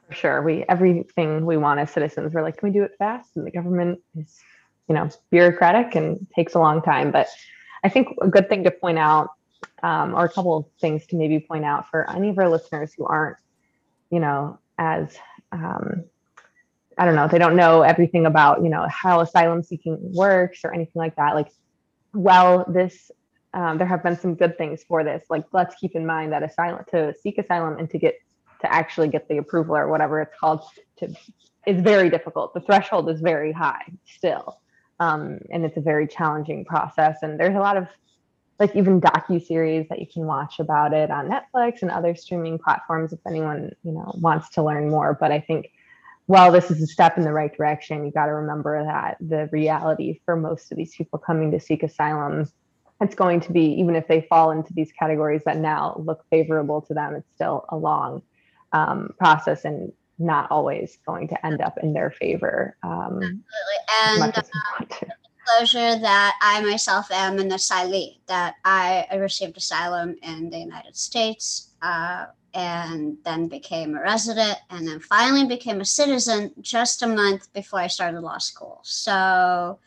For 0.08 0.14
sure. 0.14 0.42
We 0.42 0.66
everything 0.68 1.46
we 1.46 1.58
want 1.58 1.80
as 1.80 1.92
citizens, 1.92 2.34
we're 2.34 2.42
like, 2.42 2.58
can 2.58 2.70
we 2.70 2.74
do 2.74 2.84
it 2.84 2.92
fast? 2.98 3.30
And 3.36 3.46
the 3.46 3.52
government 3.52 4.00
is, 4.18 4.40
you 4.88 4.96
know, 4.96 5.10
bureaucratic 5.30 5.96
and 5.96 6.26
takes 6.36 6.56
a 6.56 6.60
long 6.60 6.82
time. 6.82 7.12
But 7.12 7.28
I 7.84 7.90
think 7.90 8.08
a 8.22 8.28
good 8.28 8.50
thing 8.50 8.64
to 8.64 8.72
point 8.72 8.98
out, 8.98 9.30
um, 9.84 10.16
or 10.16 10.26
a 10.26 10.30
couple 10.30 10.58
of 10.58 10.66
things 10.82 11.06
to 11.08 11.16
maybe 11.16 11.40
point 11.40 11.64
out 11.64 11.90
for 11.90 12.10
any 12.10 12.30
of 12.30 12.40
our 12.40 12.50
listeners 12.50 12.92
who 12.98 13.06
aren't, 13.06 13.38
you 14.10 14.20
know, 14.20 14.58
as 14.80 15.16
um, 15.52 16.04
I 16.98 17.06
don't 17.06 17.16
know, 17.16 17.28
they 17.28 17.38
don't 17.38 17.56
know 17.56 17.82
everything 17.84 18.26
about, 18.26 18.62
you 18.62 18.70
know, 18.70 18.86
how 18.90 19.22
asylum 19.22 19.64
seeking 19.64 19.98
works 20.14 20.62
or 20.66 20.74
anything 20.74 21.00
like 21.00 21.16
that. 21.16 21.34
Like 21.34 21.48
well, 22.14 22.66
this 22.68 23.12
um, 23.54 23.78
there 23.78 23.88
have 23.88 24.04
been 24.04 24.18
some 24.18 24.36
good 24.36 24.58
things 24.58 24.84
for 24.84 25.04
this. 25.04 25.24
Like 25.30 25.46
let's 25.52 25.76
keep 25.76 25.96
in 25.96 26.06
mind 26.06 26.32
that 26.34 26.44
asylum 26.44 26.86
to 26.92 27.14
seek 27.22 27.38
asylum 27.38 27.80
and 27.80 27.90
to 27.90 27.98
get 27.98 28.16
to 28.62 28.72
actually 28.72 29.08
get 29.08 29.28
the 29.28 29.38
approval 29.38 29.76
or 29.76 29.88
whatever 29.88 30.22
it's 30.22 30.36
called 30.40 30.62
to 30.98 31.14
is 31.66 31.82
very 31.82 32.10
difficult. 32.10 32.54
The 32.54 32.62
threshold 32.62 33.10
is 33.10 33.22
very 33.22 33.52
high 33.52 33.84
still, 34.06 34.60
um, 35.00 35.40
and 35.52 35.66
it's 35.66 35.78
a 35.78 35.82
very 35.82 36.08
challenging 36.08 36.66
process. 36.66 37.18
And 37.22 37.40
there's 37.40 37.56
a 37.56 37.60
lot 37.60 37.78
of 37.78 37.88
like 38.60 38.76
even 38.76 39.00
docu 39.00 39.44
series 39.44 39.88
that 39.90 40.00
you 40.00 40.06
can 40.06 40.26
watch 40.26 40.60
about 40.60 40.94
it 40.94 41.10
on 41.10 41.30
Netflix 41.30 41.82
and 41.82 41.90
other 41.90 42.14
streaming 42.14 42.60
platforms 42.60 43.14
if 43.14 43.20
anyone 43.26 43.72
you 43.84 43.92
know 43.92 44.14
wants 44.20 44.50
to 44.50 44.64
learn 44.64 44.90
more. 44.90 45.18
But 45.20 45.32
I 45.32 45.40
think 45.40 45.72
while 46.30 46.52
this 46.52 46.70
is 46.70 46.80
a 46.80 46.86
step 46.86 47.18
in 47.18 47.24
the 47.24 47.34
right 47.34 47.52
direction, 47.58 48.06
you 48.06 48.12
got 48.12 48.28
to 48.28 48.34
remember 48.34 48.84
that 48.84 49.18
the 49.20 49.50
reality 49.52 50.20
for 50.26 50.36
most 50.36 50.72
of 50.72 50.78
these 50.78 50.96
people 50.96 51.18
coming 51.18 51.50
to 51.50 51.60
seek 51.60 51.82
asylum, 51.82 52.48
it's 53.02 53.16
going 53.16 53.40
to 53.40 53.52
be, 53.52 53.64
even 53.80 53.96
if 53.96 54.08
they 54.08 54.22
fall 54.30 54.52
into 54.52 54.72
these 54.74 54.92
categories 54.92 55.42
that 55.48 55.58
now 55.58 56.00
look 56.06 56.24
favorable 56.30 56.84
to 56.84 56.94
them, 56.94 57.16
it's 57.16 57.26
still 57.34 57.66
a 57.70 57.76
long 57.76 58.22
um, 58.74 59.10
process 59.18 59.66
and 59.66 59.92
not 60.20 60.52
always 60.52 61.00
going 61.04 61.28
to 61.30 61.44
end 61.44 61.62
up 61.62 61.80
in 61.82 61.94
their 61.94 62.12
favor. 62.12 62.78
Um, 62.84 63.44
Absolutely. 64.06 64.28
And 64.30 64.34
disclosure 65.58 66.00
that 66.00 66.36
I 66.44 66.62
myself 66.62 67.10
am 67.12 67.40
an 67.40 67.50
asylee, 67.50 68.20
that 68.28 68.54
I 68.64 69.08
received 69.16 69.58
asylum 69.58 70.16
in 70.22 70.52
the 70.52 70.60
United 70.60 70.96
States. 70.96 71.74
Uh, 71.82 72.28
and 72.54 73.18
then 73.24 73.48
became 73.48 73.96
a 73.96 74.02
resident 74.02 74.58
and 74.70 74.88
then 74.88 75.00
finally 75.00 75.46
became 75.46 75.82
a 75.82 75.86
citizen 75.86 76.52
just 76.62 77.02
a 77.04 77.08
month 77.08 77.52
before 77.54 77.80
I 77.80 77.88
started 77.88 78.22
law 78.22 78.38
school. 78.38 78.80
So 78.84 79.80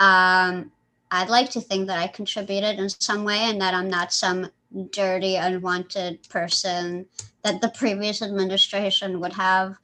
um, 0.00 0.72
I'd 1.10 1.28
like 1.28 1.50
to 1.50 1.60
think 1.60 1.86
that 1.86 1.98
I 1.98 2.06
contributed 2.08 2.78
in 2.78 2.88
some 2.88 3.24
way 3.24 3.38
and 3.38 3.60
that 3.60 3.74
I'm 3.74 3.88
not 3.88 4.12
some 4.12 4.50
dirty, 4.90 5.36
unwanted 5.36 6.28
person 6.28 7.06
that 7.42 7.60
the 7.60 7.70
previous 7.70 8.22
administration 8.22 9.20
would 9.20 9.32
have 9.32 9.76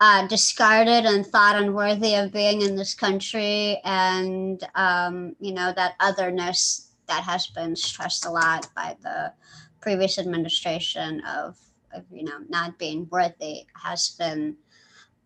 uh, 0.00 0.26
discarded 0.28 1.04
and 1.04 1.26
thought 1.26 1.56
unworthy 1.56 2.14
of 2.14 2.32
being 2.32 2.62
in 2.62 2.74
this 2.74 2.94
country, 2.94 3.80
and 3.84 4.66
um, 4.74 5.36
you 5.40 5.52
know 5.52 5.72
that 5.76 5.94
otherness 6.00 6.88
that 7.06 7.22
has 7.22 7.48
been 7.48 7.76
stressed 7.76 8.24
a 8.24 8.30
lot 8.30 8.68
by 8.74 8.96
the 9.02 9.32
previous 9.80 10.18
administration 10.18 11.22
of, 11.22 11.58
of 11.92 12.04
you 12.10 12.24
know 12.24 12.38
not 12.48 12.78
being 12.78 13.08
worthy 13.10 13.66
has 13.82 14.10
been 14.18 14.56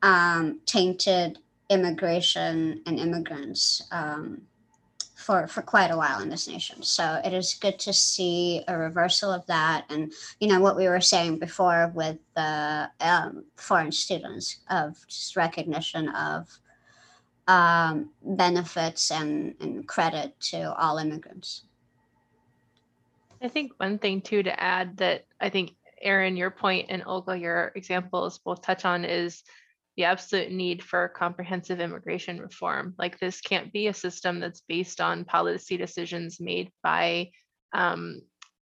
um, 0.03 0.61
tainted 0.67 1.39
immigration 1.71 2.83
and 2.87 2.99
immigrants 2.99 3.83
um, 3.91 4.43
for 5.17 5.47
for 5.47 5.63
quite 5.63 5.91
a 5.91 5.97
while 5.97 6.21
in 6.21 6.29
this 6.29 6.49
nation. 6.49 6.83
So 6.83 7.21
it 7.25 7.33
is 7.33 7.55
good 7.55 7.79
to 7.81 7.93
see 7.93 8.63
a 8.69 8.77
reversal 8.77 9.33
of 9.33 9.47
that, 9.47 9.87
and 9.91 10.13
you 10.41 10.49
know 10.49 10.61
what 10.61 10.77
we 10.77 10.89
were 10.89 11.01
saying 11.01 11.39
before 11.39 11.91
with 11.95 12.19
the 12.35 12.91
um, 13.01 13.45
foreign 13.57 13.93
students 13.93 14.61
of 14.71 14.97
just 15.09 15.37
recognition 15.37 16.09
of 16.11 16.49
um, 17.47 18.11
benefits 18.23 19.11
and, 19.11 19.55
and 19.61 19.87
credit 19.87 20.39
to 20.41 20.75
all 20.75 20.99
immigrants. 20.99 21.65
I 23.45 23.49
think 23.49 23.73
one 23.77 23.99
thing 23.99 24.23
too 24.23 24.43
to 24.43 24.61
add 24.61 24.97
that 24.97 25.25
I 25.39 25.51
think 25.51 25.73
Erin, 26.01 26.37
your 26.37 26.51
point 26.51 26.87
and 26.89 27.03
Olga, 27.07 27.39
your 27.39 27.73
examples 27.77 28.39
both 28.39 28.63
touch 28.63 28.85
on 28.85 29.05
is 29.05 29.43
the 29.97 30.05
absolute 30.05 30.51
need 30.51 30.83
for 30.83 31.09
comprehensive 31.09 31.79
immigration 31.79 32.41
reform. 32.41 32.95
Like 32.99 33.21
this 33.21 33.41
can't 33.41 33.73
be 33.73 33.87
a 33.87 33.95
system 33.95 34.41
that's 34.41 34.63
based 34.67 35.01
on 35.01 35.25
policy 35.25 35.77
decisions 35.77 36.41
made 36.41 36.71
by 36.83 37.31
um, 37.73 38.23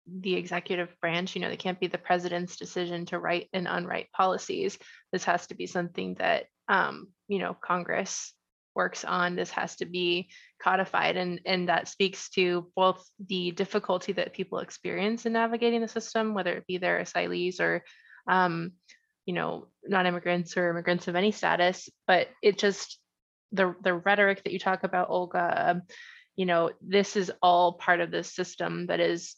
the 0.06 0.34
executive 0.34 0.94
branch. 1.00 1.34
You 1.34 1.42
know, 1.42 1.48
it 1.48 1.58
can't 1.58 1.80
be 1.80 1.86
the 1.86 1.98
president's 1.98 2.56
decision 2.56 3.06
to 3.06 3.18
write 3.18 3.48
and 3.52 3.66
unwrite 3.68 4.10
policies. 4.12 4.78
This 5.12 5.24
has 5.24 5.46
to 5.46 5.54
be 5.54 5.66
something 5.66 6.14
that 6.14 6.46
um, 6.68 7.08
you 7.28 7.38
know 7.38 7.56
Congress 7.64 8.34
works 8.74 9.04
on. 9.04 9.36
This 9.36 9.50
has 9.50 9.76
to 9.76 9.86
be 9.86 10.28
codified, 10.62 11.16
and 11.16 11.40
and 11.44 11.68
that 11.68 11.88
speaks 11.88 12.30
to 12.30 12.70
both 12.74 13.08
the 13.28 13.50
difficulty 13.52 14.12
that 14.12 14.32
people 14.32 14.58
experience 14.58 15.26
in 15.26 15.32
navigating 15.32 15.80
the 15.80 15.88
system, 15.88 16.34
whether 16.34 16.52
it 16.52 16.66
be 16.66 16.78
their 16.78 17.00
asylees 17.00 17.60
or 17.60 17.84
um, 18.28 18.72
you 19.24 19.34
know 19.34 19.68
non-immigrants 19.86 20.56
or 20.56 20.70
immigrants 20.70 21.08
of 21.08 21.16
any 21.16 21.32
status 21.32 21.88
but 22.06 22.28
it 22.42 22.58
just 22.58 22.98
the 23.52 23.74
the 23.82 23.92
rhetoric 23.92 24.42
that 24.44 24.52
you 24.52 24.58
talk 24.58 24.84
about 24.84 25.10
olga 25.10 25.70
um, 25.70 25.82
you 26.36 26.46
know 26.46 26.70
this 26.80 27.16
is 27.16 27.32
all 27.42 27.72
part 27.72 28.00
of 28.00 28.10
this 28.10 28.34
system 28.34 28.86
that 28.86 29.00
is 29.00 29.36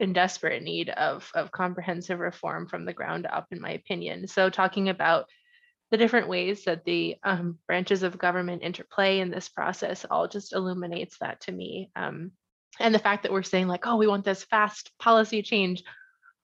in 0.00 0.14
desperate 0.14 0.62
need 0.62 0.88
of 0.88 1.30
of 1.34 1.52
comprehensive 1.52 2.18
reform 2.18 2.66
from 2.66 2.86
the 2.86 2.92
ground 2.92 3.26
up 3.30 3.46
in 3.50 3.60
my 3.60 3.72
opinion. 3.72 4.26
So 4.26 4.48
talking 4.48 4.88
about 4.88 5.26
the 5.90 5.96
different 5.96 6.28
ways 6.28 6.64
that 6.64 6.84
the 6.84 7.16
um, 7.24 7.58
branches 7.66 8.02
of 8.02 8.18
government 8.18 8.62
interplay 8.62 9.20
in 9.20 9.30
this 9.30 9.48
process 9.48 10.06
all 10.08 10.28
just 10.28 10.52
illuminates 10.52 11.18
that 11.18 11.40
to 11.42 11.52
me 11.52 11.90
um, 11.96 12.30
and 12.78 12.94
the 12.94 12.98
fact 12.98 13.22
that 13.22 13.32
we're 13.32 13.42
saying 13.42 13.68
like 13.68 13.86
oh 13.86 13.96
we 13.96 14.06
want 14.06 14.24
this 14.24 14.44
fast 14.44 14.92
policy 14.98 15.42
change. 15.42 15.82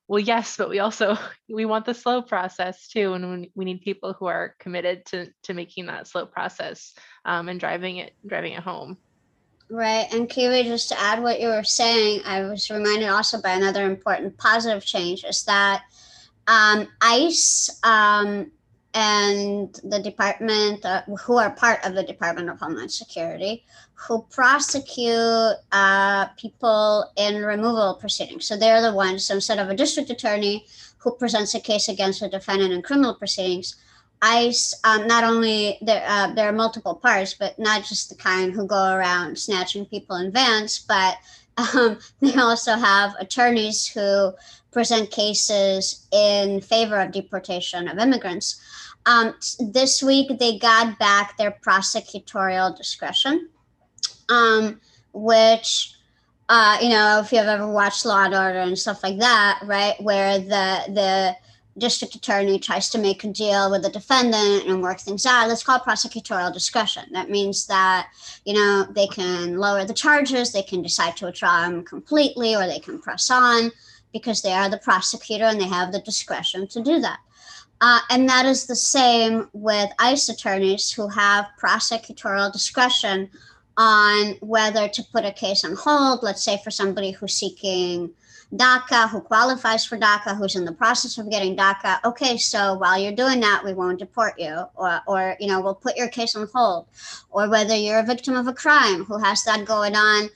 Well 0.09 0.21
yes 0.21 0.57
but 0.57 0.69
we 0.69 0.81
also 0.81 1.17
we 1.49 1.65
want 1.65 1.85
the 1.85 1.95
slow 1.95 2.23
process 2.23 2.89
too 2.89 3.13
and 3.15 3.49
we 3.55 3.65
need 3.65 3.83
people 3.83 4.13
who 4.13 4.27
are 4.27 4.55
committed 4.59 5.05
to 5.07 5.29
to 5.45 5.55
making 5.55 5.87
that 5.87 6.09
slow 6.09 6.27
process 6.27 6.95
um, 7.25 7.49
and 7.49 7.61
driving 7.61 7.99
it 7.99 8.13
driving 8.27 8.53
it 8.53 8.63
home. 8.63 8.99
Right 9.69 10.07
and 10.13 10.29
Keavy 10.29 10.65
just 10.65 10.91
to 10.91 11.01
add 11.01 11.23
what 11.23 11.41
you 11.41 11.49
were 11.49 11.65
saying 11.65 12.23
i 12.25 12.43
was 12.43 12.71
reminded 12.71 13.09
also 13.09 13.41
by 13.41 13.51
another 13.51 13.85
important 13.85 14.37
positive 14.39 14.85
change 14.85 15.25
is 15.25 15.43
that 15.45 15.83
um, 16.47 16.87
ice 17.01 17.81
um, 17.83 18.53
and 18.97 19.79
the 19.85 19.99
department, 19.99 20.83
uh, 20.87 21.03
who 21.21 21.37
are 21.37 21.51
part 21.51 21.85
of 21.85 21.95
the 21.95 22.03
Department 22.03 22.49
of 22.49 22.59
Homeland 22.59 22.91
Security, 22.91 23.63
who 23.93 24.23
prosecute 24.31 25.57
uh, 25.71 26.27
people 26.39 27.05
in 27.17 27.45
removal 27.45 27.99
proceedings. 28.01 28.47
So 28.47 28.57
they're 28.57 28.81
the 28.81 28.95
ones, 28.95 29.29
instead 29.29 29.59
of 29.59 29.69
a 29.69 29.77
district 29.77 30.09
attorney 30.09 30.65
who 30.97 31.15
presents 31.15 31.55
a 31.55 31.61
case 31.61 31.91
against 31.91 32.23
a 32.23 32.29
defendant 32.31 32.73
in 32.73 32.81
criminal 32.81 33.15
proceedings, 33.15 33.77
ICE, 34.23 34.75
um, 34.85 35.07
not 35.07 35.25
only 35.25 35.77
there, 35.83 36.03
uh, 36.09 36.33
there 36.33 36.49
are 36.49 36.53
multiple 36.53 36.95
parts, 36.95 37.35
but 37.35 37.59
not 37.59 37.85
just 37.85 38.09
the 38.09 38.15
kind 38.15 38.55
who 38.55 38.67
go 38.67 38.95
around 38.95 39.39
snatching 39.39 39.85
people 39.85 40.17
in 40.17 40.33
vans, 40.33 40.79
but 40.79 41.19
um, 41.59 41.99
they 42.23 42.35
also 42.35 42.77
have 42.77 43.15
attorneys 43.19 43.87
who 43.87 44.33
present 44.73 45.11
cases 45.11 46.07
in 46.13 46.61
favor 46.61 47.01
of 47.01 47.11
deportation 47.11 47.89
of 47.89 47.99
immigrants. 47.99 48.61
Um, 49.07 49.35
this 49.61 50.03
week, 50.03 50.39
they 50.39 50.59
got 50.59 50.99
back 50.99 51.39
their 51.39 51.57
prosecutorial 51.65 52.77
discretion, 52.77 53.49
um, 54.29 54.81
which, 55.13 55.95
uh, 56.49 56.79
you 56.83 56.89
know, 56.89 57.21
if 57.25 57.33
you've 57.33 57.47
ever 57.47 57.71
watched 57.71 58.05
Law 58.05 58.25
and 58.25 58.35
Order 58.35 58.59
and 58.59 58.77
stuff 58.77 59.05
like 59.05 59.19
that, 59.21 59.61
right, 59.65 59.95
where 60.03 60.41
the 60.41 60.93
the 60.93 61.37
district 61.79 62.15
attorney 62.15 62.59
tries 62.59 62.89
to 62.89 62.99
make 62.99 63.23
a 63.23 63.29
deal 63.29 63.71
with 63.71 63.83
the 63.83 63.91
defendant 63.91 64.67
and 64.67 64.83
work 64.83 64.99
things 64.99 65.27
out. 65.27 65.47
That's 65.47 65.63
called 65.63 65.83
prosecutorial 65.83 66.53
discretion. 66.53 67.05
That 67.13 67.31
means 67.31 67.67
that, 67.67 68.09
you 68.45 68.55
know, 68.55 68.87
they 68.91 69.07
can 69.07 69.59
lower 69.59 69.85
the 69.85 69.93
charges, 69.93 70.53
they 70.53 70.63
can 70.63 70.83
decide 70.83 71.17
to 71.19 71.27
withdraw 71.27 71.61
them 71.63 71.85
completely, 71.85 72.55
or 72.55 72.67
they 72.67 72.79
can 72.79 72.99
press 72.99 73.31
on 73.31 73.71
because 74.13 74.41
they 74.41 74.53
are 74.53 74.71
the 74.71 74.79
prosecutor 74.79 75.45
and 75.45 75.61
they 75.61 75.69
have 75.69 75.93
the 75.93 76.01
discretion 76.01 76.67
to 76.69 76.83
do 76.83 76.99
that. 77.01 77.19
Uh, 77.81 78.01
and 78.11 78.29
that 78.29 78.47
is 78.47 78.67
the 78.67 78.77
same 78.77 79.49
with 79.53 79.91
ICE 79.99 80.29
attorneys 80.29 80.91
who 80.91 81.09
have 81.09 81.47
prosecutorial 81.61 82.53
discretion 82.53 83.29
on 83.77 84.35
whether 84.41 84.89
to 84.89 85.03
put 85.13 85.25
a 85.25 85.33
case 85.33 85.65
on 85.65 85.75
hold, 85.77 86.23
let's 86.23 86.43
say 86.43 86.59
for 86.65 86.71
somebody 86.71 87.11
who's 87.11 87.35
seeking 87.35 88.11
DACA, 88.55 89.11
who 89.11 89.21
qualifies 89.21 89.85
for 89.85 89.99
DACA, 89.99 90.37
who's 90.37 90.57
in 90.57 90.65
the 90.65 90.73
process 90.73 91.19
of 91.19 91.31
getting 91.31 91.57
DACA. 91.57 91.99
Okay, 92.05 92.39
so 92.39 92.75
while 92.75 92.99
you're 92.99 93.13
doing 93.13 93.41
that, 93.41 93.63
we 93.65 93.75
won't 93.75 93.99
deport 93.99 94.39
you, 94.39 94.65
or, 94.77 95.03
or 95.07 95.37
you 95.41 95.49
know, 95.49 95.61
we'll 95.61 95.75
put 95.75 95.97
your 95.97 96.09
case 96.09 96.37
on 96.37 96.49
hold. 96.55 96.87
Or 97.31 97.51
whether 97.51 97.75
you're 97.75 97.99
a 97.99 98.07
victim 98.07 98.37
of 98.37 98.47
a 98.47 98.55
crime, 98.55 99.05
who 99.05 99.19
has 99.19 99.45
that 99.45 99.67
going 99.67 99.97
on 99.97 100.31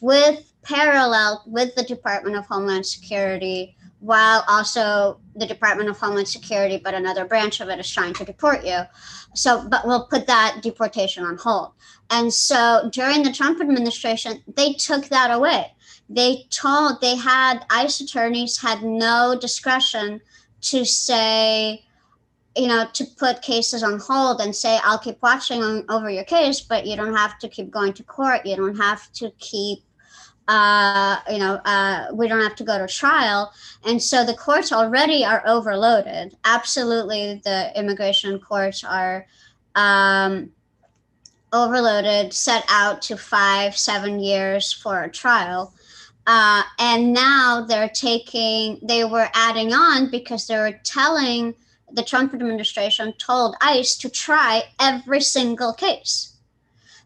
with 0.00 0.52
parallel 0.62 1.42
with 1.46 1.74
the 1.74 1.84
Department 1.84 2.36
of 2.36 2.46
Homeland 2.46 2.84
Security 2.84 3.76
while 4.00 4.44
also 4.48 5.20
the 5.34 5.46
Department 5.46 5.88
of 5.88 5.98
Homeland 5.98 6.28
Security, 6.28 6.80
but 6.82 6.94
another 6.94 7.24
branch 7.24 7.60
of 7.60 7.68
it 7.68 7.78
is 7.78 7.90
trying 7.90 8.12
to 8.14 8.24
deport 8.24 8.64
you. 8.64 8.80
So, 9.34 9.66
but 9.68 9.86
we'll 9.86 10.06
put 10.06 10.26
that 10.26 10.60
deportation 10.62 11.24
on 11.24 11.36
hold. 11.36 11.72
And 12.10 12.32
so 12.32 12.90
during 12.92 13.22
the 13.22 13.32
Trump 13.32 13.60
administration, 13.60 14.42
they 14.54 14.74
took 14.74 15.06
that 15.06 15.30
away. 15.30 15.74
They 16.08 16.44
told, 16.50 17.00
they 17.00 17.16
had 17.16 17.64
ICE 17.70 18.00
attorneys 18.00 18.60
had 18.60 18.82
no 18.82 19.36
discretion 19.40 20.20
to 20.62 20.84
say, 20.84 21.84
you 22.54 22.68
know, 22.68 22.86
to 22.92 23.04
put 23.16 23.40
cases 23.40 23.82
on 23.82 23.98
hold 23.98 24.42
and 24.42 24.54
say, 24.54 24.78
I'll 24.84 24.98
keep 24.98 25.22
watching 25.22 25.62
on, 25.62 25.86
over 25.88 26.10
your 26.10 26.24
case, 26.24 26.60
but 26.60 26.86
you 26.86 26.96
don't 26.96 27.14
have 27.14 27.38
to 27.38 27.48
keep 27.48 27.70
going 27.70 27.94
to 27.94 28.02
court. 28.02 28.44
You 28.44 28.56
don't 28.56 28.76
have 28.76 29.10
to 29.14 29.30
keep 29.38 29.84
uh, 30.48 31.18
you 31.30 31.38
know, 31.38 31.54
uh, 31.64 32.06
we 32.12 32.28
don't 32.28 32.40
have 32.40 32.56
to 32.56 32.64
go 32.64 32.78
to 32.78 32.92
trial. 32.92 33.52
And 33.84 34.02
so 34.02 34.24
the 34.24 34.34
courts 34.34 34.72
already 34.72 35.24
are 35.24 35.42
overloaded. 35.46 36.36
Absolutely, 36.44 37.40
the 37.44 37.72
immigration 37.78 38.38
courts 38.40 38.82
are 38.84 39.26
um, 39.74 40.50
overloaded, 41.52 42.32
set 42.32 42.64
out 42.68 43.02
to 43.02 43.16
five, 43.16 43.76
seven 43.76 44.18
years 44.18 44.72
for 44.72 45.02
a 45.02 45.10
trial. 45.10 45.72
Uh, 46.26 46.62
and 46.78 47.12
now 47.12 47.64
they're 47.68 47.88
taking, 47.88 48.78
they 48.82 49.04
were 49.04 49.28
adding 49.34 49.72
on 49.72 50.10
because 50.10 50.46
they 50.46 50.56
were 50.56 50.78
telling 50.84 51.54
the 51.92 52.02
Trump 52.02 52.32
administration 52.32 53.12
told 53.18 53.54
ICE 53.60 53.96
to 53.96 54.08
try 54.08 54.62
every 54.80 55.20
single 55.20 55.72
case. 55.72 56.36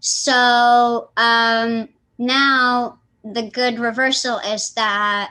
So 0.00 1.10
um, 1.16 1.88
now 2.18 2.98
the 3.32 3.50
good 3.50 3.78
reversal 3.78 4.38
is 4.38 4.70
that 4.70 5.30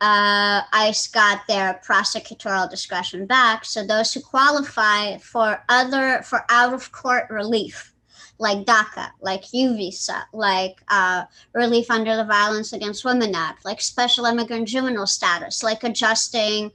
uh, 0.00 0.62
ICE 0.72 1.08
got 1.08 1.46
their 1.46 1.80
prosecutorial 1.86 2.70
discretion 2.70 3.26
back. 3.26 3.64
So 3.64 3.86
those 3.86 4.12
who 4.12 4.20
qualify 4.20 5.18
for 5.18 5.62
other 5.68 6.22
for 6.22 6.44
out 6.48 6.72
of 6.72 6.90
court 6.92 7.28
relief, 7.28 7.92
like 8.38 8.64
DACA, 8.64 9.10
like 9.20 9.52
U 9.52 9.76
visa, 9.76 10.26
like 10.32 10.80
uh, 10.88 11.24
relief 11.52 11.90
under 11.90 12.16
the 12.16 12.24
Violence 12.24 12.72
Against 12.72 13.04
Women 13.04 13.34
Act, 13.34 13.64
like 13.64 13.80
special 13.82 14.24
immigrant 14.24 14.68
juvenile 14.68 15.06
status, 15.06 15.62
like 15.62 15.84
adjusting 15.84 16.72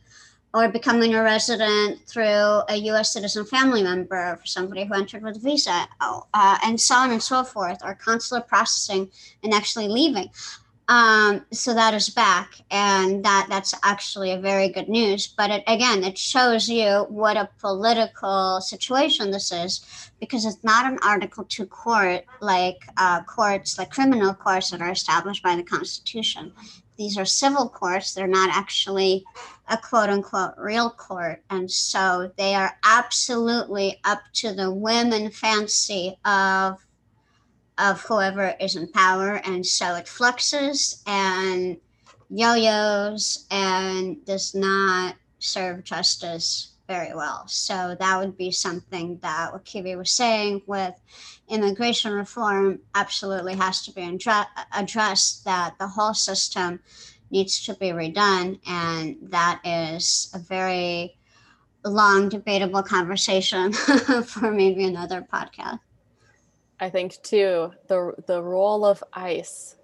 or 0.56 0.70
becoming 0.70 1.14
a 1.14 1.22
resident 1.22 2.00
through 2.08 2.62
a 2.70 2.76
U.S. 2.86 3.12
citizen 3.12 3.46
family 3.46 3.84
member 3.84 4.38
for 4.38 4.48
somebody 4.48 4.86
who 4.86 4.94
entered 4.94 5.22
with 5.22 5.36
a 5.36 5.40
visa, 5.40 5.86
uh, 6.00 6.58
and 6.64 6.80
so 6.80 6.96
on 6.96 7.12
and 7.12 7.22
so 7.22 7.44
forth, 7.44 7.78
or 7.84 7.94
consular 7.96 8.42
processing 8.42 9.12
and 9.44 9.54
actually 9.54 9.90
leaving 9.90 10.30
Um, 10.88 11.46
so 11.52 11.74
that 11.74 11.96
is 11.96 12.10
back, 12.10 12.62
and 12.70 13.26
that 13.26 13.48
that's 13.50 13.74
actually 13.84 14.32
a 14.32 14.40
very 14.40 14.70
good 14.70 14.88
news. 14.88 15.26
But 15.26 15.50
it, 15.50 15.64
again, 15.66 16.04
it 16.04 16.18
shows 16.18 16.70
you 16.70 17.08
what 17.10 17.38
a 17.38 17.50
political 17.60 18.62
situation 18.62 19.32
this 19.32 19.52
is, 19.52 20.12
because 20.20 20.46
it's 20.46 20.64
not 20.64 20.86
an 20.86 21.00
Article 21.04 21.44
Two 21.46 21.66
court 21.66 22.26
like 22.40 22.88
uh, 22.98 23.24
courts, 23.24 23.80
like 23.80 23.90
criminal 23.90 24.34
courts 24.34 24.70
that 24.70 24.82
are 24.82 24.92
established 24.92 25.42
by 25.42 25.56
the 25.56 25.64
Constitution. 25.64 26.52
These 26.98 27.18
are 27.18 27.26
civil 27.26 27.68
courts; 27.68 28.14
they're 28.14 28.28
not 28.28 28.56
actually 28.56 29.26
a 29.68 29.78
quote 29.78 30.10
unquote 30.10 30.54
real 30.56 30.92
court, 30.92 31.42
and 31.50 31.70
so 31.70 32.32
they 32.38 32.54
are 32.54 32.78
absolutely 32.84 34.00
up 34.04 34.22
to 34.34 34.54
the 34.54 34.72
whim 34.72 35.12
and 35.14 35.34
fancy 35.34 36.16
of 36.26 36.85
of 37.78 38.02
whoever 38.02 38.54
is 38.60 38.76
in 38.76 38.92
power. 38.92 39.42
And 39.46 39.66
so 39.66 39.96
it 39.96 40.08
fluxes 40.08 41.04
and 41.06 41.78
yo 42.30 42.54
yos 42.56 43.46
and 43.52 44.24
does 44.26 44.56
not 44.56 45.16
serve 45.40 45.84
justice 45.84 46.72
very 46.88 47.14
well. 47.16 47.48
So 47.48 47.96
that 48.00 48.20
would 48.20 48.38
be 48.38 48.52
something 48.52 49.18
that 49.22 49.52
what 49.52 49.66
Keavy 49.66 49.98
was 49.98 50.12
saying 50.12 50.62
with 50.68 50.94
immigration 51.50 52.12
reform 52.12 52.80
absolutely 52.94 53.56
has 53.56 53.84
to 53.86 53.92
be 53.92 54.02
addressed, 54.74 55.46
that 55.46 55.76
the 55.80 55.88
whole 55.88 56.14
system 56.14 56.80
needs 57.32 57.66
to 57.66 57.74
be 57.76 57.88
redone. 57.88 58.60
And 58.68 59.18
that 59.24 59.62
is 59.64 60.32
a 60.34 60.40
very 60.40 61.18
long, 61.84 62.30
debatable 62.30 62.84
conversation 62.84 63.74
for 64.26 64.52
maybe 64.52 64.86
another 64.86 65.26
podcast. 65.32 65.80
I 66.80 66.90
think 66.90 67.22
too 67.24 67.72
the 67.88 68.14
the 68.28 68.42
role 68.42 68.86
of 68.86 69.04
ICE 69.14 69.76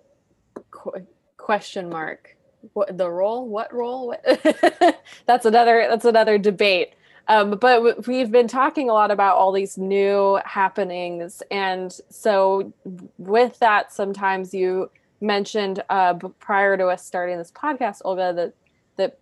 qu- 0.72 1.08
question 1.38 1.90
mark. 1.90 2.36
What 2.74 2.98
the 2.98 3.10
role? 3.10 3.48
What 3.48 3.74
role? 3.74 4.08
What? 4.08 4.24
that's 5.26 5.46
another 5.46 5.88
that's 5.90 6.06
another 6.06 6.38
debate. 6.38 6.94
Um, 7.28 7.52
but 7.52 8.08
we've 8.08 8.32
been 8.32 8.48
talking 8.48 8.90
a 8.90 8.94
lot 8.94 9.12
about 9.12 9.38
all 9.38 9.52
these 9.52 9.78
new 9.78 10.40
happenings. 10.44 11.42
And 11.50 11.96
so 12.10 12.74
with 13.18 13.58
that 13.60 13.94
sometimes 13.94 14.54
you 14.54 14.90
mentioned 15.22 15.84
uh, 15.90 16.16
prior 16.40 16.76
to 16.78 16.88
us 16.88 17.06
starting 17.06 17.38
this 17.38 17.52
podcast 17.52 18.02
olga 18.04 18.34
that 18.34 18.54
that 18.98 19.20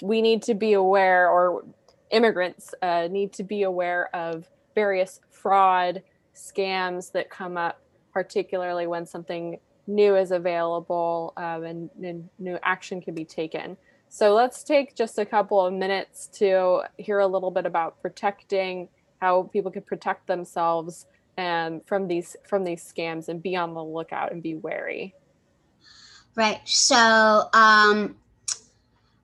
we 0.00 0.22
need 0.22 0.42
to 0.44 0.54
be 0.54 0.72
aware 0.72 1.28
or 1.28 1.64
immigrants 2.10 2.72
uh, 2.82 3.08
need 3.10 3.32
to 3.34 3.42
be 3.42 3.62
aware 3.64 4.14
of 4.14 4.48
various 4.74 5.20
fraud 5.28 6.02
scams 6.34 7.12
that 7.12 7.30
come 7.30 7.56
up, 7.56 7.80
particularly 8.12 8.86
when 8.86 9.06
something 9.06 9.58
new 9.86 10.16
is 10.16 10.30
available 10.30 11.32
um, 11.36 11.64
and, 11.64 11.90
and 12.02 12.28
new 12.38 12.58
action 12.62 13.00
can 13.00 13.14
be 13.14 13.24
taken. 13.24 13.76
So 14.08 14.34
let's 14.34 14.64
take 14.64 14.96
just 14.96 15.18
a 15.18 15.24
couple 15.24 15.64
of 15.64 15.72
minutes 15.72 16.26
to 16.34 16.82
hear 16.98 17.20
a 17.20 17.26
little 17.26 17.50
bit 17.50 17.66
about 17.66 18.00
protecting 18.02 18.88
how 19.20 19.44
people 19.52 19.70
can 19.70 19.82
protect 19.82 20.26
themselves 20.26 21.06
and 21.36 21.80
from 21.86 22.08
these 22.08 22.36
from 22.46 22.64
these 22.64 22.82
scams 22.82 23.28
and 23.28 23.42
be 23.42 23.54
on 23.54 23.72
the 23.74 23.82
lookout 23.82 24.32
and 24.32 24.42
be 24.42 24.56
wary. 24.56 25.14
Right. 26.34 26.60
So 26.64 27.48
um, 27.52 28.16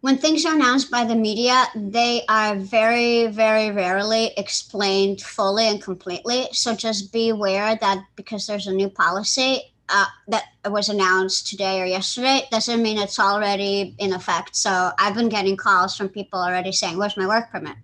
when 0.06 0.16
things 0.16 0.46
are 0.46 0.54
announced 0.54 0.88
by 0.88 1.04
the 1.04 1.16
media, 1.16 1.64
they 1.74 2.22
are 2.28 2.54
very, 2.54 3.26
very 3.26 3.72
rarely 3.72 4.30
explained 4.36 5.20
fully 5.20 5.66
and 5.66 5.82
completely. 5.82 6.46
So 6.52 6.76
just 6.76 7.12
be 7.12 7.30
aware 7.30 7.74
that 7.74 8.04
because 8.14 8.46
there's 8.46 8.68
a 8.68 8.72
new 8.72 8.88
policy 8.88 9.74
uh, 9.88 10.06
that 10.28 10.44
was 10.66 10.88
announced 10.88 11.48
today 11.48 11.80
or 11.80 11.86
yesterday, 11.86 12.46
doesn't 12.52 12.80
mean 12.84 12.98
it's 12.98 13.18
already 13.18 13.96
in 13.98 14.12
effect. 14.12 14.54
So 14.54 14.92
I've 14.96 15.16
been 15.16 15.28
getting 15.28 15.56
calls 15.56 15.96
from 15.96 16.08
people 16.08 16.38
already 16.38 16.70
saying, 16.70 16.96
Where's 16.96 17.16
my 17.16 17.26
work 17.26 17.50
permit? 17.50 17.74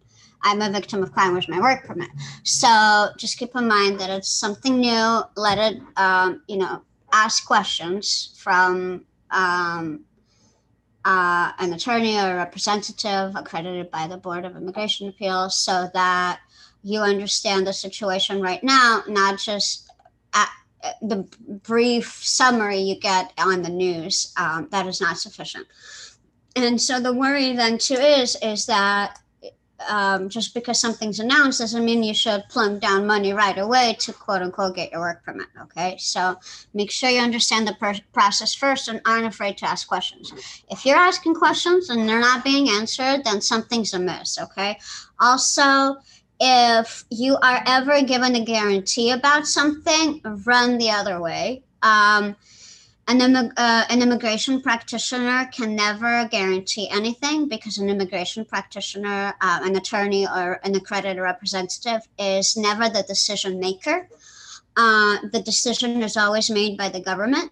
I'm 0.45 0.63
a 0.63 0.71
victim 0.71 1.03
of 1.03 1.13
crime. 1.13 1.33
Where's 1.33 1.49
my 1.49 1.61
work 1.61 1.83
permit? 1.87 2.11
So 2.45 3.09
just 3.17 3.37
keep 3.37 3.57
in 3.57 3.67
mind 3.67 3.99
that 3.99 4.11
it's 4.11 4.29
something 4.29 4.79
new. 4.79 5.23
Let 5.35 5.59
it, 5.59 5.83
um, 5.97 6.43
you 6.47 6.59
know, 6.59 6.83
ask 7.13 7.45
questions 7.45 8.37
from 8.39 9.07
um, 9.33 10.05
uh, 11.05 11.53
an 11.59 11.73
attorney 11.73 12.17
or 12.17 12.33
a 12.33 12.37
representative 12.37 13.35
accredited 13.35 13.91
by 13.91 14.07
the 14.07 14.17
Board 14.17 14.45
of 14.45 14.57
Immigration 14.57 15.09
Appeals 15.09 15.57
so 15.57 15.89
that 15.95 16.41
you 16.83 17.01
understand 17.01 17.67
the 17.67 17.73
situation 17.73 18.41
right 18.41 18.63
now, 18.63 19.03
not 19.07 19.39
just 19.39 19.89
the 21.01 21.27
brief 21.63 22.25
summary 22.25 22.79
you 22.79 22.99
get 22.99 23.33
on 23.39 23.63
the 23.63 23.69
news. 23.69 24.33
Um, 24.37 24.69
that 24.71 24.87
is 24.87 25.01
not 25.01 25.19
sufficient. 25.19 25.67
And 26.57 26.81
so 26.81 27.01
the 27.01 27.13
worry 27.13 27.53
then 27.55 27.79
too 27.79 27.95
is 27.95 28.37
is 28.43 28.67
that 28.67 29.19
um, 29.89 30.29
just 30.29 30.55
because 30.55 30.81
something's 30.81 31.21
announced 31.21 31.61
doesn't 31.61 31.85
mean 31.85 32.03
you 32.03 32.15
should 32.15 32.43
plunk 32.49 32.81
down 32.81 33.07
money 33.07 33.33
right 33.33 33.59
away 33.59 33.97
to 34.01 34.13
quote 34.13 34.43
unquote 34.43 34.77
get 34.77 34.93
your 34.93 35.01
work 35.01 35.25
permit. 35.25 35.49
Okay, 35.61 35.97
so 35.99 36.37
make 36.75 36.91
sure 36.91 37.11
you 37.11 37.21
understand 37.21 37.67
the 37.67 37.75
per- 37.75 37.95
process 38.13 38.55
first 38.55 38.89
and 38.89 39.01
aren't 39.07 39.27
afraid 39.27 39.57
to 39.59 39.69
ask 39.69 39.87
questions. 39.89 40.33
If 40.71 40.85
you're 40.85 40.97
asking 40.97 41.35
questions 41.35 41.91
and 41.91 42.09
they're 42.09 42.21
not 42.21 42.45
being 42.45 42.69
answered, 42.69 43.25
then 43.25 43.41
something's 43.41 43.95
amiss. 43.95 44.39
Okay, 44.39 44.79
also. 45.21 45.97
If 46.45 47.05
you 47.09 47.37
are 47.37 47.63
ever 47.67 48.03
given 48.03 48.35
a 48.35 48.45
guarantee 48.45 49.13
about 49.13 49.47
something, 49.47 50.21
run 50.45 50.77
the 50.77 50.91
other 50.91 51.21
way. 51.21 51.63
Um, 51.83 52.35
an, 53.09 53.53
uh, 53.57 53.85
an 53.91 54.03
immigration 54.03 54.61
practitioner 54.61 55.49
can 55.53 55.75
never 55.75 56.29
guarantee 56.29 56.89
anything 56.91 57.49
because 57.49 57.79
an 57.79 57.89
immigration 57.89 58.45
practitioner, 58.45 59.35
uh, 59.41 59.61
an 59.63 59.77
attorney, 59.77 60.27
or 60.27 60.61
an 60.65 60.75
accredited 60.75 61.21
representative 61.21 62.01
is 62.19 62.57
never 62.57 62.89
the 62.89 63.03
decision 63.03 63.59
maker. 63.59 64.09
Uh, 64.77 65.19
the 65.33 65.43
decision 65.43 66.03
is 66.03 66.17
always 66.17 66.49
made 66.51 66.79
by 66.79 66.89
the 66.89 67.01
government. 67.01 67.51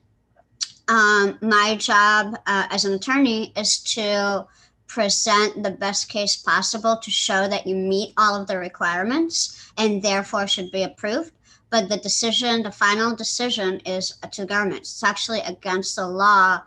Um, 0.88 1.38
my 1.40 1.76
job 1.76 2.36
uh, 2.46 2.66
as 2.70 2.84
an 2.84 2.94
attorney 2.94 3.53
is 3.57 3.80
to 3.94 4.46
present 4.86 5.62
the 5.62 5.70
best 5.70 6.09
case 6.09 6.36
possible 6.36 6.96
to 6.96 7.11
show 7.11 7.46
that 7.46 7.66
you 7.66 7.76
meet 7.76 8.12
all 8.16 8.40
of 8.40 8.48
the 8.48 8.59
requirements 8.59 9.70
and 9.78 10.03
therefore 10.03 10.48
should 10.48 10.70
be 10.72 10.82
approved 10.82 11.32
but 11.70 11.88
the 11.88 11.96
decision, 11.96 12.62
the 12.62 12.72
final 12.72 13.14
decision 13.14 13.80
is 13.80 14.16
to 14.32 14.42
the 14.42 14.46
government. 14.46 14.80
It's 14.80 15.04
actually 15.04 15.40
against 15.40 15.96
the 15.96 16.06
law 16.06 16.62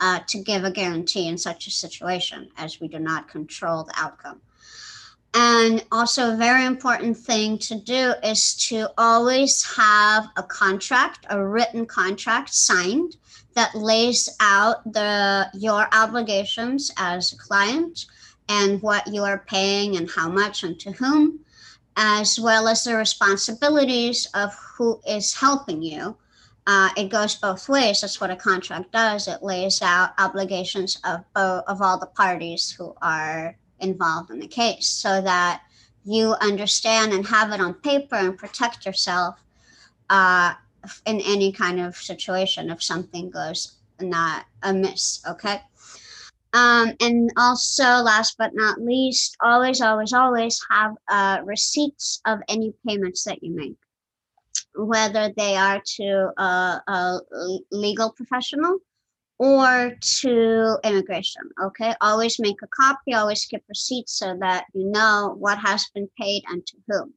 uh, 0.00 0.20
to 0.28 0.38
give 0.38 0.64
a 0.64 0.70
guarantee 0.70 1.28
in 1.28 1.38
such 1.38 1.66
a 1.66 1.70
situation 1.70 2.48
as 2.56 2.80
we 2.80 2.88
do 2.88 2.98
not 2.98 3.28
control 3.28 3.84
the 3.84 3.94
outcome. 3.96 4.40
And 5.34 5.84
also, 5.92 6.32
a 6.32 6.36
very 6.36 6.64
important 6.64 7.16
thing 7.16 7.58
to 7.58 7.74
do 7.74 8.14
is 8.24 8.54
to 8.68 8.88
always 8.96 9.62
have 9.76 10.28
a 10.36 10.42
contract, 10.42 11.26
a 11.28 11.44
written 11.44 11.84
contract 11.86 12.54
signed 12.54 13.16
that 13.54 13.74
lays 13.74 14.28
out 14.40 14.90
the 14.92 15.50
your 15.52 15.86
obligations 15.92 16.90
as 16.96 17.32
a 17.32 17.36
client 17.36 18.06
and 18.48 18.80
what 18.82 19.06
you 19.06 19.22
are 19.22 19.44
paying 19.46 19.96
and 19.96 20.10
how 20.10 20.28
much 20.28 20.62
and 20.62 20.80
to 20.80 20.92
whom 20.92 21.40
as 21.98 22.38
well 22.38 22.68
as 22.68 22.84
the 22.84 22.94
responsibilities 22.94 24.28
of 24.32 24.54
who 24.76 25.00
is 25.06 25.34
helping 25.34 25.82
you. 25.82 26.16
Uh, 26.64 26.90
it 26.96 27.08
goes 27.08 27.34
both 27.34 27.68
ways. 27.68 28.00
That's 28.00 28.20
what 28.20 28.30
a 28.30 28.36
contract 28.36 28.92
does. 28.92 29.26
It 29.26 29.42
lays 29.42 29.82
out 29.82 30.10
obligations 30.18 31.00
of 31.04 31.24
of 31.34 31.82
all 31.82 31.98
the 31.98 32.06
parties 32.14 32.70
who 32.70 32.94
are 33.02 33.56
involved 33.80 34.30
in 34.30 34.38
the 34.38 34.46
case, 34.46 34.86
so 34.86 35.20
that 35.22 35.62
you 36.04 36.34
understand 36.40 37.12
and 37.12 37.26
have 37.26 37.52
it 37.52 37.60
on 37.60 37.74
paper 37.74 38.16
and 38.16 38.38
protect 38.38 38.86
yourself 38.86 39.42
uh, 40.08 40.54
in 41.06 41.20
any 41.22 41.50
kind 41.52 41.80
of 41.80 41.96
situation 41.96 42.70
if 42.70 42.82
something 42.82 43.30
goes 43.30 43.78
not 44.00 44.44
amiss. 44.62 45.20
Okay. 45.26 45.60
Um, 46.58 46.92
and 47.00 47.30
also, 47.36 47.84
last 47.84 48.34
but 48.36 48.50
not 48.52 48.80
least, 48.80 49.36
always, 49.40 49.80
always, 49.80 50.12
always 50.12 50.60
have 50.68 50.92
uh, 51.08 51.38
receipts 51.44 52.20
of 52.26 52.40
any 52.48 52.72
payments 52.84 53.22
that 53.24 53.44
you 53.44 53.54
make, 53.54 53.78
whether 54.74 55.32
they 55.36 55.56
are 55.56 55.80
to 55.98 56.30
a, 56.36 56.82
a 56.88 57.20
legal 57.70 58.10
professional 58.10 58.78
or 59.38 59.92
to 60.20 60.78
immigration. 60.82 61.42
Okay, 61.62 61.94
always 62.00 62.40
make 62.40 62.60
a 62.64 62.66
copy, 62.66 63.14
always 63.14 63.44
keep 63.44 63.62
receipts 63.68 64.18
so 64.18 64.36
that 64.40 64.64
you 64.74 64.90
know 64.90 65.36
what 65.38 65.58
has 65.58 65.86
been 65.94 66.08
paid 66.20 66.42
and 66.48 66.66
to 66.66 66.76
whom. 66.88 67.14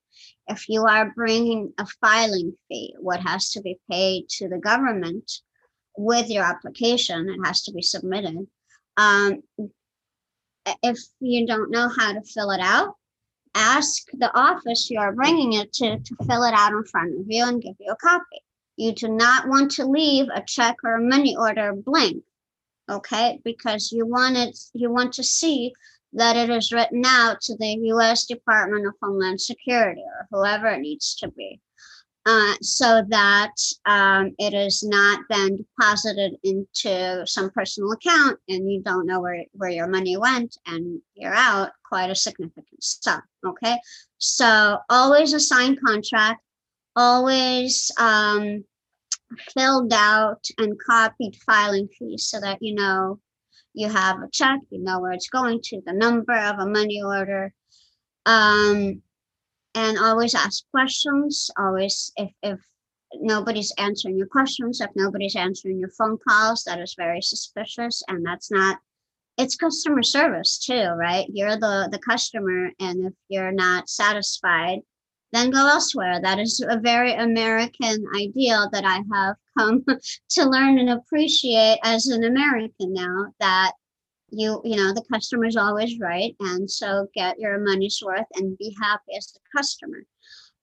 If 0.50 0.70
you 0.70 0.86
are 0.86 1.14
bringing 1.16 1.74
a 1.80 1.88
filing 2.00 2.54
fee, 2.68 2.94
what 3.00 3.22
has 3.22 3.50
to 3.54 3.62
be 3.62 3.80
paid 3.90 4.30
to 4.38 4.50
the 4.50 4.60
government 4.60 5.32
with 5.98 6.30
your 6.30 6.44
application, 6.44 7.28
it 7.28 7.44
has 7.44 7.64
to 7.64 7.72
be 7.72 7.82
submitted 7.82 8.46
um, 9.02 9.44
if 10.84 10.98
you 11.20 11.48
don't 11.48 11.72
know 11.72 11.90
how 11.90 12.14
to 12.14 12.22
fill 12.22 12.52
it 12.52 12.62
out, 12.62 12.96
ask 13.56 14.04
the 14.14 14.32
office 14.38 14.90
you 14.90 15.00
are 15.00 15.14
bringing 15.14 15.54
it 15.54 15.74
to 15.74 16.00
to 16.00 16.16
fill 16.28 16.44
it 16.44 16.54
out 16.54 16.72
in 16.72 16.84
front 16.86 17.20
of 17.20 17.26
you 17.28 17.46
and 17.46 17.62
give 17.62 17.76
you 17.80 17.92
a 17.92 17.96
copy. 17.96 18.42
You 18.78 18.94
do 18.94 19.10
not 19.10 19.48
want 19.48 19.72
to 19.72 19.86
leave 19.86 20.28
a 20.34 20.44
check 20.46 20.78
or 20.84 20.96
a 20.96 21.02
money 21.02 21.36
order 21.36 21.74
blank 21.74 22.24
Okay, 22.92 23.40
because 23.46 23.94
you 23.94 24.06
want 24.06 24.36
it, 24.36 24.58
you 24.74 24.92
want 24.92 25.14
to 25.14 25.24
see 25.24 25.74
that 26.12 26.36
it 26.36 26.50
is 26.50 26.74
written 26.74 27.04
out 27.06 27.40
to 27.42 27.56
the 27.56 27.78
US 27.94 28.26
Department 28.26 28.86
of 28.86 28.96
Homeland 29.02 29.40
Security 29.40 30.02
or 30.02 30.28
whoever 30.30 30.68
it 30.68 30.82
needs 30.82 31.16
to 31.16 31.30
be. 31.30 31.62
Uh, 32.28 32.54
so 32.62 33.04
that 33.10 33.52
um, 33.88 34.32
it 34.38 34.54
is 34.54 34.84
not 34.84 35.22
then 35.32 35.58
deposited 35.58 36.34
into 36.44 37.26
some 37.26 37.50
personal 37.50 37.92
account 37.94 38.38
and 38.48 38.72
you 38.72 38.80
don't 38.84 39.08
know 39.08 39.20
where, 39.20 39.44
where 39.54 39.72
your 39.72 39.88
money 39.88 40.16
went 40.18 40.56
and 40.68 41.02
you're 41.16 41.34
out 41.34 41.72
quite 41.84 42.12
a 42.12 42.16
significant 42.16 42.84
sum. 42.84 43.20
Okay, 43.44 43.76
so 44.20 44.78
always 44.88 45.34
a 45.34 45.40
signed 45.40 45.80
contract, 45.84 46.44
always 46.96 47.90
um, 47.98 48.64
filled 49.56 49.92
out 49.92 50.46
and 50.60 50.80
copied 50.80 51.36
filing 51.38 51.88
fees 51.98 52.28
so 52.28 52.40
that 52.40 52.60
you 52.62 52.76
know 52.76 53.20
you 53.74 53.90
have 53.90 54.18
a 54.18 54.30
check, 54.32 54.60
you 54.70 54.80
know 54.80 55.00
where 55.00 55.14
it's 55.14 55.30
going 55.30 55.60
to, 55.64 55.82
the 55.88 55.94
number 55.94 56.38
of 56.38 56.60
a 56.60 56.68
money 56.68 57.02
order. 57.04 57.52
Um, 58.28 59.02
and 59.76 59.98
always 59.98 60.36
ask 60.36 60.64
questions. 60.72 61.50
Always, 61.58 62.12
if, 62.18 62.32
if 62.44 62.60
nobody's 63.16 63.74
answering 63.78 64.18
your 64.18 64.28
questions, 64.28 64.82
if 64.82 64.90
nobody's 64.96 65.36
answering 65.36 65.80
your 65.80 65.92
phone 65.98 66.18
calls, 66.28 66.64
that 66.64 66.80
is 66.80 66.96
very 66.98 67.22
suspicious. 67.22 68.04
And 68.08 68.26
that's 68.26 68.52
not, 68.52 68.80
it's 69.38 69.56
customer 69.56 70.04
service 70.04 70.60
too, 70.60 70.90
right? 70.98 71.26
You're 71.32 71.58
the, 71.58 71.90
the 71.92 72.00
customer. 72.00 72.72
And 72.80 73.08
if 73.08 73.14
you're 73.30 73.52
not 73.52 73.90
satisfied, 73.90 74.80
then 75.32 75.50
go 75.50 75.66
elsewhere. 75.68 76.20
That 76.22 76.40
is 76.40 76.64
a 76.68 76.78
very 76.78 77.14
American 77.14 78.06
ideal 78.16 78.70
that 78.72 78.84
I 78.84 79.02
have 79.14 79.36
come 79.58 79.84
to 80.32 80.46
learn 80.46 80.78
and 80.80 80.90
appreciate 80.90 81.80
as 81.84 82.08
an 82.08 82.24
American 82.24 82.94
now 82.94 83.28
that 83.40 83.72
you 84.32 84.62
you 84.64 84.76
know 84.76 84.94
the 84.94 85.04
customer 85.12 85.46
is 85.46 85.58
always 85.58 86.00
right 86.00 86.36
and 86.40 86.70
so 86.70 87.08
get 87.14 87.40
your 87.40 87.60
money's 87.60 88.02
worth 88.04 88.26
and 88.36 88.58
be 88.58 88.76
happy 88.82 89.16
as 89.18 89.34
the 89.34 89.40
customer. 89.56 90.04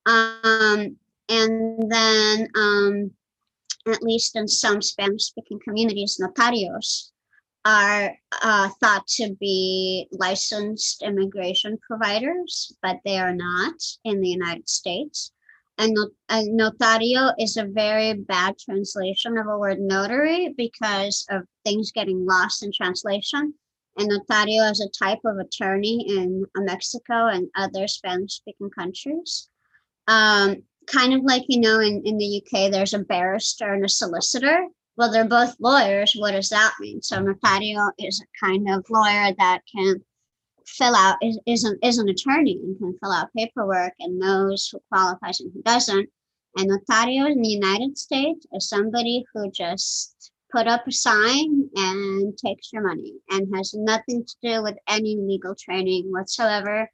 Um, 0.05 0.97
and 1.29 1.91
then 1.91 2.47
um, 2.55 3.11
at 3.87 4.01
least 4.01 4.35
in 4.35 4.47
some 4.47 4.81
spanish 4.81 5.23
speaking 5.23 5.59
communities 5.63 6.19
notarios 6.21 7.11
are 7.65 8.15
uh, 8.41 8.69
thought 8.81 9.05
to 9.05 9.35
be 9.39 10.07
licensed 10.11 11.03
immigration 11.03 11.77
providers 11.87 12.75
but 12.81 12.97
they 13.05 13.19
are 13.19 13.35
not 13.35 13.75
in 14.03 14.21
the 14.21 14.29
united 14.29 14.67
states 14.67 15.31
and 15.79 15.97
a 16.27 16.43
notario 16.43 17.33
is 17.39 17.55
a 17.55 17.63
very 17.63 18.13
bad 18.13 18.59
translation 18.59 19.37
of 19.37 19.47
a 19.47 19.57
word 19.57 19.79
notary 19.79 20.53
because 20.57 21.25
of 21.29 21.43
things 21.63 21.93
getting 21.93 22.25
lost 22.25 22.63
in 22.63 22.71
translation. 22.75 23.53
And 23.97 24.11
notario 24.11 24.69
is 24.69 24.81
a 24.81 24.89
type 24.89 25.19
of 25.23 25.37
attorney 25.37 26.17
in 26.17 26.43
Mexico 26.57 27.27
and 27.27 27.47
other 27.55 27.87
Spanish 27.87 28.33
speaking 28.33 28.69
countries. 28.69 29.47
Um, 30.09 30.63
kind 30.85 31.13
of 31.13 31.21
like, 31.23 31.45
you 31.47 31.61
know, 31.61 31.79
in, 31.79 32.01
in 32.03 32.17
the 32.17 32.43
UK, 32.43 32.69
there's 32.69 32.93
a 32.93 32.99
barrister 32.99 33.73
and 33.73 33.85
a 33.85 33.89
solicitor. 33.89 34.67
Well, 34.97 35.13
they're 35.13 35.23
both 35.23 35.55
lawyers. 35.61 36.13
What 36.13 36.31
does 36.31 36.49
that 36.49 36.73
mean? 36.81 37.01
So, 37.01 37.19
notario 37.19 37.89
is 37.97 38.21
a 38.21 38.45
kind 38.45 38.69
of 38.69 38.85
lawyer 38.89 39.33
that 39.37 39.61
can 39.73 40.03
fill 40.77 40.95
out 40.95 41.17
is, 41.21 41.39
is, 41.45 41.63
an, 41.63 41.77
is 41.83 41.97
an 41.97 42.09
attorney 42.09 42.59
and 42.63 42.77
can 42.77 42.97
fill 43.01 43.11
out 43.11 43.33
paperwork 43.35 43.93
and 43.99 44.19
knows 44.19 44.69
who 44.71 44.79
qualifies 44.91 45.39
and 45.39 45.51
who 45.53 45.61
doesn't. 45.63 46.09
And 46.57 46.69
notario 46.69 47.29
in 47.31 47.41
the 47.41 47.49
United 47.49 47.97
States 47.97 48.45
is 48.53 48.69
somebody 48.69 49.23
who 49.33 49.51
just 49.51 50.31
put 50.51 50.67
up 50.67 50.87
a 50.87 50.91
sign 50.91 51.69
and 51.75 52.37
takes 52.37 52.73
your 52.73 52.87
money 52.87 53.13
and 53.29 53.53
has 53.55 53.73
nothing 53.73 54.25
to 54.25 54.35
do 54.41 54.63
with 54.63 54.75
any 54.87 55.15
legal 55.17 55.55
training 55.55 56.05
whatsoever 56.11 56.89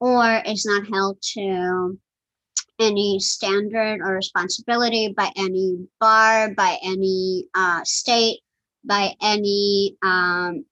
or 0.00 0.42
is 0.44 0.66
not 0.66 0.86
held 0.92 1.18
to 1.34 1.98
any 2.78 3.18
standard 3.20 4.00
or 4.00 4.14
responsibility 4.14 5.14
by 5.16 5.30
any 5.36 5.86
bar, 6.00 6.52
by 6.54 6.76
any 6.82 7.48
uh, 7.54 7.80
state, 7.84 8.40
by 8.84 9.14
any 9.22 9.96
um, 10.02 10.64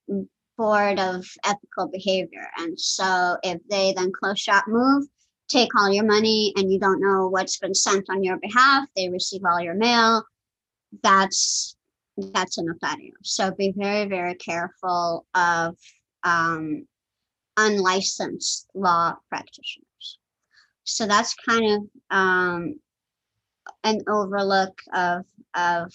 board 0.56 0.98
of 0.98 1.24
ethical 1.44 1.88
behavior. 1.88 2.46
And 2.58 2.78
so 2.78 3.36
if 3.42 3.60
they 3.68 3.92
then 3.92 4.12
close 4.12 4.40
shop 4.40 4.64
move, 4.68 5.04
take 5.48 5.74
all 5.76 5.92
your 5.92 6.04
money 6.04 6.52
and 6.56 6.72
you 6.72 6.78
don't 6.78 7.00
know 7.00 7.28
what's 7.28 7.58
been 7.58 7.74
sent 7.74 8.08
on 8.10 8.24
your 8.24 8.38
behalf, 8.38 8.86
they 8.96 9.08
receive 9.08 9.42
all 9.44 9.60
your 9.60 9.74
mail, 9.74 10.24
that's 11.02 11.76
that's 12.16 12.58
a 12.58 12.62
notario. 12.62 13.12
So 13.22 13.50
be 13.50 13.74
very, 13.76 14.08
very 14.08 14.34
careful 14.36 15.26
of 15.34 15.76
um, 16.22 16.86
unlicensed 17.56 18.68
law 18.74 19.16
practitioners. 19.28 20.18
So 20.84 21.06
that's 21.06 21.34
kind 21.34 21.64
of 21.72 22.16
um, 22.16 22.76
an 23.82 24.02
overlook 24.08 24.80
of 24.92 25.24
of 25.54 25.92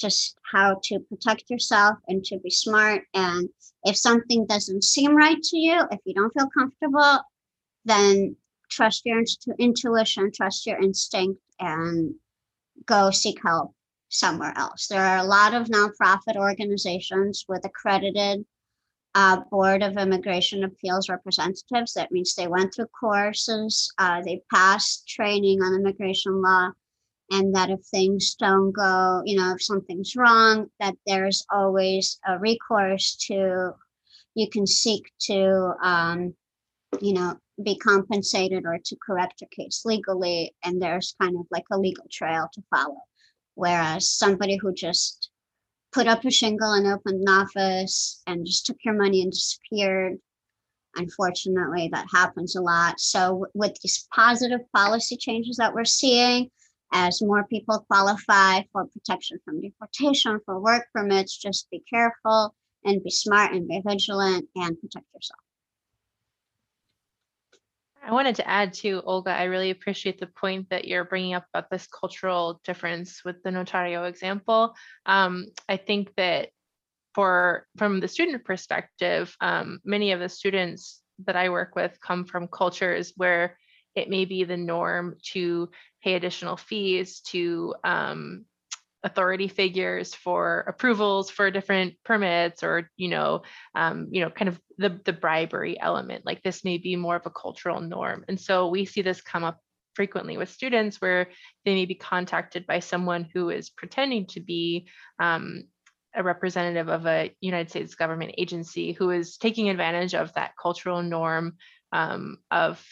just 0.00 0.38
how 0.50 0.80
to 0.84 0.98
protect 1.00 1.50
yourself 1.50 1.98
and 2.08 2.24
to 2.24 2.38
be 2.38 2.50
smart. 2.50 3.02
And 3.14 3.48
if 3.84 3.96
something 3.96 4.46
doesn't 4.46 4.84
seem 4.84 5.16
right 5.16 5.40
to 5.42 5.56
you, 5.56 5.82
if 5.90 6.00
you 6.04 6.14
don't 6.14 6.32
feel 6.32 6.48
comfortable, 6.56 7.20
then 7.84 8.36
trust 8.70 9.02
your 9.04 9.22
intuition, 9.58 10.30
trust 10.32 10.66
your 10.66 10.80
instinct, 10.80 11.40
and 11.58 12.14
go 12.86 13.10
seek 13.10 13.38
help 13.44 13.74
somewhere 14.08 14.52
else. 14.56 14.86
There 14.86 15.04
are 15.04 15.18
a 15.18 15.24
lot 15.24 15.54
of 15.54 15.68
nonprofit 15.68 16.36
organizations 16.36 17.44
with 17.48 17.64
accredited 17.64 18.44
uh, 19.14 19.40
Board 19.50 19.82
of 19.82 19.96
Immigration 19.96 20.64
Appeals 20.64 21.08
representatives. 21.08 21.94
That 21.94 22.12
means 22.12 22.34
they 22.34 22.46
went 22.46 22.74
through 22.74 22.86
courses, 22.98 23.92
uh, 23.98 24.22
they 24.24 24.42
passed 24.52 25.08
training 25.08 25.62
on 25.62 25.74
immigration 25.74 26.40
law, 26.40 26.70
and 27.30 27.54
that 27.54 27.70
if 27.70 27.80
things 27.86 28.34
don't 28.34 28.72
go, 28.72 29.22
you 29.24 29.36
know, 29.36 29.52
if 29.54 29.62
something's 29.62 30.16
wrong, 30.16 30.66
that 30.80 30.94
there's 31.06 31.46
always 31.50 32.18
a 32.26 32.38
recourse 32.38 33.16
to, 33.28 33.72
you 34.34 34.48
can 34.50 34.66
seek 34.66 35.12
to, 35.20 35.72
um, 35.82 36.34
you 37.00 37.12
know, 37.12 37.36
be 37.62 37.76
compensated 37.76 38.64
or 38.66 38.78
to 38.84 38.96
correct 39.04 39.40
your 39.40 39.48
case 39.48 39.82
legally. 39.84 40.54
And 40.64 40.82
there's 40.82 41.14
kind 41.20 41.36
of 41.38 41.46
like 41.50 41.66
a 41.70 41.78
legal 41.78 42.06
trail 42.10 42.48
to 42.52 42.62
follow. 42.74 43.02
Whereas 43.54 44.10
somebody 44.10 44.56
who 44.56 44.72
just 44.72 45.30
put 45.92 46.08
up 46.08 46.24
a 46.24 46.30
shingle 46.30 46.72
and 46.72 46.86
opened 46.86 47.20
an 47.20 47.28
office 47.28 48.22
and 48.26 48.46
just 48.46 48.66
took 48.66 48.78
your 48.84 48.94
money 48.94 49.22
and 49.22 49.30
disappeared, 49.30 50.18
unfortunately, 50.96 51.90
that 51.92 52.06
happens 52.12 52.56
a 52.56 52.60
lot. 52.60 52.98
So, 52.98 53.46
with 53.54 53.76
these 53.82 54.08
positive 54.14 54.60
policy 54.74 55.16
changes 55.16 55.56
that 55.56 55.74
we're 55.74 55.84
seeing, 55.84 56.50
as 56.92 57.22
more 57.22 57.46
people 57.46 57.84
qualify 57.88 58.62
for 58.72 58.86
protection 58.86 59.38
from 59.44 59.60
deportation, 59.60 60.40
for 60.44 60.60
work 60.60 60.86
permits, 60.94 61.36
just 61.36 61.70
be 61.70 61.82
careful 61.88 62.54
and 62.84 63.02
be 63.02 63.10
smart 63.10 63.52
and 63.52 63.68
be 63.68 63.80
vigilant 63.86 64.48
and 64.56 64.80
protect 64.80 65.06
yourself. 65.14 65.40
I 68.02 68.12
wanted 68.12 68.36
to 68.36 68.48
add 68.48 68.72
to 68.74 69.02
Olga, 69.04 69.30
I 69.30 69.44
really 69.44 69.70
appreciate 69.70 70.18
the 70.18 70.26
point 70.26 70.70
that 70.70 70.86
you're 70.86 71.04
bringing 71.04 71.34
up 71.34 71.44
about 71.52 71.68
this 71.70 71.86
cultural 71.86 72.60
difference 72.64 73.22
with 73.24 73.42
the 73.42 73.50
notario 73.50 74.08
example. 74.08 74.74
Um, 75.04 75.46
I 75.68 75.76
think 75.76 76.14
that 76.16 76.48
for 77.14 77.66
from 77.76 78.00
the 78.00 78.08
student 78.08 78.44
perspective, 78.44 79.36
um, 79.40 79.80
many 79.84 80.12
of 80.12 80.20
the 80.20 80.28
students 80.28 81.02
that 81.26 81.36
I 81.36 81.50
work 81.50 81.74
with 81.74 81.98
come 82.00 82.24
from 82.24 82.48
cultures 82.48 83.12
where 83.16 83.58
it 83.94 84.08
may 84.08 84.24
be 84.24 84.44
the 84.44 84.56
norm 84.56 85.16
to 85.32 85.68
pay 86.02 86.14
additional 86.14 86.56
fees 86.56 87.20
to 87.20 87.74
um, 87.84 88.44
authority 89.02 89.48
figures 89.48 90.14
for 90.14 90.64
approvals 90.68 91.30
for 91.30 91.50
different 91.50 91.94
permits 92.04 92.62
or 92.62 92.90
you 92.96 93.08
know 93.08 93.42
um, 93.74 94.08
you 94.10 94.20
know 94.22 94.30
kind 94.30 94.48
of 94.48 94.60
the 94.78 95.00
the 95.04 95.12
bribery 95.12 95.80
element 95.80 96.26
like 96.26 96.42
this 96.42 96.64
may 96.64 96.78
be 96.78 96.96
more 96.96 97.16
of 97.16 97.26
a 97.26 97.30
cultural 97.30 97.80
norm. 97.80 98.24
And 98.28 98.38
so 98.38 98.68
we 98.68 98.84
see 98.84 99.02
this 99.02 99.20
come 99.20 99.44
up 99.44 99.58
frequently 99.94 100.36
with 100.36 100.50
students 100.50 101.00
where 101.00 101.28
they 101.64 101.74
may 101.74 101.86
be 101.86 101.94
contacted 101.94 102.66
by 102.66 102.78
someone 102.78 103.28
who 103.34 103.50
is 103.50 103.70
pretending 103.70 104.26
to 104.26 104.40
be 104.40 104.86
um, 105.18 105.64
a 106.14 106.22
representative 106.22 106.88
of 106.88 107.06
a 107.06 107.34
united 107.40 107.70
states 107.70 107.94
government 107.94 108.34
agency 108.36 108.92
who 108.92 109.10
is 109.10 109.36
taking 109.36 109.68
advantage 109.68 110.14
of 110.14 110.32
that 110.34 110.52
cultural 110.60 111.02
norm 111.02 111.56
um, 111.92 112.38
of 112.50 112.84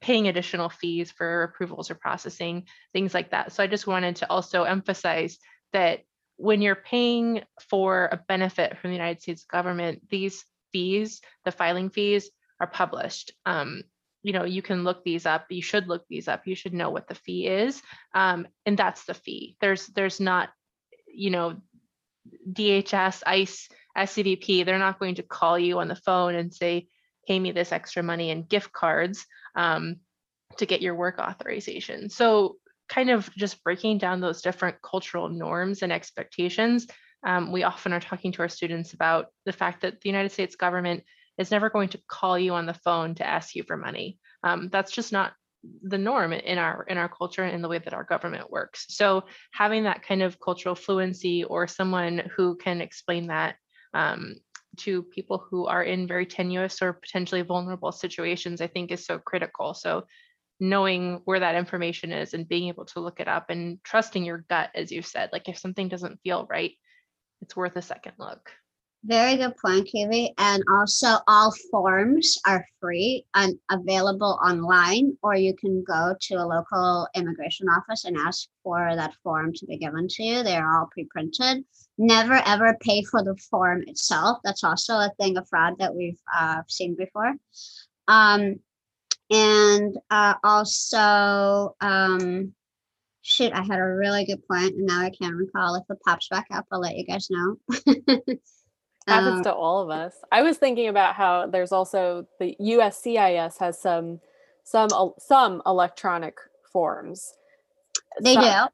paying 0.00 0.28
additional 0.28 0.68
fees 0.68 1.10
for 1.10 1.44
approvals 1.44 1.90
or 1.90 1.94
processing, 1.94 2.66
things 2.92 3.14
like 3.14 3.30
that. 3.30 3.52
So 3.52 3.62
I 3.62 3.66
just 3.66 3.86
wanted 3.86 4.16
to 4.16 4.30
also 4.30 4.64
emphasize 4.64 5.38
that 5.72 6.00
when 6.36 6.62
you're 6.62 6.74
paying 6.74 7.42
for 7.68 8.08
a 8.12 8.20
benefit 8.28 8.78
from 8.78 8.90
the 8.90 8.96
United 8.96 9.20
States 9.22 9.44
government, 9.44 10.08
these 10.08 10.44
fees, 10.72 11.20
the 11.44 11.52
filing 11.52 11.90
fees, 11.90 12.30
are 12.60 12.66
published. 12.66 13.32
Um, 13.46 13.82
you 14.22 14.32
know, 14.32 14.44
you 14.44 14.62
can 14.62 14.84
look 14.84 15.02
these 15.02 15.26
up. 15.26 15.46
You 15.50 15.62
should 15.62 15.88
look 15.88 16.04
these 16.08 16.28
up. 16.28 16.46
You 16.46 16.54
should 16.54 16.74
know 16.74 16.90
what 16.90 17.08
the 17.08 17.14
fee 17.14 17.46
is, 17.46 17.82
um, 18.14 18.46
and 18.66 18.76
that's 18.76 19.04
the 19.04 19.14
fee. 19.14 19.56
There's 19.60 19.86
there's 19.86 20.20
not, 20.20 20.50
you 21.06 21.30
know, 21.30 21.56
DHS, 22.52 23.22
ICE 23.26 23.68
SEVP, 23.96 24.64
they're 24.64 24.78
not 24.78 24.98
going 24.98 25.16
to 25.16 25.22
call 25.22 25.58
you 25.58 25.78
on 25.78 25.88
the 25.88 25.96
phone 25.96 26.34
and 26.34 26.52
say, 26.52 26.88
pay 27.26 27.38
me 27.38 27.52
this 27.52 27.72
extra 27.72 28.02
money 28.02 28.30
in 28.30 28.44
gift 28.44 28.72
cards 28.72 29.24
um, 29.56 29.96
to 30.58 30.66
get 30.66 30.82
your 30.82 30.94
work 30.94 31.18
authorization. 31.18 32.10
So 32.10 32.56
kind 32.88 33.10
of 33.10 33.30
just 33.36 33.62
breaking 33.62 33.98
down 33.98 34.20
those 34.20 34.42
different 34.42 34.76
cultural 34.82 35.28
norms 35.28 35.82
and 35.82 35.92
expectations. 35.92 36.86
Um, 37.24 37.52
we 37.52 37.62
often 37.62 37.92
are 37.92 38.00
talking 38.00 38.32
to 38.32 38.42
our 38.42 38.48
students 38.48 38.92
about 38.92 39.26
the 39.44 39.52
fact 39.52 39.82
that 39.82 40.00
the 40.00 40.08
United 40.08 40.32
States 40.32 40.56
government 40.56 41.04
is 41.38 41.50
never 41.50 41.70
going 41.70 41.88
to 41.90 42.00
call 42.08 42.38
you 42.38 42.54
on 42.54 42.66
the 42.66 42.74
phone 42.74 43.14
to 43.16 43.26
ask 43.26 43.54
you 43.54 43.62
for 43.62 43.76
money. 43.76 44.18
Um, 44.42 44.68
that's 44.72 44.92
just 44.92 45.12
not 45.12 45.32
the 45.82 45.98
norm 45.98 46.32
in 46.32 46.58
our 46.58 46.84
in 46.84 46.96
our 46.96 47.08
culture 47.08 47.42
and 47.42 47.54
in 47.54 47.62
the 47.62 47.68
way 47.68 47.78
that 47.78 47.94
our 47.94 48.04
government 48.04 48.50
works. 48.50 48.86
So 48.88 49.24
having 49.52 49.84
that 49.84 50.02
kind 50.02 50.22
of 50.22 50.40
cultural 50.40 50.74
fluency 50.74 51.44
or 51.44 51.66
someone 51.66 52.30
who 52.34 52.56
can 52.56 52.80
explain 52.80 53.26
that 53.26 53.56
um, 53.92 54.36
to 54.78 55.02
people 55.02 55.44
who 55.50 55.66
are 55.66 55.82
in 55.82 56.06
very 56.06 56.26
tenuous 56.26 56.80
or 56.82 56.92
potentially 56.92 57.42
vulnerable 57.42 57.92
situations, 57.92 58.60
I 58.60 58.66
think 58.66 58.90
is 58.90 59.04
so 59.04 59.18
critical. 59.18 59.74
So 59.74 60.04
knowing 60.60 61.20
where 61.24 61.40
that 61.40 61.54
information 61.54 62.12
is 62.12 62.34
and 62.34 62.48
being 62.48 62.68
able 62.68 62.84
to 62.84 63.00
look 63.00 63.18
it 63.20 63.28
up 63.28 63.50
and 63.50 63.82
trusting 63.82 64.24
your 64.24 64.44
gut, 64.48 64.70
as 64.74 64.92
you 64.92 65.02
said, 65.02 65.30
like 65.32 65.48
if 65.48 65.58
something 65.58 65.88
doesn't 65.88 66.20
feel 66.22 66.46
right, 66.50 66.72
it's 67.40 67.56
worth 67.56 67.76
a 67.76 67.82
second 67.82 68.12
look. 68.18 68.50
Very 69.04 69.36
good 69.38 69.56
point, 69.56 69.88
Kiwi. 69.88 70.34
And 70.36 70.62
also, 70.70 71.16
all 71.26 71.54
forms 71.70 72.36
are 72.46 72.66
free 72.80 73.24
and 73.34 73.58
available 73.70 74.38
online, 74.44 75.16
or 75.22 75.34
you 75.34 75.54
can 75.54 75.82
go 75.82 76.14
to 76.20 76.34
a 76.34 76.44
local 76.44 77.08
immigration 77.14 77.66
office 77.68 78.04
and 78.04 78.18
ask 78.18 78.48
for 78.62 78.94
that 78.94 79.14
form 79.22 79.54
to 79.54 79.66
be 79.66 79.78
given 79.78 80.06
to 80.06 80.22
you. 80.22 80.42
They're 80.42 80.70
all 80.70 80.88
pre 80.92 81.04
printed. 81.06 81.64
Never 81.96 82.34
ever 82.44 82.76
pay 82.82 83.02
for 83.02 83.24
the 83.24 83.36
form 83.50 83.84
itself. 83.86 84.38
That's 84.44 84.64
also 84.64 84.94
a 84.94 85.12
thing 85.18 85.38
of 85.38 85.48
fraud 85.48 85.78
that 85.78 85.94
we've 85.94 86.20
uh, 86.36 86.62
seen 86.68 86.94
before. 86.94 87.34
Um, 88.06 88.60
and 89.30 89.96
uh, 90.10 90.34
also, 90.44 91.74
um, 91.80 92.52
shoot, 93.22 93.52
I 93.54 93.62
had 93.62 93.78
a 93.78 93.84
really 93.84 94.26
good 94.26 94.46
point, 94.46 94.74
and 94.74 94.86
now 94.86 95.00
I 95.00 95.10
can't 95.10 95.36
recall. 95.36 95.76
If 95.76 95.84
it 95.88 96.02
pops 96.06 96.28
back 96.28 96.48
up, 96.50 96.66
I'll 96.70 96.80
let 96.80 96.96
you 96.96 97.06
guys 97.06 97.30
know. 97.30 97.56
happens 99.10 99.38
Um, 99.38 99.44
to 99.44 99.54
all 99.54 99.82
of 99.82 99.90
us. 99.90 100.14
I 100.32 100.42
was 100.42 100.56
thinking 100.58 100.88
about 100.88 101.14
how 101.14 101.46
there's 101.46 101.72
also 101.72 102.26
the 102.38 102.56
USCIS 102.60 103.58
has 103.58 103.80
some 103.80 104.20
some 104.64 104.88
some 105.18 105.62
electronic 105.66 106.36
forms. 106.72 107.34
They 108.22 108.34
Some- 108.34 108.44
do. 108.44 108.68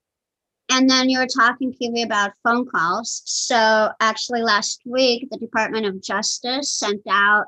And 0.68 0.90
then 0.90 1.08
you 1.08 1.20
were 1.20 1.28
talking, 1.28 1.72
to 1.72 1.90
me 1.90 2.02
about 2.02 2.32
phone 2.42 2.66
calls. 2.66 3.22
So 3.24 3.90
actually, 4.00 4.42
last 4.42 4.80
week, 4.84 5.28
the 5.30 5.38
Department 5.38 5.86
of 5.86 6.02
Justice 6.02 6.72
sent 6.72 7.02
out 7.08 7.46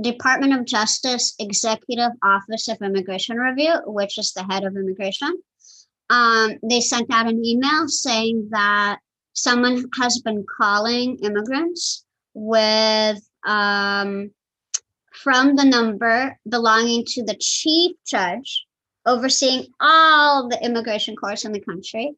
Department 0.00 0.52
of 0.52 0.66
Justice 0.66 1.34
Executive 1.38 2.12
Office 2.22 2.68
of 2.68 2.82
Immigration 2.82 3.38
Review, 3.38 3.74
which 3.86 4.18
is 4.18 4.32
the 4.32 4.44
head 4.44 4.64
of 4.64 4.76
immigration. 4.76 5.32
Um, 6.10 6.58
they 6.62 6.82
sent 6.82 7.10
out 7.10 7.26
an 7.26 7.42
email 7.44 7.88
saying 7.88 8.48
that 8.50 8.98
someone 9.32 9.84
has 9.98 10.20
been 10.20 10.44
calling 10.58 11.18
immigrants 11.22 12.04
with 12.34 13.20
um, 13.46 14.30
from 15.12 15.56
the 15.56 15.64
number 15.64 16.38
belonging 16.48 17.04
to 17.06 17.22
the 17.22 17.36
chief 17.38 17.96
judge 18.06 18.64
overseeing 19.06 19.66
all 19.80 20.48
the 20.48 20.64
immigration 20.64 21.16
courts 21.16 21.44
in 21.44 21.52
the 21.52 21.60
country, 21.60 22.14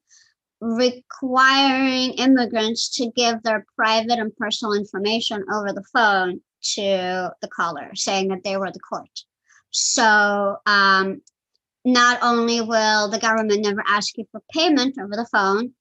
requiring 0.61 2.13
immigrants 2.13 2.97
to 2.97 3.11
give 3.17 3.43
their 3.43 3.65
private 3.77 4.19
and 4.19 4.37
personal 4.37 4.75
information 4.75 5.45
over 5.53 5.73
the 5.73 5.85
phone 5.93 6.41
to 6.63 7.31
the 7.41 7.49
caller, 7.49 7.91
saying 7.95 8.29
that 8.29 8.45
they 8.45 8.57
were 8.57 8.71
the 8.71 8.79
court. 8.81 9.11
So, 9.71 10.57
um, 10.67 11.21
not 11.85 12.19
only 12.23 12.61
will 12.63 13.09
the 13.09 13.19
government 13.19 13.63
never 13.63 13.83
ask 13.87 14.17
you 14.17 14.25
for 14.31 14.41
payment 14.53 14.97
over 14.99 15.17
the 15.17 15.29
phone, 15.31 15.73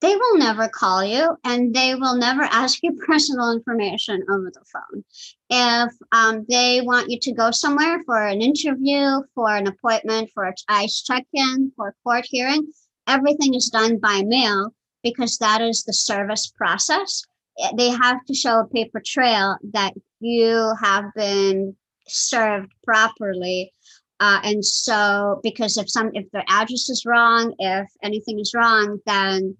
they 0.00 0.16
will 0.16 0.38
never 0.38 0.68
call 0.68 1.04
you 1.04 1.36
and 1.44 1.74
they 1.74 1.94
will 1.94 2.16
never 2.16 2.42
ask 2.42 2.78
you 2.82 2.92
personal 3.06 3.52
information 3.52 4.22
over 4.30 4.50
the 4.52 4.64
phone. 4.72 5.04
If 5.50 5.92
um, 6.12 6.46
they 6.48 6.80
want 6.80 7.10
you 7.10 7.18
to 7.20 7.32
go 7.32 7.50
somewhere 7.50 8.02
for 8.04 8.26
an 8.26 8.40
interview, 8.40 9.22
for 9.34 9.54
an 9.54 9.66
appointment, 9.66 10.30
for 10.32 10.44
a 10.44 10.54
ICE 10.68 11.02
check 11.02 11.26
in, 11.32 11.72
for 11.76 11.88
a 11.88 11.94
court 12.04 12.24
hearing, 12.28 12.72
everything 13.06 13.54
is 13.54 13.68
done 13.68 13.98
by 13.98 14.22
mail 14.24 14.74
because 15.02 15.38
that 15.38 15.60
is 15.60 15.84
the 15.84 15.92
service 15.92 16.46
process. 16.56 17.24
Eh, 17.58 17.70
They 17.76 17.90
have 17.90 18.24
to 18.26 18.34
show 18.34 18.60
a 18.60 18.68
paper 18.68 19.02
trail 19.04 19.56
that 19.72 19.94
you 20.20 20.74
have 20.82 21.04
been 21.14 21.76
served 22.06 22.72
properly 22.84 23.72
uh, 24.20 24.38
and 24.44 24.62
so, 24.62 25.40
because 25.42 25.78
if 25.78 25.88
some, 25.88 26.10
if 26.12 26.30
the 26.30 26.44
address 26.46 26.90
is 26.90 27.04
wrong, 27.06 27.54
if 27.58 27.88
anything 28.02 28.38
is 28.38 28.52
wrong, 28.54 29.00
then, 29.06 29.56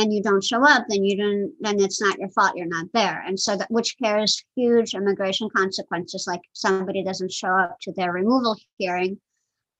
and 0.00 0.12
you 0.14 0.22
don't 0.22 0.42
show 0.42 0.66
up, 0.66 0.84
then 0.88 1.04
you 1.04 1.16
don't, 1.16 1.52
then 1.60 1.78
it's 1.80 2.00
not 2.00 2.18
your 2.18 2.30
fault. 2.30 2.56
You're 2.56 2.66
not 2.66 2.86
there. 2.94 3.22
And 3.26 3.38
so 3.38 3.56
that, 3.56 3.70
which 3.70 3.96
carries 4.02 4.42
huge 4.56 4.94
immigration 4.94 5.48
consequences, 5.54 6.24
like 6.26 6.40
somebody 6.52 7.04
doesn't 7.04 7.32
show 7.32 7.54
up 7.64 7.76
to 7.82 7.92
their 7.92 8.12
removal 8.12 8.56
hearing, 8.78 9.20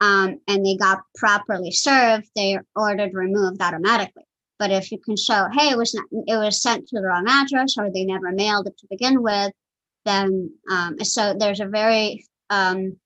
um, 0.00 0.38
and 0.46 0.64
they 0.64 0.76
got 0.76 1.00
properly 1.14 1.70
served, 1.70 2.26
they 2.36 2.58
ordered 2.76 3.14
removed 3.14 3.60
automatically. 3.62 4.24
But 4.58 4.70
if 4.70 4.92
you 4.92 4.98
can 4.98 5.16
show, 5.16 5.46
hey, 5.56 5.70
it 5.70 5.78
was 5.78 5.94
not, 5.94 6.04
it 6.26 6.36
was 6.36 6.62
sent 6.62 6.86
to 6.88 7.00
the 7.00 7.06
wrong 7.06 7.26
address, 7.26 7.76
or 7.78 7.90
they 7.90 8.04
never 8.04 8.30
mailed 8.30 8.66
it 8.66 8.76
to 8.78 8.86
begin 8.90 9.22
with, 9.22 9.52
then, 10.04 10.50
um, 10.70 10.98
so 11.00 11.34
there's 11.38 11.60
a 11.60 11.66
very, 11.66 12.26
um, 12.50 12.96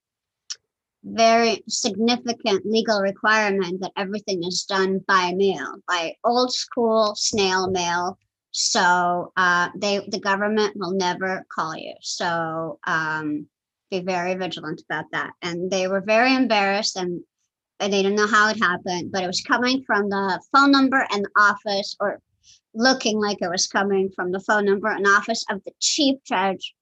very 1.05 1.63
significant 1.69 2.65
legal 2.65 3.01
requirement 3.01 3.81
that 3.81 3.93
everything 3.97 4.43
is 4.43 4.65
done 4.65 5.01
by 5.07 5.33
mail, 5.37 5.77
by 5.87 6.15
old 6.25 6.53
school 6.53 7.15
snail 7.15 7.71
mail. 7.71 8.19
So 8.53 9.33
uh, 9.37 9.69
they, 9.77 10.01
the 10.09 10.21
government 10.21 10.77
will 10.77 10.93
never 10.93 11.45
call 11.55 11.77
you. 11.77 11.95
So 12.01 12.79
um, 12.87 13.47
be 13.91 14.01
very 14.01 14.35
vigilant 14.35 14.83
about 14.89 15.05
that. 15.13 15.33
And 15.43 15.71
they 15.71 15.89
were 15.89 16.01
very 16.01 16.35
embarrassed 16.35 16.97
and, 16.97 17.21
they 17.81 17.89
didn't 17.91 18.15
know 18.15 18.29
how 18.29 18.49
it 18.49 18.59
happened, 18.63 19.11
but 19.13 19.25
it 19.25 19.27
was 19.27 19.43
coming 19.43 19.83
from 19.83 20.09
the 20.09 20.41
phone 20.53 20.71
number 20.71 21.05
and 21.11 21.27
office, 21.37 21.97
or 22.01 22.21
looking 22.73 23.21
like 23.21 23.39
it 23.43 23.51
was 23.51 23.67
coming 23.67 24.11
from 24.15 24.31
the 24.31 24.41
phone 24.41 24.65
number 24.65 24.89
and 24.89 25.07
office 25.07 25.45
of 25.51 25.63
the 25.65 25.73
chief 25.81 26.17
judge 26.25 26.73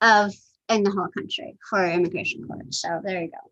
of 0.00 0.32
in 0.70 0.82
the 0.82 0.90
whole 0.90 1.08
country 1.08 1.56
for 1.68 1.86
immigration 1.86 2.42
court. 2.44 2.72
So 2.72 3.00
there 3.04 3.22
you 3.22 3.28
go. 3.28 3.51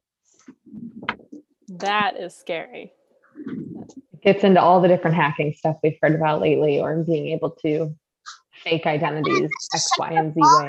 That 1.69 2.17
is 2.17 2.35
scary. 2.35 2.93
It 4.13 4.23
gets 4.23 4.45
into 4.45 4.61
all 4.61 4.81
the 4.81 4.89
different 4.89 5.17
hacking 5.17 5.55
stuff 5.55 5.77
we've 5.83 5.97
heard 6.03 6.15
about 6.15 6.41
lately, 6.41 6.81
or 6.81 7.03
being 7.05 7.29
able 7.29 7.51
to 7.63 7.95
fake 8.65 8.87
identities 8.87 9.51
X, 9.75 9.91
Y, 9.99 10.13
and 10.13 10.35
Z 10.35 10.41
way. 10.41 10.69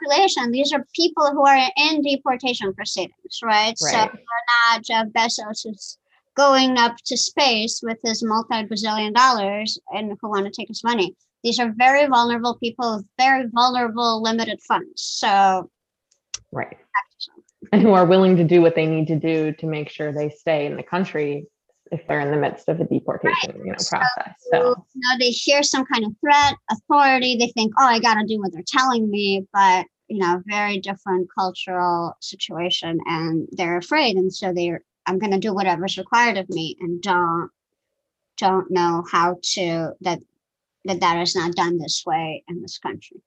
Population. 0.00 0.50
These 0.50 0.72
are 0.72 0.84
people 0.94 1.30
who 1.30 1.46
are 1.46 1.70
in 1.76 2.02
deportation 2.02 2.72
proceedings, 2.74 3.40
right? 3.42 3.78
So 3.78 3.86
Right. 3.86 4.10
you're 4.12 4.72
not 4.72 4.84
Jeff 4.84 5.06
Bezos 5.08 5.64
who's 5.64 5.98
going 6.36 6.78
up 6.78 6.96
to 7.06 7.16
space 7.16 7.80
with 7.82 7.98
his 8.04 8.22
multi-bazillion 8.24 9.12
dollars 9.12 9.78
and 9.92 10.16
who 10.20 10.28
want 10.28 10.46
to 10.46 10.52
take 10.52 10.68
his 10.68 10.84
money. 10.84 11.14
These 11.42 11.60
are 11.60 11.72
very 11.76 12.06
vulnerable 12.06 12.56
people 12.58 12.96
with 12.96 13.06
very 13.18 13.46
vulnerable 13.52 14.22
limited 14.22 14.60
funds. 14.66 15.02
So 15.02 15.70
Right. 16.50 16.78
And 17.72 17.82
who 17.82 17.92
are 17.92 18.06
willing 18.06 18.36
to 18.36 18.44
do 18.44 18.60
what 18.60 18.74
they 18.74 18.86
need 18.86 19.06
to 19.08 19.16
do 19.16 19.52
to 19.52 19.66
make 19.66 19.88
sure 19.90 20.12
they 20.12 20.30
stay 20.30 20.66
in 20.66 20.76
the 20.76 20.82
country 20.82 21.46
if 21.90 22.06
they're 22.06 22.20
in 22.20 22.30
the 22.30 22.36
midst 22.36 22.68
of 22.68 22.80
a 22.80 22.84
deportation, 22.84 23.56
you 23.64 23.72
know, 23.72 23.78
So, 23.78 23.96
process. 23.96 24.34
you 24.52 24.58
So 24.60 24.74
know, 24.94 25.18
they 25.18 25.30
hear 25.30 25.62
some 25.62 25.84
kind 25.86 26.04
of 26.04 26.12
threat, 26.20 26.54
authority, 26.70 27.36
they 27.36 27.48
think, 27.48 27.72
oh, 27.78 27.86
I 27.86 27.98
got 27.98 28.14
to 28.14 28.26
do 28.26 28.38
what 28.38 28.52
they're 28.52 28.62
telling 28.66 29.10
me. 29.10 29.46
But, 29.52 29.86
you 30.08 30.18
know, 30.18 30.42
very 30.46 30.80
different 30.80 31.28
cultural 31.36 32.14
situation 32.20 32.98
and 33.06 33.48
they're 33.52 33.78
afraid. 33.78 34.16
And 34.16 34.32
so 34.32 34.52
they're, 34.52 34.82
I'm 35.06 35.18
going 35.18 35.32
to 35.32 35.38
do 35.38 35.54
whatever's 35.54 35.98
required 35.98 36.36
of 36.36 36.48
me 36.50 36.76
and 36.80 37.00
don't, 37.00 37.50
don't 38.36 38.70
know 38.70 39.04
how 39.10 39.38
to, 39.54 39.92
that, 40.02 40.20
that 40.84 41.00
that 41.00 41.22
is 41.22 41.34
not 41.34 41.54
done 41.54 41.78
this 41.78 42.04
way 42.06 42.44
in 42.48 42.62
this 42.62 42.78
country. 42.78 43.22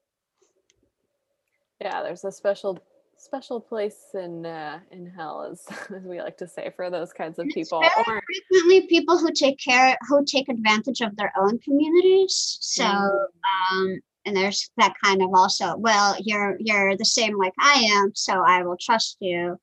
Yeah, 1.82 2.04
there's 2.04 2.24
a 2.24 2.32
special 2.32 2.80
special 3.22 3.62
place 3.62 4.08
in 4.16 4.46
uh, 4.46 4.80
in 4.92 5.06
hell, 5.06 5.48
as 5.50 5.66
as 5.96 6.04
we 6.04 6.22
like 6.22 6.38
to 6.38 6.48
say, 6.48 6.72
for 6.76 6.90
those 6.90 7.14
kinds 7.14 7.40
of 7.40 7.48
people. 7.48 7.80
Or 7.80 8.22
Frequently 8.50 8.88
people 8.88 9.18
who 9.18 9.32
take 9.32 9.60
care, 9.60 9.98
who 10.08 10.26
take 10.26 10.50
advantage 10.50 11.02
of 11.02 11.16
their 11.16 11.32
own 11.38 11.60
communities. 11.60 12.58
So, 12.62 12.86
um, 12.86 14.00
and 14.26 14.36
there's 14.36 14.70
that 14.78 14.94
kind 15.04 15.22
of 15.22 15.30
also, 15.34 15.76
well, 15.78 16.16
you're, 16.20 16.56
you're 16.60 16.96
the 16.96 17.06
same 17.06 17.38
like 17.38 17.54
I 17.60 17.88
am, 17.94 18.12
so 18.14 18.44
I 18.46 18.64
will 18.64 18.78
trust 18.80 19.18
you. 19.20 19.58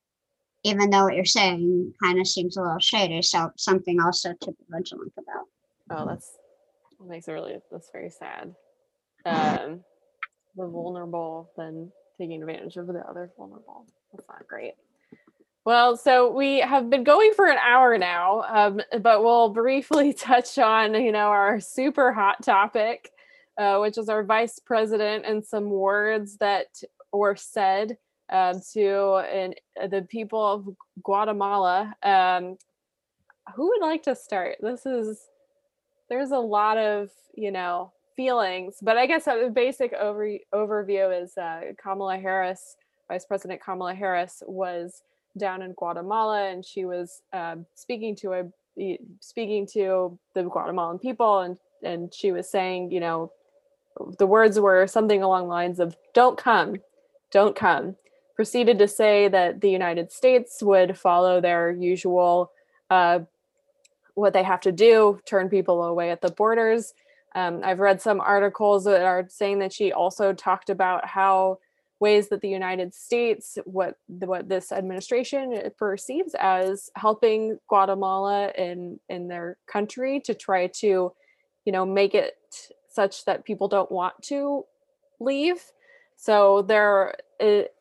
Even 0.63 0.89
though 0.89 1.05
what 1.05 1.15
you're 1.15 1.23
saying 1.23 1.93
kind 2.03 2.19
of 2.19 2.27
seems 2.27 2.57
a 2.57 2.61
little 2.61 2.79
shady. 2.79 3.21
So 3.21 3.49
something 3.55 4.01
also 4.01 4.33
to 4.41 4.51
be 4.51 4.63
vigilant 4.69 5.13
about. 5.17 5.45
oh, 5.91 6.05
that's 6.05 6.35
that 6.99 7.07
makes 7.07 7.29
it 7.29 7.33
really 7.33 7.57
that's 7.71 7.91
very 7.91 8.09
sad. 8.09 8.55
Um, 9.25 9.83
the 10.55 10.65
vulnerable 10.65 11.51
than 11.57 11.91
taking 12.19 12.41
advantage 12.41 12.77
of 12.77 12.87
the 12.87 12.99
other 13.07 13.31
vulnerable. 13.37 13.85
That's 14.11 14.27
not 14.27 14.47
great. 14.47 14.73
Well, 15.65 15.97
so 15.97 16.31
we 16.31 16.59
have 16.59 16.89
been 16.89 17.03
going 17.03 17.33
for 17.35 17.45
an 17.45 17.57
hour 17.57 17.97
now, 17.97 18.43
um, 18.47 18.81
but 19.01 19.23
we'll 19.23 19.49
briefly 19.49 20.13
touch 20.17 20.57
on, 20.57 20.93
you 20.93 21.11
know, 21.11 21.27
our 21.27 21.59
super 21.59 22.11
hot 22.11 22.43
topic, 22.43 23.11
uh, 23.57 23.77
which 23.79 23.97
is 23.97 24.09
our 24.09 24.23
vice 24.23 24.59
president 24.59 25.25
and 25.25 25.45
some 25.45 25.69
words 25.69 26.37
that 26.37 26.67
were 27.11 27.35
said 27.35 27.97
um, 28.31 28.61
to 28.73 29.17
and 29.31 29.55
the 29.89 30.01
people 30.09 30.45
of 30.45 30.67
Guatemala. 31.03 31.93
Um, 32.03 32.57
who 33.55 33.67
would 33.69 33.81
like 33.81 34.03
to 34.03 34.15
start? 34.15 34.57
This 34.61 34.85
is 34.85 35.19
there's 36.09 36.31
a 36.31 36.39
lot 36.39 36.77
of 36.77 37.09
you 37.35 37.51
know 37.51 37.91
feelings, 38.19 38.75
but 38.81 38.97
I 38.97 39.05
guess 39.05 39.27
a 39.27 39.49
basic 39.49 39.93
over, 39.93 40.29
overview 40.53 41.23
is 41.23 41.37
uh, 41.37 41.61
Kamala 41.81 42.17
Harris, 42.17 42.75
Vice 43.07 43.23
President 43.23 43.61
Kamala 43.63 43.93
Harris, 43.93 44.43
was 44.45 45.03
down 45.37 45.61
in 45.61 45.71
Guatemala 45.71 46.49
and 46.49 46.65
she 46.65 46.83
was 46.83 47.21
uh, 47.31 47.55
speaking 47.75 48.17
to 48.17 48.33
a 48.33 48.97
speaking 49.21 49.65
to 49.67 50.19
the 50.35 50.43
Guatemalan 50.43 50.99
people 50.99 51.39
and 51.39 51.57
and 51.81 52.13
she 52.13 52.33
was 52.33 52.49
saying, 52.49 52.91
you 52.91 52.99
know, 52.99 53.31
the 54.17 54.27
words 54.27 54.59
were 54.59 54.85
something 54.85 55.23
along 55.23 55.43
the 55.43 55.53
lines 55.53 55.79
of 55.79 55.95
"Don't 56.13 56.37
come, 56.37 56.75
don't 57.31 57.55
come." 57.55 57.95
Proceeded 58.35 58.79
to 58.79 58.87
say 58.89 59.29
that 59.29 59.61
the 59.61 59.69
United 59.69 60.11
States 60.11 60.61
would 60.61 60.97
follow 60.97 61.39
their 61.39 61.71
usual 61.71 62.51
uh, 62.89 63.19
what 64.15 64.33
they 64.33 64.43
have 64.43 64.59
to 64.61 64.73
do, 64.73 65.21
turn 65.25 65.47
people 65.47 65.81
away 65.85 66.11
at 66.11 66.19
the 66.19 66.31
borders. 66.31 66.93
Um, 67.35 67.61
I've 67.63 67.79
read 67.79 68.01
some 68.01 68.19
articles 68.19 68.83
that 68.85 69.01
are 69.01 69.25
saying 69.29 69.59
that 69.59 69.73
she 69.73 69.91
also 69.91 70.33
talked 70.33 70.69
about 70.69 71.05
how 71.05 71.59
ways 71.99 72.29
that 72.29 72.41
the 72.41 72.49
United 72.49 72.93
States, 72.93 73.57
what 73.65 73.95
what 74.07 74.47
this 74.47 74.71
administration 74.71 75.59
perceives 75.77 76.35
as 76.39 76.89
helping 76.95 77.59
Guatemala 77.67 78.51
in 78.57 78.99
in 79.09 79.27
their 79.27 79.57
country 79.67 80.19
to 80.21 80.33
try 80.33 80.67
to, 80.67 81.11
you 81.65 81.71
know, 81.71 81.85
make 81.85 82.15
it 82.15 82.37
such 82.89 83.25
that 83.25 83.45
people 83.45 83.67
don't 83.67 83.91
want 83.91 84.15
to 84.23 84.63
leave. 85.19 85.61
So 86.15 86.63
there, 86.63 87.15
it, 87.39 87.73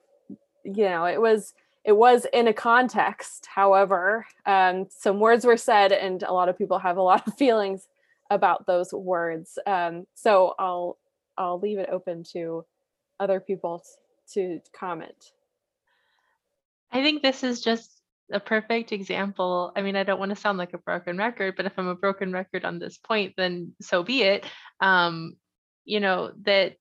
you 0.64 0.84
know, 0.84 1.05
it 1.05 1.20
was 1.20 1.55
it 1.84 1.96
was 1.96 2.26
in 2.32 2.49
a 2.49 2.53
context. 2.53 3.46
However, 3.55 4.26
um, 4.44 4.86
some 4.90 5.20
words 5.20 5.44
were 5.46 5.57
said, 5.57 5.92
and 5.92 6.22
a 6.22 6.32
lot 6.32 6.49
of 6.49 6.59
people 6.59 6.78
have 6.80 6.99
a 6.99 7.03
lot 7.03 7.26
of 7.26 7.34
feelings 7.38 7.88
about 8.30 8.66
those 8.66 8.92
words. 8.92 9.58
Um, 9.66 10.06
so 10.14 10.54
I'll 10.58 10.98
I'll 11.36 11.58
leave 11.58 11.78
it 11.78 11.88
open 11.90 12.24
to 12.32 12.64
other 13.20 13.40
people 13.40 13.82
to 14.34 14.60
comment. 14.78 15.32
I 16.90 17.02
think 17.02 17.22
this 17.22 17.42
is 17.42 17.60
just 17.60 17.90
a 18.30 18.40
perfect 18.40 18.92
example. 18.92 19.72
I 19.74 19.82
mean, 19.82 19.96
I 19.96 20.02
don't 20.02 20.18
want 20.18 20.30
to 20.30 20.36
sound 20.36 20.58
like 20.58 20.74
a 20.74 20.78
broken 20.78 21.16
record, 21.16 21.54
but 21.56 21.66
if 21.66 21.72
I'm 21.78 21.88
a 21.88 21.94
broken 21.94 22.32
record 22.32 22.64
on 22.64 22.78
this 22.78 22.98
point, 22.98 23.34
then 23.36 23.74
so 23.80 24.02
be 24.02 24.22
it. 24.22 24.44
Um, 24.80 25.36
you 25.84 26.00
know, 26.00 26.32
that 26.42 26.76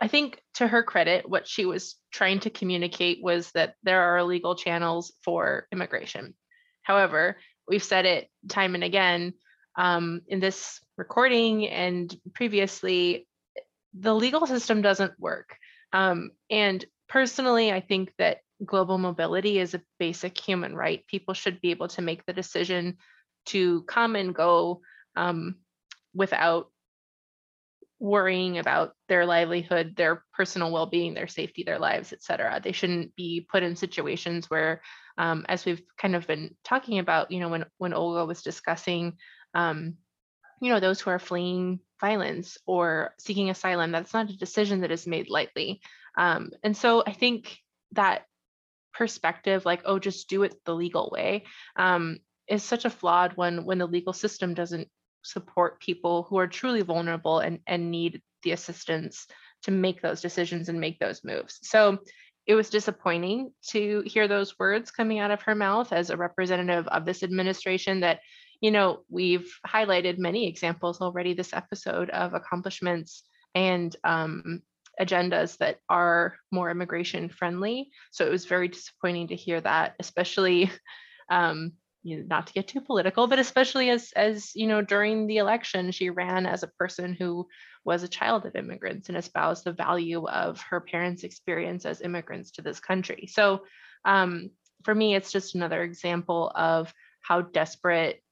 I 0.00 0.08
think 0.08 0.42
to 0.54 0.66
her 0.66 0.82
credit, 0.82 1.28
what 1.28 1.46
she 1.46 1.64
was 1.64 1.96
trying 2.12 2.40
to 2.40 2.50
communicate 2.50 3.22
was 3.22 3.50
that 3.52 3.74
there 3.82 4.02
are 4.02 4.24
legal 4.24 4.54
channels 4.54 5.12
for 5.22 5.66
immigration. 5.72 6.34
However, 6.82 7.38
we've 7.68 7.82
said 7.82 8.06
it 8.06 8.28
time 8.48 8.74
and 8.74 8.84
again 8.84 9.34
um, 9.78 10.20
in 10.26 10.40
this 10.40 10.80
recording 10.98 11.66
and 11.68 12.14
previously, 12.34 13.26
the 13.98 14.14
legal 14.14 14.46
system 14.46 14.82
doesn't 14.82 15.18
work. 15.18 15.56
Um, 15.92 16.32
and 16.50 16.84
personally, 17.08 17.72
I 17.72 17.80
think 17.80 18.12
that 18.18 18.38
global 18.64 18.98
mobility 18.98 19.58
is 19.58 19.74
a 19.74 19.82
basic 19.98 20.36
human 20.36 20.74
right. 20.74 21.06
People 21.06 21.32
should 21.34 21.60
be 21.60 21.70
able 21.70 21.88
to 21.88 22.02
make 22.02 22.26
the 22.26 22.32
decision 22.32 22.98
to 23.46 23.82
come 23.84 24.16
and 24.16 24.34
go 24.34 24.82
um, 25.16 25.54
without 26.12 26.70
worrying 28.00 28.58
about 28.58 28.92
their 29.08 29.26
livelihood, 29.26 29.94
their 29.96 30.22
personal 30.32 30.70
well-being, 30.70 31.14
their 31.14 31.26
safety, 31.26 31.64
their 31.64 31.78
lives, 31.78 32.12
et 32.12 32.22
cetera. 32.22 32.60
They 32.62 32.72
shouldn't 32.72 33.14
be 33.16 33.46
put 33.50 33.62
in 33.62 33.74
situations 33.74 34.50
where, 34.50 34.82
um, 35.16 35.44
as 35.48 35.64
we've 35.64 35.82
kind 35.96 36.14
of 36.14 36.26
been 36.26 36.54
talking 36.62 36.98
about, 36.98 37.30
you 37.30 37.40
know, 37.40 37.48
when 37.48 37.64
when 37.78 37.94
Olga 37.94 38.24
was 38.24 38.42
discussing, 38.42 39.16
um, 39.54 39.94
you 40.60 40.70
know, 40.70 40.80
those 40.80 41.00
who 41.00 41.10
are 41.10 41.18
fleeing 41.18 41.80
violence 42.00 42.58
or 42.66 43.14
seeking 43.18 43.50
asylum, 43.50 43.92
that's 43.92 44.14
not 44.14 44.30
a 44.30 44.36
decision 44.36 44.80
that 44.80 44.90
is 44.90 45.06
made 45.06 45.28
lightly. 45.28 45.80
Um, 46.16 46.50
and 46.62 46.76
so 46.76 47.02
I 47.06 47.12
think 47.12 47.58
that 47.92 48.22
perspective, 48.92 49.64
like, 49.64 49.82
oh, 49.84 49.98
just 49.98 50.28
do 50.28 50.42
it 50.42 50.54
the 50.64 50.74
legal 50.74 51.10
way, 51.12 51.44
um, 51.76 52.18
is 52.48 52.62
such 52.62 52.84
a 52.84 52.90
flawed 52.90 53.36
one 53.36 53.64
when 53.64 53.78
the 53.78 53.86
legal 53.86 54.12
system 54.12 54.54
doesn't 54.54 54.88
support 55.22 55.80
people 55.80 56.24
who 56.24 56.38
are 56.38 56.46
truly 56.46 56.82
vulnerable 56.82 57.38
and, 57.38 57.60
and 57.66 57.90
need 57.90 58.22
the 58.42 58.52
assistance 58.52 59.26
to 59.62 59.70
make 59.70 60.00
those 60.00 60.20
decisions 60.20 60.68
and 60.68 60.80
make 60.80 60.98
those 60.98 61.24
moves. 61.24 61.58
So 61.62 61.98
it 62.46 62.54
was 62.54 62.70
disappointing 62.70 63.52
to 63.68 64.02
hear 64.06 64.26
those 64.26 64.58
words 64.58 64.90
coming 64.90 65.18
out 65.18 65.30
of 65.30 65.42
her 65.42 65.54
mouth 65.54 65.92
as 65.92 66.10
a 66.10 66.16
representative 66.16 66.88
of 66.88 67.04
this 67.04 67.22
administration 67.22 68.00
that 68.00 68.20
you 68.60 68.70
know 68.70 69.00
we've 69.08 69.52
highlighted 69.66 70.18
many 70.18 70.46
examples 70.46 71.00
already 71.00 71.34
this 71.34 71.52
episode 71.52 72.10
of 72.10 72.34
accomplishments 72.34 73.24
and 73.54 73.96
um, 74.04 74.62
agendas 75.00 75.56
that 75.58 75.78
are 75.88 76.36
more 76.50 76.70
immigration 76.70 77.28
friendly 77.28 77.90
so 78.10 78.26
it 78.26 78.30
was 78.30 78.46
very 78.46 78.68
disappointing 78.68 79.28
to 79.28 79.36
hear 79.36 79.60
that 79.60 79.94
especially 80.00 80.70
um, 81.30 81.72
you 82.02 82.18
know, 82.18 82.24
not 82.26 82.46
to 82.46 82.52
get 82.52 82.68
too 82.68 82.80
political, 82.80 83.26
but 83.26 83.38
especially 83.38 83.90
as 83.90 84.12
as 84.14 84.54
you 84.54 84.66
know, 84.66 84.80
during 84.80 85.26
the 85.26 85.38
election, 85.38 85.90
she 85.90 86.10
ran 86.10 86.46
as 86.46 86.62
a 86.62 86.68
person 86.78 87.14
who 87.18 87.46
was 87.84 88.02
a 88.02 88.08
child 88.08 88.46
of 88.46 88.56
immigrants 88.56 89.08
and 89.08 89.18
espoused 89.18 89.64
the 89.64 89.72
value 89.72 90.26
of 90.28 90.60
her 90.70 90.80
parents' 90.80 91.24
experience 91.24 91.84
as 91.84 92.00
immigrants 92.00 92.52
to 92.52 92.62
this 92.62 92.80
country. 92.80 93.28
So 93.30 93.64
um, 94.04 94.50
for 94.84 94.94
me, 94.94 95.14
it's 95.14 95.32
just 95.32 95.54
another 95.54 95.82
example 95.82 96.52
of 96.54 96.92
how 97.20 97.42
desperate 97.42 98.22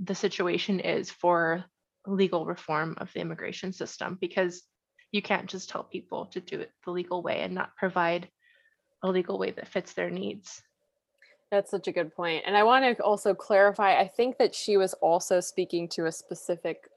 the 0.00 0.14
situation 0.14 0.80
is 0.80 1.10
for 1.10 1.64
legal 2.06 2.46
reform 2.46 2.94
of 2.98 3.12
the 3.12 3.20
immigration 3.20 3.72
system 3.72 4.16
because 4.20 4.62
you 5.12 5.22
can't 5.22 5.48
just 5.48 5.68
tell 5.68 5.82
people 5.82 6.26
to 6.26 6.40
do 6.40 6.60
it 6.60 6.70
the 6.84 6.90
legal 6.90 7.22
way 7.22 7.40
and 7.40 7.54
not 7.54 7.76
provide 7.76 8.28
a 9.02 9.08
legal 9.08 9.38
way 9.38 9.50
that 9.50 9.68
fits 9.68 9.92
their 9.92 10.10
needs. 10.10 10.62
That's 11.50 11.70
such 11.70 11.88
a 11.88 11.92
good 11.92 12.14
point. 12.14 12.44
And 12.46 12.56
I 12.56 12.62
want 12.62 12.84
to 12.84 13.02
also 13.02 13.34
clarify 13.34 13.98
I 13.98 14.08
think 14.08 14.36
that 14.38 14.54
she 14.54 14.76
was 14.76 14.92
also 14.94 15.40
speaking 15.40 15.88
to 15.90 16.06
a 16.06 16.12
specific 16.12 16.88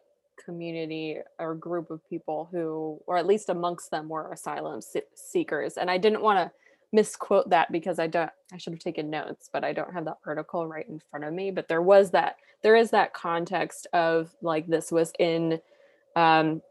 community 0.43 1.19
or 1.39 1.55
group 1.55 1.89
of 1.91 2.07
people 2.09 2.49
who, 2.51 2.99
or 3.07 3.17
at 3.17 3.27
least 3.27 3.49
amongst 3.49 3.91
them, 3.91 4.09
were 4.09 4.31
asylum 4.31 4.81
seekers. 5.15 5.77
And 5.77 5.89
I 5.89 5.97
didn't 5.97 6.21
want 6.21 6.39
to 6.39 6.51
misquote 6.91 7.49
that 7.49 7.71
because 7.71 7.99
I 7.99 8.07
don't, 8.07 8.29
I 8.51 8.57
should 8.57 8.73
have 8.73 8.81
taken 8.81 9.09
notes, 9.09 9.49
but 9.51 9.63
I 9.63 9.73
don't 9.73 9.93
have 9.93 10.05
the 10.05 10.15
article 10.25 10.67
right 10.67 10.87
in 10.87 11.01
front 11.09 11.25
of 11.25 11.33
me. 11.33 11.51
But 11.51 11.67
there 11.67 11.81
was 11.81 12.11
that, 12.11 12.37
there 12.63 12.75
is 12.75 12.91
that 12.91 13.13
context 13.13 13.87
of 13.93 14.35
like 14.41 14.67
this 14.67 14.91
was 14.91 15.13
in, 15.19 15.59
um, 16.15 16.61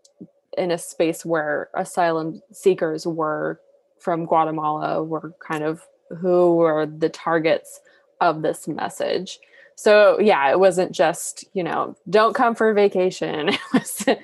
in 0.58 0.70
a 0.70 0.78
space 0.78 1.24
where 1.24 1.70
asylum 1.74 2.42
seekers 2.52 3.06
were 3.06 3.60
from 3.98 4.26
Guatemala 4.26 5.02
were 5.02 5.34
kind 5.40 5.64
of 5.64 5.82
who 6.18 6.56
were 6.56 6.86
the 6.86 7.08
targets 7.08 7.80
of 8.20 8.42
this 8.42 8.66
message. 8.68 9.38
So 9.76 10.20
yeah, 10.20 10.50
it 10.50 10.58
wasn't 10.60 10.92
just, 10.92 11.44
you 11.54 11.62
know, 11.62 11.96
don't 12.08 12.34
come 12.34 12.54
for 12.54 12.72
vacation. 12.74 13.50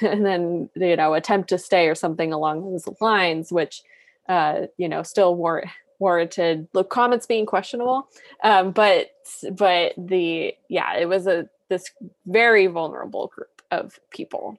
And 0.00 0.24
then, 0.24 0.70
you 0.74 0.96
know, 0.96 1.14
attempt 1.14 1.50
to 1.50 1.58
stay 1.58 1.86
or 1.88 1.94
something 1.94 2.32
along 2.32 2.62
those 2.62 2.88
lines, 3.00 3.52
which, 3.52 3.82
uh, 4.28 4.66
you 4.76 4.88
know, 4.88 5.02
still 5.02 5.34
war- 5.34 5.70
warranted 5.98 6.68
the 6.72 6.84
comments 6.84 7.26
being 7.26 7.46
questionable. 7.46 8.08
Um, 8.42 8.72
but, 8.72 9.10
but 9.52 9.94
the, 9.96 10.54
yeah, 10.68 10.96
it 10.96 11.08
was 11.08 11.26
a, 11.26 11.48
this 11.68 11.90
very 12.26 12.66
vulnerable 12.66 13.28
group 13.28 13.62
of 13.70 13.98
people. 14.10 14.58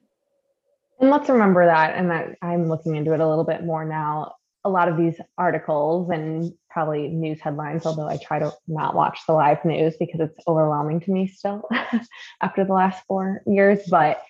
And 0.99 1.09
let's 1.11 1.29
remember 1.29 1.65
that, 1.65 1.95
and 1.95 2.09
that 2.09 2.37
I'm 2.41 2.67
looking 2.67 2.95
into 2.95 3.13
it 3.13 3.19
a 3.19 3.27
little 3.27 3.43
bit 3.43 3.63
more 3.63 3.85
now 3.85 4.33
a 4.67 4.69
lot 4.69 4.89
of 4.89 4.97
these 4.97 5.15
articles 5.37 6.09
and 6.09 6.53
probably 6.69 7.07
news 7.07 7.39
headlines, 7.39 7.85
although 7.85 8.09
I 8.09 8.17
try 8.17 8.37
to 8.39 8.51
not 8.67 8.95
watch 8.95 9.19
the 9.25 9.33
live 9.33 9.63
news 9.63 9.95
because 9.97 10.19
it's 10.19 10.37
overwhelming 10.45 10.99
to 11.01 11.11
me 11.11 11.27
still 11.27 11.67
after 12.41 12.65
the 12.65 12.73
last 12.73 13.01
four 13.07 13.41
years. 13.47 13.79
But 13.89 14.21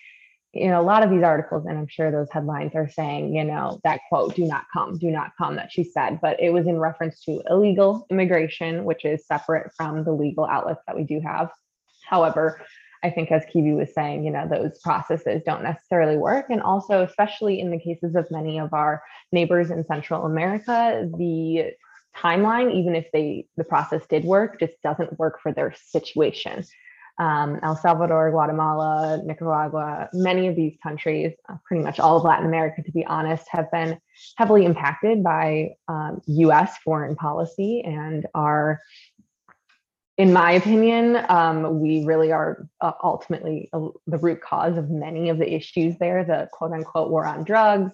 you 0.52 0.68
know, 0.68 0.80
a 0.80 0.82
lot 0.82 1.02
of 1.02 1.10
these 1.10 1.22
articles, 1.22 1.66
and 1.66 1.78
I'm 1.78 1.86
sure 1.88 2.10
those 2.10 2.30
headlines 2.30 2.72
are 2.74 2.88
saying, 2.88 3.34
you 3.34 3.44
know, 3.44 3.80
that 3.84 4.00
quote, 4.08 4.34
do 4.34 4.44
not 4.44 4.64
come, 4.72 4.96
do 4.98 5.10
not 5.10 5.32
come, 5.36 5.56
that 5.56 5.70
she 5.70 5.84
said, 5.84 6.20
but 6.22 6.40
it 6.40 6.50
was 6.50 6.66
in 6.66 6.78
reference 6.78 7.20
to 7.24 7.42
illegal 7.50 8.06
immigration, 8.10 8.84
which 8.84 9.04
is 9.04 9.26
separate 9.26 9.70
from 9.76 10.04
the 10.04 10.12
legal 10.12 10.46
outlets 10.46 10.80
that 10.86 10.96
we 10.96 11.04
do 11.04 11.20
have. 11.20 11.50
However, 12.08 12.60
I 13.02 13.10
think, 13.10 13.30
as 13.30 13.44
Keavy 13.44 13.76
was 13.76 13.94
saying, 13.94 14.24
you 14.24 14.30
know, 14.30 14.48
those 14.48 14.78
processes 14.80 15.42
don't 15.44 15.62
necessarily 15.62 16.16
work. 16.16 16.46
And 16.48 16.62
also, 16.62 17.02
especially 17.02 17.60
in 17.60 17.70
the 17.70 17.78
cases 17.78 18.16
of 18.16 18.26
many 18.30 18.58
of 18.58 18.72
our 18.72 19.02
neighbors 19.30 19.70
in 19.70 19.86
Central 19.86 20.26
America, 20.26 21.08
the 21.16 21.74
timeline, 22.16 22.74
even 22.74 22.96
if 22.96 23.06
they 23.12 23.46
the 23.56 23.64
process 23.64 24.02
did 24.08 24.24
work, 24.24 24.58
just 24.58 24.72
doesn't 24.82 25.18
work 25.18 25.38
for 25.40 25.52
their 25.52 25.74
situation. 25.90 26.64
Um, 27.18 27.58
El 27.62 27.76
Salvador, 27.76 28.30
Guatemala, 28.30 29.20
Nicaragua, 29.24 30.08
many 30.12 30.46
of 30.46 30.54
these 30.54 30.76
countries, 30.82 31.32
uh, 31.48 31.56
pretty 31.64 31.82
much 31.82 31.98
all 31.98 32.16
of 32.16 32.24
Latin 32.24 32.46
America, 32.46 32.82
to 32.82 32.92
be 32.92 33.04
honest, 33.06 33.46
have 33.50 33.70
been 33.72 33.98
heavily 34.36 34.64
impacted 34.64 35.22
by 35.22 35.70
um, 35.88 36.20
US 36.26 36.78
foreign 36.84 37.16
policy 37.16 37.82
and 37.84 38.26
are 38.34 38.80
in 40.18 40.32
my 40.32 40.50
opinion, 40.50 41.16
um, 41.28 41.78
we 41.78 42.04
really 42.04 42.32
are 42.32 42.68
uh, 42.80 42.90
ultimately 43.04 43.68
uh, 43.72 43.88
the 44.08 44.18
root 44.18 44.40
cause 44.40 44.76
of 44.76 44.90
many 44.90 45.28
of 45.28 45.38
the 45.38 45.54
issues 45.54 45.96
there, 45.98 46.24
the 46.24 46.48
quote 46.52 46.72
unquote 46.72 47.08
war 47.08 47.24
on 47.24 47.44
drugs, 47.44 47.92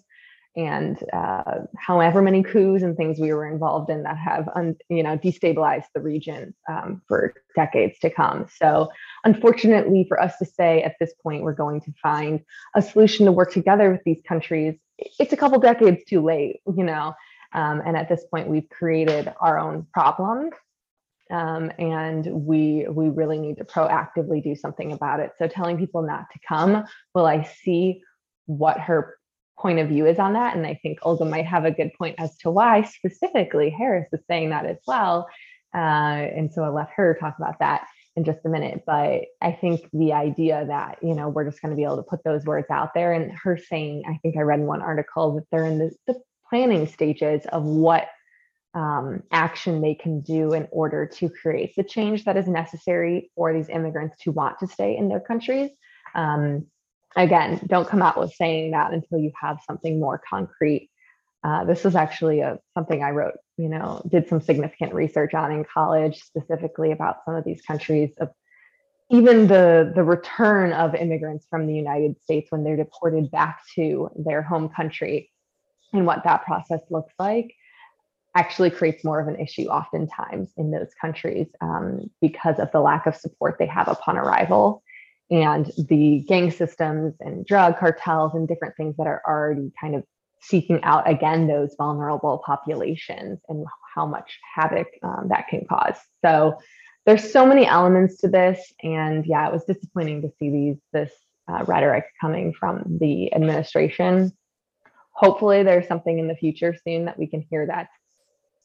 and 0.56 0.98
uh, 1.12 1.60
however 1.76 2.22
many 2.22 2.42
coups 2.42 2.82
and 2.82 2.96
things 2.96 3.18
we 3.18 3.32
were 3.32 3.46
involved 3.46 3.90
in 3.90 4.02
that 4.04 4.16
have 4.16 4.48
un, 4.54 4.76
you 4.88 5.02
know 5.02 5.16
destabilized 5.18 5.86
the 5.94 6.00
region 6.00 6.54
um, 6.68 7.02
for 7.08 7.34
decades 7.56 7.98
to 8.00 8.10
come. 8.10 8.46
So 8.56 8.90
unfortunately 9.24 10.04
for 10.08 10.20
us 10.20 10.36
to 10.38 10.44
say 10.44 10.82
at 10.82 10.96
this 11.00 11.12
point 11.22 11.42
we're 11.42 11.54
going 11.54 11.80
to 11.82 11.92
find 12.02 12.40
a 12.74 12.82
solution 12.82 13.26
to 13.26 13.32
work 13.32 13.52
together 13.52 13.90
with 13.90 14.02
these 14.04 14.22
countries 14.26 14.74
it's 15.18 15.32
a 15.32 15.36
couple 15.36 15.58
decades 15.58 16.04
too 16.04 16.20
late 16.20 16.60
you 16.76 16.84
know 16.84 17.14
um, 17.52 17.82
and 17.84 17.96
at 17.96 18.08
this 18.08 18.24
point 18.30 18.48
we've 18.48 18.68
created 18.68 19.32
our 19.40 19.58
own 19.58 19.86
problems 19.92 20.52
um, 21.30 21.72
and 21.78 22.26
we 22.26 22.86
we 22.88 23.08
really 23.08 23.38
need 23.38 23.56
to 23.56 23.64
proactively 23.64 24.42
do 24.42 24.54
something 24.54 24.92
about 24.92 25.20
it. 25.20 25.32
So 25.38 25.48
telling 25.48 25.78
people 25.78 26.02
not 26.02 26.26
to 26.32 26.38
come 26.46 26.84
will 27.14 27.26
i 27.26 27.42
see 27.42 28.02
what 28.46 28.78
her 28.78 29.16
point 29.58 29.78
of 29.78 29.88
view 29.88 30.06
is 30.06 30.18
on 30.18 30.32
that 30.32 30.56
and 30.56 30.66
i 30.66 30.78
think 30.82 30.98
olga 31.02 31.24
might 31.24 31.46
have 31.46 31.64
a 31.64 31.70
good 31.70 31.92
point 31.94 32.14
as 32.18 32.36
to 32.36 32.50
why 32.50 32.82
specifically 32.82 33.70
harris 33.70 34.08
is 34.12 34.20
saying 34.28 34.50
that 34.50 34.66
as 34.66 34.78
well 34.86 35.28
uh, 35.74 35.78
and 35.78 36.52
so 36.52 36.62
i'll 36.62 36.74
let 36.74 36.88
her 36.94 37.16
talk 37.18 37.34
about 37.38 37.58
that 37.58 37.86
in 38.16 38.24
just 38.24 38.40
a 38.44 38.48
minute 38.48 38.82
but 38.86 39.22
i 39.40 39.52
think 39.52 39.88
the 39.92 40.12
idea 40.12 40.64
that 40.66 40.98
you 41.02 41.14
know 41.14 41.28
we're 41.28 41.48
just 41.48 41.60
going 41.62 41.70
to 41.70 41.76
be 41.76 41.84
able 41.84 41.96
to 41.96 42.02
put 42.02 42.22
those 42.24 42.44
words 42.44 42.66
out 42.70 42.94
there 42.94 43.12
and 43.12 43.32
her 43.32 43.56
saying 43.56 44.02
i 44.08 44.18
think 44.22 44.36
i 44.36 44.40
read 44.40 44.60
in 44.60 44.66
one 44.66 44.82
article 44.82 45.34
that 45.34 45.44
they're 45.50 45.66
in 45.66 45.78
the, 45.78 45.90
the 46.06 46.20
planning 46.48 46.86
stages 46.86 47.44
of 47.46 47.64
what 47.64 48.08
um, 48.74 49.22
action 49.30 49.80
they 49.80 49.94
can 49.94 50.20
do 50.20 50.52
in 50.52 50.66
order 50.70 51.06
to 51.06 51.28
create 51.28 51.74
the 51.76 51.84
change 51.84 52.24
that 52.24 52.36
is 52.36 52.48
necessary 52.48 53.30
for 53.36 53.52
these 53.52 53.68
immigrants 53.68 54.16
to 54.22 54.32
want 54.32 54.58
to 54.58 54.66
stay 54.66 54.96
in 54.96 55.08
their 55.08 55.20
countries. 55.20 55.70
Um, 56.14 56.66
again, 57.16 57.60
don't 57.66 57.88
come 57.88 58.02
out 58.02 58.18
with 58.18 58.32
saying 58.32 58.72
that 58.72 58.92
until 58.92 59.18
you 59.18 59.32
have 59.40 59.58
something 59.66 60.00
more 60.00 60.20
concrete. 60.28 60.90
Uh, 61.42 61.64
this 61.64 61.84
is 61.84 61.94
actually 61.94 62.40
a, 62.40 62.58
something 62.72 63.02
I 63.02 63.10
wrote, 63.10 63.34
you 63.56 63.68
know, 63.68 64.02
did 64.08 64.28
some 64.28 64.40
significant 64.40 64.94
research 64.94 65.34
on 65.34 65.52
in 65.52 65.64
college, 65.64 66.22
specifically 66.22 66.90
about 66.92 67.18
some 67.24 67.34
of 67.34 67.44
these 67.44 67.60
countries 67.62 68.10
of 68.18 68.30
even 69.10 69.46
the 69.46 69.92
the 69.94 70.02
return 70.02 70.72
of 70.72 70.94
immigrants 70.94 71.46
from 71.50 71.66
the 71.66 71.74
United 71.74 72.20
States 72.22 72.50
when 72.50 72.64
they're 72.64 72.76
deported 72.76 73.30
back 73.30 73.60
to 73.74 74.10
their 74.16 74.42
home 74.42 74.70
country 74.70 75.30
and 75.92 76.06
what 76.06 76.24
that 76.24 76.44
process 76.44 76.80
looks 76.90 77.12
like 77.18 77.54
actually 78.34 78.70
creates 78.70 79.04
more 79.04 79.20
of 79.20 79.28
an 79.28 79.38
issue 79.38 79.66
oftentimes 79.66 80.52
in 80.56 80.70
those 80.70 80.90
countries 81.00 81.46
um, 81.60 82.10
because 82.20 82.58
of 82.58 82.72
the 82.72 82.80
lack 82.80 83.06
of 83.06 83.14
support 83.14 83.56
they 83.58 83.66
have 83.66 83.88
upon 83.88 84.16
arrival 84.16 84.82
and 85.30 85.70
the 85.88 86.24
gang 86.28 86.50
systems 86.50 87.14
and 87.20 87.46
drug 87.46 87.78
cartels 87.78 88.34
and 88.34 88.46
different 88.46 88.76
things 88.76 88.96
that 88.96 89.06
are 89.06 89.22
already 89.26 89.72
kind 89.80 89.94
of 89.94 90.04
seeking 90.42 90.82
out 90.82 91.08
again 91.08 91.46
those 91.46 91.74
vulnerable 91.78 92.42
populations 92.44 93.40
and 93.48 93.66
how 93.94 94.04
much 94.04 94.38
havoc 94.54 94.86
um, 95.02 95.28
that 95.28 95.48
can 95.48 95.64
cause. 95.66 95.96
So 96.22 96.58
there's 97.06 97.32
so 97.32 97.46
many 97.46 97.66
elements 97.66 98.18
to 98.18 98.28
this 98.28 98.72
and 98.82 99.24
yeah 99.26 99.46
it 99.46 99.52
was 99.52 99.64
disappointing 99.64 100.22
to 100.22 100.30
see 100.38 100.50
these 100.50 100.76
this 100.92 101.12
uh, 101.48 101.64
rhetoric 101.64 102.04
coming 102.20 102.52
from 102.52 102.82
the 103.00 103.32
administration. 103.34 104.32
Hopefully 105.12 105.62
there's 105.62 105.86
something 105.86 106.18
in 106.18 106.28
the 106.28 106.34
future 106.34 106.74
soon 106.86 107.04
that 107.06 107.18
we 107.18 107.26
can 107.26 107.46
hear 107.50 107.66
that's 107.66 107.92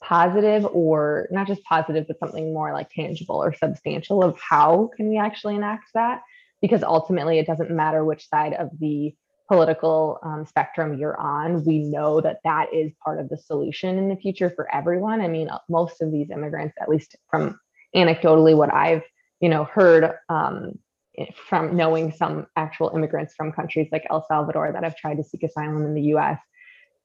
positive 0.01 0.65
or 0.65 1.27
not 1.29 1.47
just 1.47 1.63
positive 1.63 2.05
but 2.07 2.19
something 2.19 2.53
more 2.53 2.71
like 2.71 2.89
tangible 2.89 3.43
or 3.43 3.53
substantial 3.53 4.23
of 4.23 4.39
how 4.39 4.89
can 4.95 5.09
we 5.09 5.17
actually 5.17 5.55
enact 5.55 5.89
that 5.93 6.21
because 6.61 6.83
ultimately 6.83 7.39
it 7.39 7.47
doesn't 7.47 7.71
matter 7.71 8.03
which 8.03 8.27
side 8.27 8.53
of 8.53 8.69
the 8.79 9.13
political 9.47 10.19
um, 10.21 10.45
spectrum 10.45 10.97
you're 10.97 11.19
on 11.19 11.65
we 11.65 11.79
know 11.79 12.21
that 12.21 12.39
that 12.43 12.71
is 12.73 12.91
part 13.03 13.19
of 13.19 13.29
the 13.29 13.37
solution 13.37 13.97
in 13.97 14.07
the 14.07 14.15
future 14.15 14.51
for 14.55 14.73
everyone 14.73 15.21
i 15.21 15.27
mean 15.27 15.49
most 15.69 16.01
of 16.01 16.11
these 16.11 16.29
immigrants 16.29 16.75
at 16.79 16.89
least 16.89 17.15
from 17.29 17.59
anecdotally 17.95 18.55
what 18.55 18.73
i've 18.73 19.03
you 19.39 19.49
know 19.49 19.63
heard 19.63 20.13
um, 20.29 20.77
from 21.47 21.75
knowing 21.75 22.11
some 22.11 22.45
actual 22.55 22.91
immigrants 22.93 23.33
from 23.35 23.51
countries 23.51 23.87
like 23.91 24.05
el 24.11 24.23
salvador 24.27 24.71
that 24.71 24.83
have 24.83 24.95
tried 24.95 25.15
to 25.15 25.23
seek 25.23 25.41
asylum 25.41 25.83
in 25.83 25.95
the 25.95 26.01
us 26.01 26.37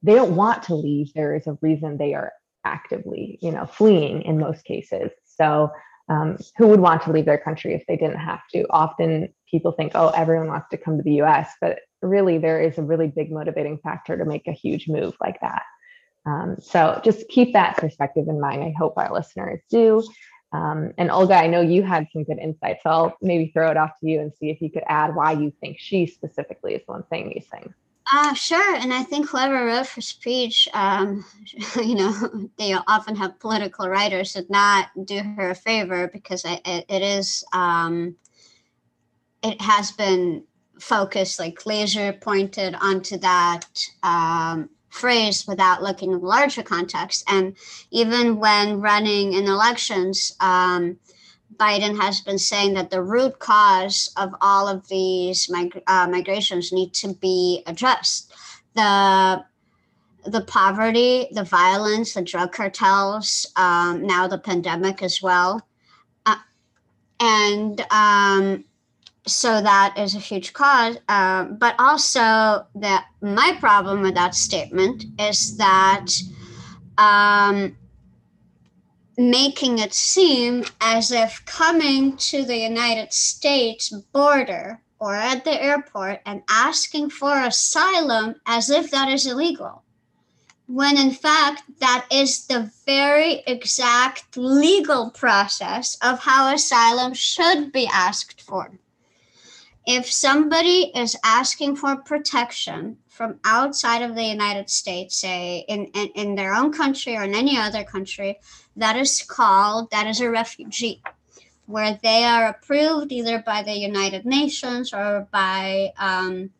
they 0.02 0.14
don't 0.14 0.36
want 0.36 0.62
to 0.62 0.74
leave 0.74 1.10
there 1.14 1.34
is 1.34 1.46
a 1.46 1.56
reason 1.62 1.96
they 1.96 2.12
are 2.12 2.30
actively, 2.64 3.38
you 3.40 3.50
know, 3.50 3.66
fleeing 3.66 4.22
in 4.22 4.38
most 4.38 4.64
cases. 4.64 5.10
So 5.24 5.70
um, 6.08 6.36
who 6.56 6.68
would 6.68 6.80
want 6.80 7.02
to 7.02 7.12
leave 7.12 7.24
their 7.24 7.38
country 7.38 7.74
if 7.74 7.84
they 7.86 7.96
didn't 7.96 8.18
have 8.18 8.40
to? 8.52 8.66
Often 8.70 9.28
people 9.50 9.72
think, 9.72 9.92
oh, 9.94 10.08
everyone 10.08 10.48
wants 10.48 10.68
to 10.70 10.76
come 10.76 10.96
to 10.96 11.02
the 11.02 11.22
US, 11.22 11.50
but 11.60 11.78
really 12.02 12.38
there 12.38 12.60
is 12.60 12.78
a 12.78 12.82
really 12.82 13.08
big 13.08 13.32
motivating 13.32 13.78
factor 13.78 14.16
to 14.16 14.24
make 14.24 14.46
a 14.46 14.52
huge 14.52 14.88
move 14.88 15.14
like 15.20 15.40
that. 15.40 15.62
Um, 16.26 16.56
so 16.60 17.00
just 17.04 17.28
keep 17.28 17.52
that 17.52 17.76
perspective 17.76 18.28
in 18.28 18.40
mind. 18.40 18.62
I 18.62 18.74
hope 18.76 18.94
our 18.96 19.12
listeners 19.12 19.60
do. 19.70 20.02
Um, 20.52 20.92
and 20.98 21.10
Olga, 21.10 21.34
I 21.34 21.48
know 21.48 21.60
you 21.60 21.82
had 21.82 22.06
some 22.12 22.22
good 22.22 22.38
insights, 22.38 22.82
so 22.84 22.90
I'll 22.90 23.16
maybe 23.20 23.50
throw 23.52 23.70
it 23.70 23.76
off 23.76 23.90
to 24.00 24.08
you 24.08 24.20
and 24.20 24.32
see 24.34 24.50
if 24.50 24.60
you 24.60 24.70
could 24.70 24.84
add 24.88 25.14
why 25.14 25.32
you 25.32 25.52
think 25.60 25.78
she 25.80 26.06
specifically 26.06 26.74
is 26.74 26.82
the 26.86 26.92
one 26.92 27.04
saying 27.10 27.30
these 27.34 27.48
things. 27.48 27.74
Uh, 28.12 28.34
sure. 28.34 28.74
And 28.76 28.92
I 28.92 29.02
think 29.02 29.28
whoever 29.28 29.64
wrote 29.66 29.86
her 29.88 30.00
speech, 30.00 30.68
um, 30.74 31.24
you 31.76 31.94
know, 31.94 32.48
they 32.58 32.74
often 32.86 33.16
have 33.16 33.38
political 33.40 33.88
writers 33.88 34.34
did 34.34 34.50
not 34.50 34.88
do 35.04 35.22
her 35.36 35.50
a 35.50 35.54
favor 35.54 36.08
because 36.12 36.44
it, 36.44 36.60
it 36.64 37.02
is, 37.02 37.44
um, 37.52 38.16
it 39.42 39.60
has 39.60 39.92
been 39.92 40.44
focused, 40.78 41.38
like 41.38 41.66
laser 41.66 42.12
pointed 42.12 42.74
onto 42.80 43.16
that 43.18 43.64
um, 44.02 44.68
phrase 44.90 45.46
without 45.46 45.82
looking 45.82 46.12
at 46.12 46.20
the 46.20 46.26
larger 46.26 46.62
context. 46.62 47.24
And 47.28 47.56
even 47.90 48.38
when 48.38 48.80
running 48.80 49.32
in 49.32 49.44
elections, 49.44 50.36
um, 50.40 50.98
Biden 51.56 52.00
has 52.00 52.20
been 52.20 52.38
saying 52.38 52.74
that 52.74 52.90
the 52.90 53.02
root 53.02 53.38
cause 53.38 54.12
of 54.16 54.34
all 54.40 54.68
of 54.68 54.88
these 54.88 55.50
uh, 55.86 56.08
migrations 56.10 56.72
need 56.72 56.92
to 56.94 57.14
be 57.14 57.62
addressed. 57.66 58.32
The 58.74 59.44
the 60.26 60.40
poverty, 60.40 61.28
the 61.32 61.44
violence, 61.44 62.14
the 62.14 62.22
drug 62.22 62.50
cartels, 62.52 63.46
um, 63.56 64.06
now 64.06 64.26
the 64.26 64.38
pandemic 64.38 65.02
as 65.02 65.20
well, 65.20 65.60
uh, 66.24 66.36
and 67.20 67.84
um, 67.90 68.64
so 69.26 69.60
that 69.60 69.94
is 69.98 70.14
a 70.14 70.18
huge 70.18 70.54
cause. 70.54 70.96
Uh, 71.08 71.44
but 71.44 71.74
also, 71.78 72.66
that 72.74 73.06
my 73.20 73.54
problem 73.60 74.00
with 74.00 74.14
that 74.14 74.34
statement 74.34 75.04
is 75.18 75.56
that. 75.58 76.06
Um, 76.96 77.76
making 79.16 79.78
it 79.78 79.94
seem 79.94 80.64
as 80.80 81.12
if 81.12 81.44
coming 81.46 82.16
to 82.16 82.44
the 82.44 82.56
United 82.56 83.12
States 83.12 83.90
border 84.12 84.80
or 84.98 85.14
at 85.14 85.44
the 85.44 85.62
airport 85.62 86.20
and 86.26 86.42
asking 86.48 87.10
for 87.10 87.38
asylum 87.40 88.34
as 88.46 88.70
if 88.70 88.90
that 88.90 89.08
is 89.08 89.26
illegal. 89.26 89.82
When 90.66 90.96
in 90.96 91.10
fact, 91.10 91.62
that 91.80 92.06
is 92.10 92.46
the 92.46 92.72
very 92.86 93.42
exact 93.46 94.36
legal 94.36 95.10
process 95.10 95.96
of 96.00 96.20
how 96.20 96.52
asylum 96.54 97.12
should 97.12 97.70
be 97.70 97.86
asked 97.86 98.40
for. 98.40 98.78
If 99.86 100.10
somebody 100.10 100.90
is 100.94 101.16
asking 101.22 101.76
for 101.76 101.96
protection 101.96 102.96
from 103.08 103.38
outside 103.44 104.00
of 104.00 104.14
the 104.14 104.24
United 104.24 104.70
States, 104.70 105.16
say 105.16 105.66
in, 105.68 105.84
in, 105.94 106.08
in 106.14 106.34
their 106.34 106.54
own 106.54 106.72
country 106.72 107.14
or 107.14 107.24
in 107.24 107.34
any 107.34 107.58
other 107.58 107.84
country, 107.84 108.38
that 108.76 108.96
is 108.96 109.22
called, 109.22 109.90
that 109.90 110.06
is 110.06 110.20
a 110.20 110.30
refugee, 110.30 111.02
where 111.66 111.98
they 112.02 112.24
are 112.24 112.48
approved 112.48 113.12
either 113.12 113.42
by 113.44 113.62
the 113.62 113.72
United 113.72 114.26
Nations 114.26 114.92
or 114.92 115.26
by 115.30 115.92
um, 115.98 116.50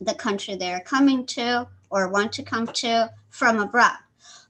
the 0.00 0.14
country 0.14 0.56
they 0.56 0.72
are 0.72 0.80
coming 0.80 1.24
to 1.26 1.66
or 1.90 2.08
want 2.08 2.32
to 2.32 2.42
come 2.42 2.66
to 2.66 3.10
from 3.30 3.58
abroad. 3.60 3.98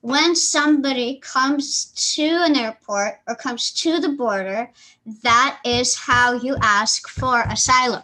when 0.04 0.36
somebody 0.36 1.18
comes 1.20 1.86
to 2.14 2.26
an 2.44 2.56
airport 2.56 3.14
or 3.26 3.34
comes 3.34 3.72
to 3.72 4.00
the 4.00 4.10
border, 4.10 4.70
that 5.22 5.58
is 5.64 5.96
how 5.96 6.34
you 6.34 6.54
ask 6.60 7.08
for 7.08 7.40
asylum. 7.48 8.02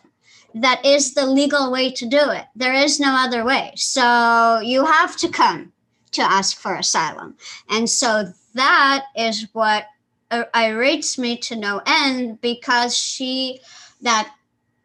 That 0.55 0.83
is 0.83 1.13
the 1.13 1.27
legal 1.27 1.71
way 1.71 1.91
to 1.93 2.07
do 2.07 2.31
it. 2.31 2.47
There 2.57 2.73
is 2.73 3.01
no 3.01 3.13
other 3.15 3.45
way. 3.45 3.73
So 3.77 4.61
you 4.65 4.87
have 4.87 5.15
to 5.19 5.29
come 5.29 5.75
to 6.13 6.23
ask 6.23 6.57
for 6.57 6.75
asylum. 6.75 7.37
And 7.69 7.89
so 7.89 8.33
that 8.55 9.07
is 9.17 9.49
what 9.53 9.87
uh, 10.31 10.45
irates 10.55 11.19
me 11.19 11.37
to 11.39 11.57
no 11.57 11.83
end 11.87 12.41
because 12.41 12.97
she, 12.97 13.61
that 14.03 14.33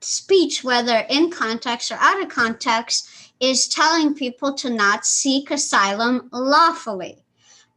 speech, 0.02 0.64
whether 0.64 1.06
in 1.10 1.32
context 1.32 1.92
or 1.92 1.98
out 2.00 2.22
of 2.22 2.30
context, 2.30 3.10
is 3.40 3.68
telling 3.68 4.14
people 4.14 4.54
to 4.54 4.70
not 4.70 5.06
seek 5.06 5.52
asylum 5.52 6.30
lawfully. 6.32 7.18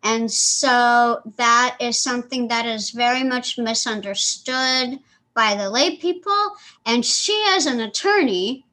And 0.02 0.30
so 0.30 1.20
that 1.36 1.76
is 1.80 2.00
something 2.00 2.48
that 2.48 2.66
is 2.66 2.90
very 2.90 3.24
much 3.24 3.58
misunderstood 3.58 5.00
by 5.34 5.56
the 5.56 5.70
lay 5.70 5.96
people. 5.96 6.52
And 6.86 7.04
she, 7.04 7.44
as 7.50 7.66
an 7.66 7.80
attorney, 7.80 8.64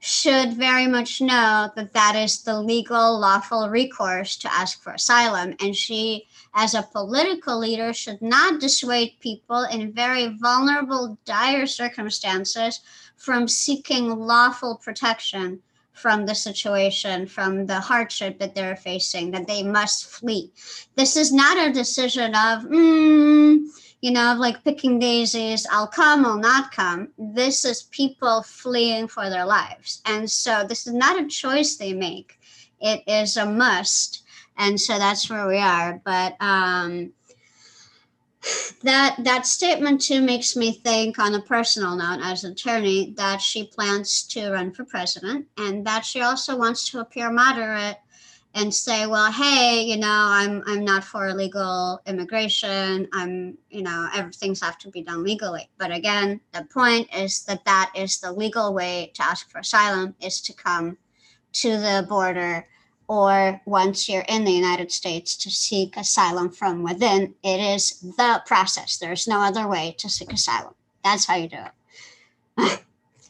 should 0.00 0.52
very 0.52 0.86
much 0.86 1.20
know 1.20 1.70
that 1.74 1.92
that 1.94 2.14
is 2.14 2.42
the 2.42 2.60
legal, 2.60 3.18
lawful 3.18 3.68
recourse 3.68 4.36
to 4.36 4.52
ask 4.52 4.82
for 4.82 4.92
asylum. 4.92 5.54
And 5.60 5.74
she, 5.74 6.26
as 6.56 6.74
a 6.74 6.88
political 6.90 7.58
leader, 7.58 7.92
should 7.92 8.20
not 8.22 8.60
dissuade 8.60 9.20
people 9.20 9.64
in 9.64 9.92
very 9.92 10.36
vulnerable, 10.38 11.18
dire 11.26 11.66
circumstances 11.66 12.80
from 13.16 13.46
seeking 13.46 14.08
lawful 14.18 14.76
protection 14.76 15.60
from 15.92 16.26
the 16.26 16.34
situation, 16.34 17.26
from 17.26 17.66
the 17.66 17.80
hardship 17.80 18.38
that 18.38 18.54
they're 18.54 18.76
facing, 18.76 19.30
that 19.30 19.46
they 19.46 19.62
must 19.62 20.06
flee. 20.06 20.50
This 20.94 21.16
is 21.16 21.32
not 21.32 21.58
a 21.58 21.72
decision 21.72 22.34
of, 22.34 22.64
mm, 22.64 23.64
you 24.02 24.10
know, 24.10 24.32
of 24.32 24.38
like 24.38 24.64
picking 24.64 24.98
daisies, 24.98 25.66
I'll 25.70 25.86
come, 25.86 26.24
I'll 26.24 26.38
not 26.38 26.72
come. 26.72 27.08
This 27.18 27.64
is 27.64 27.84
people 27.84 28.42
fleeing 28.42 29.08
for 29.08 29.30
their 29.30 29.46
lives. 29.46 30.02
And 30.04 30.30
so 30.30 30.64
this 30.68 30.86
is 30.86 30.92
not 30.92 31.20
a 31.20 31.28
choice 31.28 31.76
they 31.76 31.92
make, 31.92 32.38
it 32.80 33.02
is 33.06 33.36
a 33.36 33.46
must. 33.46 34.22
And 34.58 34.80
so 34.80 34.98
that's 34.98 35.28
where 35.28 35.46
we 35.46 35.58
are. 35.58 36.00
But 36.04 36.36
um, 36.40 37.12
that 38.82 39.16
that 39.24 39.46
statement 39.46 40.00
too 40.00 40.20
makes 40.20 40.56
me 40.56 40.72
think 40.72 41.18
on 41.18 41.34
a 41.34 41.42
personal 41.42 41.96
note 41.96 42.20
as 42.22 42.44
an 42.44 42.52
attorney 42.52 43.12
that 43.16 43.40
she 43.40 43.64
plans 43.64 44.22
to 44.22 44.50
run 44.52 44.72
for 44.72 44.84
president 44.84 45.46
and 45.58 45.86
that 45.86 46.04
she 46.04 46.20
also 46.20 46.56
wants 46.56 46.88
to 46.90 47.00
appear 47.00 47.30
moderate 47.30 47.96
and 48.54 48.72
say 48.72 49.06
well 49.06 49.32
hey 49.32 49.82
you 49.82 49.96
know 49.96 50.06
i'm 50.10 50.62
i'm 50.66 50.84
not 50.84 51.02
for 51.02 51.28
illegal 51.28 52.00
immigration 52.06 53.08
i'm 53.12 53.56
you 53.70 53.82
know 53.82 54.08
everything's 54.14 54.60
have 54.60 54.78
to 54.78 54.90
be 54.90 55.02
done 55.02 55.24
legally 55.24 55.68
but 55.78 55.90
again 55.90 56.40
the 56.52 56.64
point 56.72 57.08
is 57.14 57.42
that 57.44 57.64
that 57.64 57.90
is 57.96 58.20
the 58.20 58.30
legal 58.30 58.72
way 58.72 59.10
to 59.14 59.22
ask 59.22 59.50
for 59.50 59.58
asylum 59.58 60.14
is 60.20 60.40
to 60.40 60.52
come 60.52 60.96
to 61.52 61.70
the 61.78 62.06
border 62.08 62.66
or 63.08 63.60
once 63.66 64.08
you're 64.08 64.24
in 64.28 64.44
the 64.44 64.52
United 64.52 64.90
States 64.90 65.36
to 65.36 65.50
seek 65.50 65.96
asylum 65.96 66.50
from 66.50 66.82
within. 66.82 67.34
It 67.42 67.60
is 67.60 68.00
the 68.00 68.42
process. 68.46 68.98
There's 68.98 69.28
no 69.28 69.40
other 69.40 69.68
way 69.68 69.94
to 69.98 70.08
seek 70.08 70.32
asylum. 70.32 70.74
That's 71.04 71.26
how 71.26 71.36
you 71.36 71.48
do 71.48 71.58
it. 72.58 72.82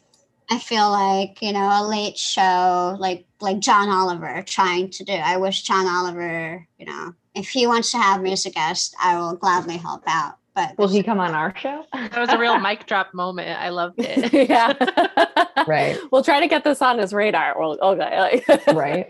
I 0.49 0.59
feel 0.59 0.89
like, 0.89 1.41
you 1.41 1.51
know, 1.51 1.69
a 1.71 1.85
late 1.85 2.17
show 2.17 2.95
like 2.99 3.25
like 3.41 3.59
John 3.59 3.89
Oliver 3.89 4.43
trying 4.45 4.89
to 4.91 5.03
do. 5.03 5.13
I 5.13 5.37
wish 5.37 5.63
John 5.63 5.85
Oliver, 5.87 6.65
you 6.77 6.85
know, 6.85 7.13
if 7.35 7.49
he 7.49 7.67
wants 7.67 7.91
to 7.91 7.97
have 7.97 8.21
me 8.21 8.31
as 8.31 8.45
a 8.45 8.49
guest, 8.49 8.95
I 9.01 9.17
will 9.17 9.35
gladly 9.35 9.77
help 9.77 10.03
out. 10.07 10.37
But 10.55 10.75
will 10.77 10.87
he 10.87 11.03
come 11.03 11.19
on 11.19 11.35
our 11.35 11.55
show? 11.55 11.85
That 11.93 12.17
was 12.17 12.29
a 12.29 12.37
real 12.37 12.59
mic 12.61 12.87
drop 12.87 13.13
moment. 13.13 13.59
I 13.59 13.69
loved 13.69 13.99
it. 13.99 14.33
yeah. 14.49 14.73
right. 15.67 15.99
We'll 16.11 16.23
try 16.23 16.39
to 16.39 16.47
get 16.47 16.63
this 16.63 16.81
on 16.81 16.97
his 16.97 17.13
radar. 17.13 17.59
Well, 17.59 17.77
oh, 17.79 17.91
okay. 17.91 18.41
right. 18.73 19.07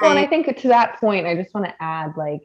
Well, 0.00 0.10
and 0.10 0.18
I 0.18 0.26
think 0.26 0.54
to 0.56 0.68
that 0.68 1.00
point, 1.00 1.26
I 1.26 1.34
just 1.34 1.52
want 1.54 1.66
to 1.66 1.74
add 1.82 2.16
like, 2.16 2.42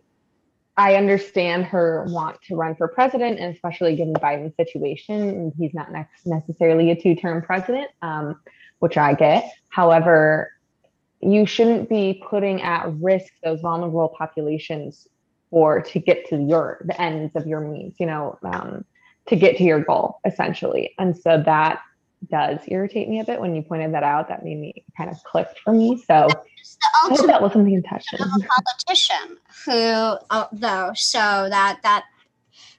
I 0.75 0.95
understand 0.95 1.65
her 1.65 2.05
want 2.09 2.41
to 2.47 2.55
run 2.55 2.75
for 2.75 2.87
president, 2.87 3.39
and 3.39 3.53
especially 3.53 3.95
given 3.95 4.13
Biden's 4.15 4.55
situation, 4.55 5.29
and 5.29 5.53
he's 5.57 5.73
not 5.73 5.91
next 5.91 6.25
necessarily 6.25 6.89
a 6.89 6.95
two 6.99 7.15
term 7.15 7.43
president, 7.43 7.89
um, 8.01 8.39
which 8.79 8.97
I 8.97 9.13
get. 9.13 9.51
However, 9.69 10.51
you 11.21 11.45
shouldn't 11.45 11.89
be 11.89 12.23
putting 12.27 12.61
at 12.61 12.91
risk 12.95 13.33
those 13.43 13.61
vulnerable 13.61 14.09
populations 14.17 15.07
for 15.49 15.81
to 15.81 15.99
get 15.99 16.27
to 16.29 16.37
your 16.41 16.83
the 16.85 16.99
ends 16.99 17.35
of 17.35 17.45
your 17.45 17.59
means, 17.59 17.93
you 17.99 18.07
know, 18.07 18.39
um, 18.43 18.83
to 19.27 19.35
get 19.35 19.57
to 19.57 19.63
your 19.63 19.79
goal 19.79 20.19
essentially. 20.25 20.93
And 20.97 21.15
so 21.15 21.41
that 21.45 21.81
does 22.29 22.59
irritate 22.67 23.09
me 23.09 23.19
a 23.19 23.23
bit 23.23 23.39
when 23.39 23.55
you 23.55 23.61
pointed 23.61 23.93
that 23.93 24.03
out. 24.03 24.27
That 24.29 24.43
made 24.43 24.59
me 24.59 24.83
kind 24.97 25.09
of 25.09 25.21
click 25.23 25.47
for 25.63 25.73
me. 25.73 25.97
So 25.97 26.27
I 26.27 27.09
hope 27.09 27.27
that 27.27 27.41
wasn't 27.41 27.65
the 27.65 27.73
intention. 27.73 28.21
Of 28.21 28.27
a 28.27 28.47
politician 28.47 29.37
who, 29.65 30.17
uh, 30.29 30.47
though, 30.51 30.91
so 30.95 31.19
that 31.49 31.79
that 31.83 32.05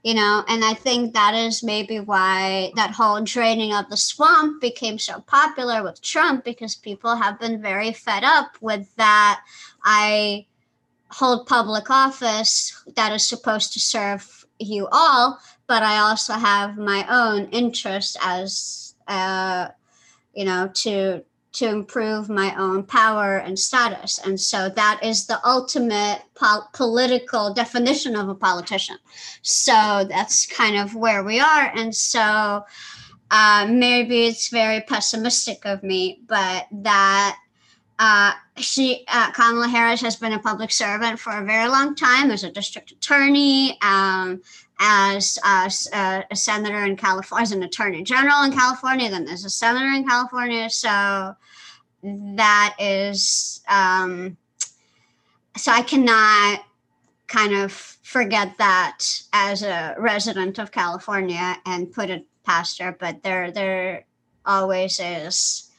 you 0.05 0.13
know, 0.13 0.45
and 0.49 0.63
I 0.63 0.75
think 0.75 1.15
that 1.15 1.35
is 1.35 1.63
maybe 1.63 1.99
why 1.99 2.73
that 2.77 2.91
whole 2.91 3.23
draining 3.23 3.73
of 3.73 3.89
the 3.89 3.97
swamp 3.97 4.61
became 4.61 4.99
so 4.99 5.21
popular 5.21 5.83
with 5.83 6.03
Trump 6.03 6.45
because 6.45 6.75
people 6.75 7.17
have 7.17 7.41
been 7.41 7.63
very 7.63 7.93
fed 7.93 8.23
up 8.23 8.53
with 8.61 8.95
that. 8.97 9.43
I 9.83 10.45
hold 11.09 11.47
public 11.47 11.89
office 11.89 12.85
that 12.97 13.13
is 13.13 13.27
supposed 13.27 13.73
to 13.73 13.81
serve 13.81 14.45
you 14.59 14.89
all, 14.93 15.41
but 15.67 15.83
I 15.83 15.99
also 15.99 16.35
have 16.35 16.77
my 16.77 17.07
own 17.09 17.49
interest 17.51 18.19
as 18.23 18.84
uh, 19.09 19.69
you 20.35 20.45
know, 20.45 20.71
to 20.75 21.25
to 21.55 21.69
improve 21.69 22.29
my 22.29 22.53
own 22.59 22.83
power 22.83 23.37
and 23.37 23.57
status. 23.57 24.19
And 24.19 24.41
so 24.41 24.69
that 24.71 24.99
is 25.05 25.27
the 25.27 25.39
ultimate 25.47 26.23
po- 26.35 26.65
political 26.73 27.55
definition 27.55 28.17
of 28.17 28.29
a 28.29 28.35
politician. 28.35 28.97
So 29.43 30.05
that's 30.09 30.47
kind 30.47 30.77
of 30.77 30.97
where 30.97 31.23
we 31.23 31.39
are. 31.39 31.71
And 31.77 31.95
so 31.95 32.65
uh, 33.31 33.69
maybe 33.71 34.27
it's 34.27 34.49
very 34.49 34.81
pessimistic 34.81 35.65
of 35.65 35.85
me, 35.85 36.23
but 36.27 36.67
that 36.73 37.39
uh, 38.01 38.33
she 38.57 39.05
uh, 39.07 39.31
Kamala 39.31 39.69
Harris 39.69 40.01
has 40.01 40.17
been 40.17 40.33
a 40.33 40.39
public 40.41 40.73
servant 40.73 41.21
for 41.21 41.33
a 41.39 41.45
very 41.45 41.69
long 41.69 41.95
time 41.95 42.33
as 42.33 42.43
a 42.43 42.51
district 42.51 42.91
attorney. 42.91 43.79
Um, 43.81 44.43
as 44.81 45.39
a, 45.45 46.25
a, 46.31 46.37
senator 46.37 46.85
in 46.85 46.97
California, 46.97 47.43
as 47.43 47.53
an 47.53 47.63
attorney 47.63 48.03
general 48.03 48.43
in 48.43 48.53
California, 48.53 49.09
then 49.09 49.29
as 49.29 49.45
a 49.45 49.51
senator 49.51 49.87
in 49.87 50.07
California. 50.07 50.69
So 50.69 51.35
that 52.03 52.77
is, 52.79 53.63
um, 53.69 54.37
so 55.57 55.71
I 55.71 55.83
cannot 55.83 56.65
kind 57.29 57.55
of 57.55 57.73
forget 57.73 58.59
that 58.59 58.99
as 59.33 59.63
a 59.63 59.95
resident 59.99 60.59
of 60.59 60.73
California 60.73 61.57
and 61.67 61.93
put 61.93 62.11
it 62.11 62.27
past 62.45 62.81
her. 62.81 62.97
But 62.99 63.23
there, 63.23 63.51
there 63.51 64.05
always 64.45 65.01
is 65.01 65.71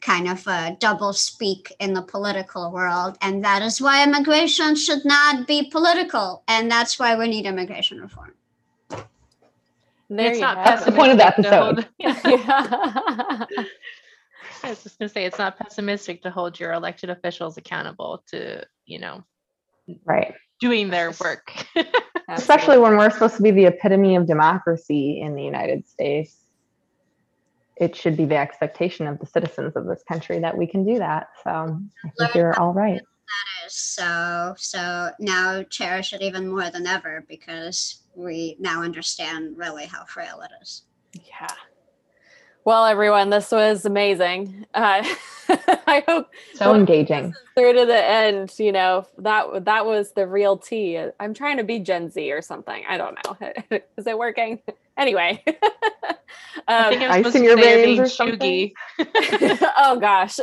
kind 0.00 0.28
of 0.28 0.46
a 0.46 0.76
double 0.78 1.12
speak 1.12 1.74
in 1.80 1.92
the 1.92 2.02
political 2.02 2.70
world. 2.70 3.16
And 3.20 3.44
that 3.44 3.62
is 3.62 3.80
why 3.80 4.02
immigration 4.02 4.76
should 4.76 5.04
not 5.04 5.46
be 5.46 5.70
political. 5.70 6.44
And 6.48 6.70
that's 6.70 6.98
why 6.98 7.16
we 7.16 7.28
need 7.28 7.46
immigration 7.46 8.00
reform. 8.00 8.34
There 10.10 10.30
it's 10.30 10.40
not 10.40 10.64
That's 10.64 10.84
the 10.84 10.92
point 10.92 11.12
of 11.12 11.18
the 11.18 11.26
episode. 11.26 11.86
yeah. 11.98 12.20
I 14.62 14.70
was 14.70 14.82
just 14.82 14.98
gonna 14.98 15.08
say 15.08 15.24
it's 15.24 15.38
not 15.38 15.58
pessimistic 15.58 16.22
to 16.22 16.30
hold 16.30 16.58
your 16.58 16.72
elected 16.72 17.10
officials 17.10 17.58
accountable 17.58 18.24
to, 18.28 18.64
you 18.86 18.98
know, 18.98 19.22
right, 20.04 20.34
doing 20.60 20.88
their 20.90 21.12
work. 21.20 21.52
Especially 22.28 22.78
when 22.78 22.96
we're 22.96 23.10
supposed 23.10 23.36
to 23.36 23.42
be 23.42 23.50
the 23.50 23.66
epitome 23.66 24.16
of 24.16 24.26
democracy 24.26 25.20
in 25.20 25.34
the 25.34 25.42
United 25.42 25.86
States. 25.88 26.36
It 27.76 27.94
should 27.94 28.16
be 28.16 28.24
the 28.24 28.36
expectation 28.36 29.06
of 29.06 29.20
the 29.20 29.26
citizens 29.26 29.76
of 29.76 29.86
this 29.86 30.02
country 30.08 30.40
that 30.40 30.58
we 30.58 30.66
can 30.66 30.84
do 30.84 30.98
that. 30.98 31.28
So 31.44 31.50
I 32.04 32.10
think 32.18 32.34
you're 32.34 32.58
all 32.58 32.72
right. 32.72 33.00
That 33.00 33.66
is 33.66 33.74
so 33.74 34.54
so 34.56 35.10
now 35.20 35.62
cherish 35.64 36.12
it 36.12 36.22
even 36.22 36.48
more 36.48 36.70
than 36.70 36.86
ever 36.86 37.24
because 37.28 38.02
we 38.18 38.56
now 38.58 38.82
understand 38.82 39.56
really 39.56 39.86
how 39.86 40.04
frail 40.04 40.42
it 40.42 40.50
is. 40.60 40.82
Yeah. 41.14 41.48
Well, 42.64 42.84
everyone, 42.84 43.30
this 43.30 43.52
was 43.52 43.86
amazing. 43.86 44.66
Uh, 44.74 45.02
I 45.48 46.04
hope 46.06 46.26
so 46.54 46.74
engaging 46.74 47.32
through 47.54 47.72
to 47.74 47.86
the 47.86 48.04
end. 48.04 48.52
You 48.58 48.72
know 48.72 49.06
that 49.18 49.64
that 49.64 49.86
was 49.86 50.12
the 50.12 50.26
real 50.26 50.58
tea. 50.58 51.02
I'm 51.18 51.32
trying 51.32 51.56
to 51.56 51.64
be 51.64 51.78
Gen 51.78 52.10
Z 52.10 52.30
or 52.30 52.42
something. 52.42 52.82
I 52.86 52.98
don't 52.98 53.16
know. 53.24 53.78
Is 53.96 54.06
it 54.06 54.18
working? 54.18 54.60
Anyway, 54.98 55.42
um, 55.46 55.54
I 56.68 56.90
think 56.90 57.02
I'm 57.02 57.24
supposed 57.24 57.36
to 57.36 57.42
your 57.42 57.56
veins 57.56 58.00
or 58.00 58.08
something. 58.08 58.72
oh 59.78 59.98
gosh. 59.98 60.38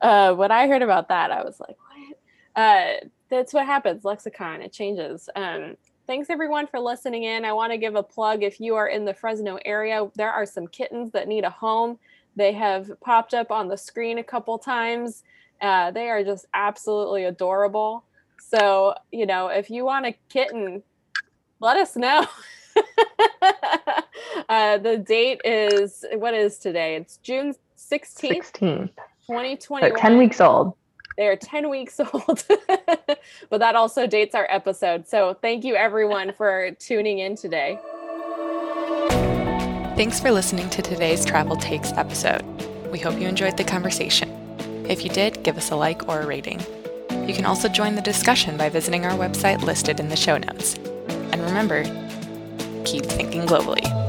uh, 0.00 0.34
when 0.34 0.52
I 0.52 0.68
heard 0.68 0.82
about 0.82 1.08
that, 1.08 1.30
I 1.30 1.42
was 1.42 1.60
like, 1.60 1.76
what? 1.76 2.62
uh, 2.62 2.92
that's 3.32 3.54
what 3.54 3.64
happens. 3.64 4.04
Lexicon, 4.04 4.60
it 4.60 4.72
changes. 4.74 5.28
Um, 5.34 5.78
thanks 6.06 6.28
everyone 6.28 6.66
for 6.66 6.78
listening 6.78 7.24
in. 7.24 7.46
I 7.46 7.54
want 7.54 7.72
to 7.72 7.78
give 7.78 7.94
a 7.94 8.02
plug 8.02 8.42
if 8.42 8.60
you 8.60 8.74
are 8.74 8.88
in 8.88 9.06
the 9.06 9.14
Fresno 9.14 9.58
area, 9.64 10.06
there 10.16 10.30
are 10.30 10.44
some 10.44 10.68
kittens 10.68 11.12
that 11.12 11.28
need 11.28 11.44
a 11.44 11.50
home. 11.50 11.98
They 12.36 12.52
have 12.52 12.90
popped 13.00 13.32
up 13.32 13.50
on 13.50 13.68
the 13.68 13.76
screen 13.78 14.18
a 14.18 14.22
couple 14.22 14.58
times. 14.58 15.24
Uh, 15.62 15.90
they 15.92 16.10
are 16.10 16.22
just 16.22 16.44
absolutely 16.52 17.24
adorable. 17.24 18.04
So, 18.38 18.94
you 19.10 19.24
know, 19.24 19.48
if 19.48 19.70
you 19.70 19.86
want 19.86 20.04
a 20.04 20.14
kitten, 20.28 20.82
let 21.58 21.78
us 21.78 21.96
know. 21.96 22.26
uh, 24.50 24.76
the 24.76 24.98
date 24.98 25.40
is 25.42 26.04
what 26.16 26.34
is 26.34 26.58
today? 26.58 26.96
It's 26.96 27.16
June 27.18 27.54
16th, 27.78 28.52
16th. 28.52 28.90
2021. 29.26 29.90
So 29.90 29.96
10 29.96 30.18
weeks 30.18 30.38
old. 30.38 30.74
They 31.16 31.26
are 31.28 31.36
10 31.36 31.68
weeks 31.68 32.00
old. 32.12 32.44
but 33.50 33.58
that 33.58 33.74
also 33.74 34.06
dates 34.06 34.34
our 34.34 34.46
episode. 34.50 35.06
So 35.08 35.34
thank 35.34 35.64
you 35.64 35.74
everyone 35.76 36.32
for 36.32 36.70
tuning 36.72 37.18
in 37.18 37.36
today. 37.36 37.78
Thanks 39.94 40.18
for 40.18 40.30
listening 40.30 40.70
to 40.70 40.82
today's 40.82 41.24
Travel 41.24 41.56
Takes 41.56 41.92
episode. 41.92 42.42
We 42.90 42.98
hope 42.98 43.20
you 43.20 43.28
enjoyed 43.28 43.56
the 43.56 43.64
conversation. 43.64 44.30
If 44.88 45.04
you 45.04 45.10
did, 45.10 45.42
give 45.42 45.56
us 45.56 45.70
a 45.70 45.76
like 45.76 46.08
or 46.08 46.20
a 46.20 46.26
rating. 46.26 46.60
You 47.26 47.34
can 47.34 47.44
also 47.44 47.68
join 47.68 47.94
the 47.94 48.02
discussion 48.02 48.56
by 48.56 48.68
visiting 48.68 49.04
our 49.04 49.12
website 49.12 49.62
listed 49.62 50.00
in 50.00 50.08
the 50.08 50.16
show 50.16 50.38
notes. 50.38 50.74
And 51.08 51.40
remember, 51.42 51.84
keep 52.84 53.04
thinking 53.04 53.42
globally. 53.42 54.01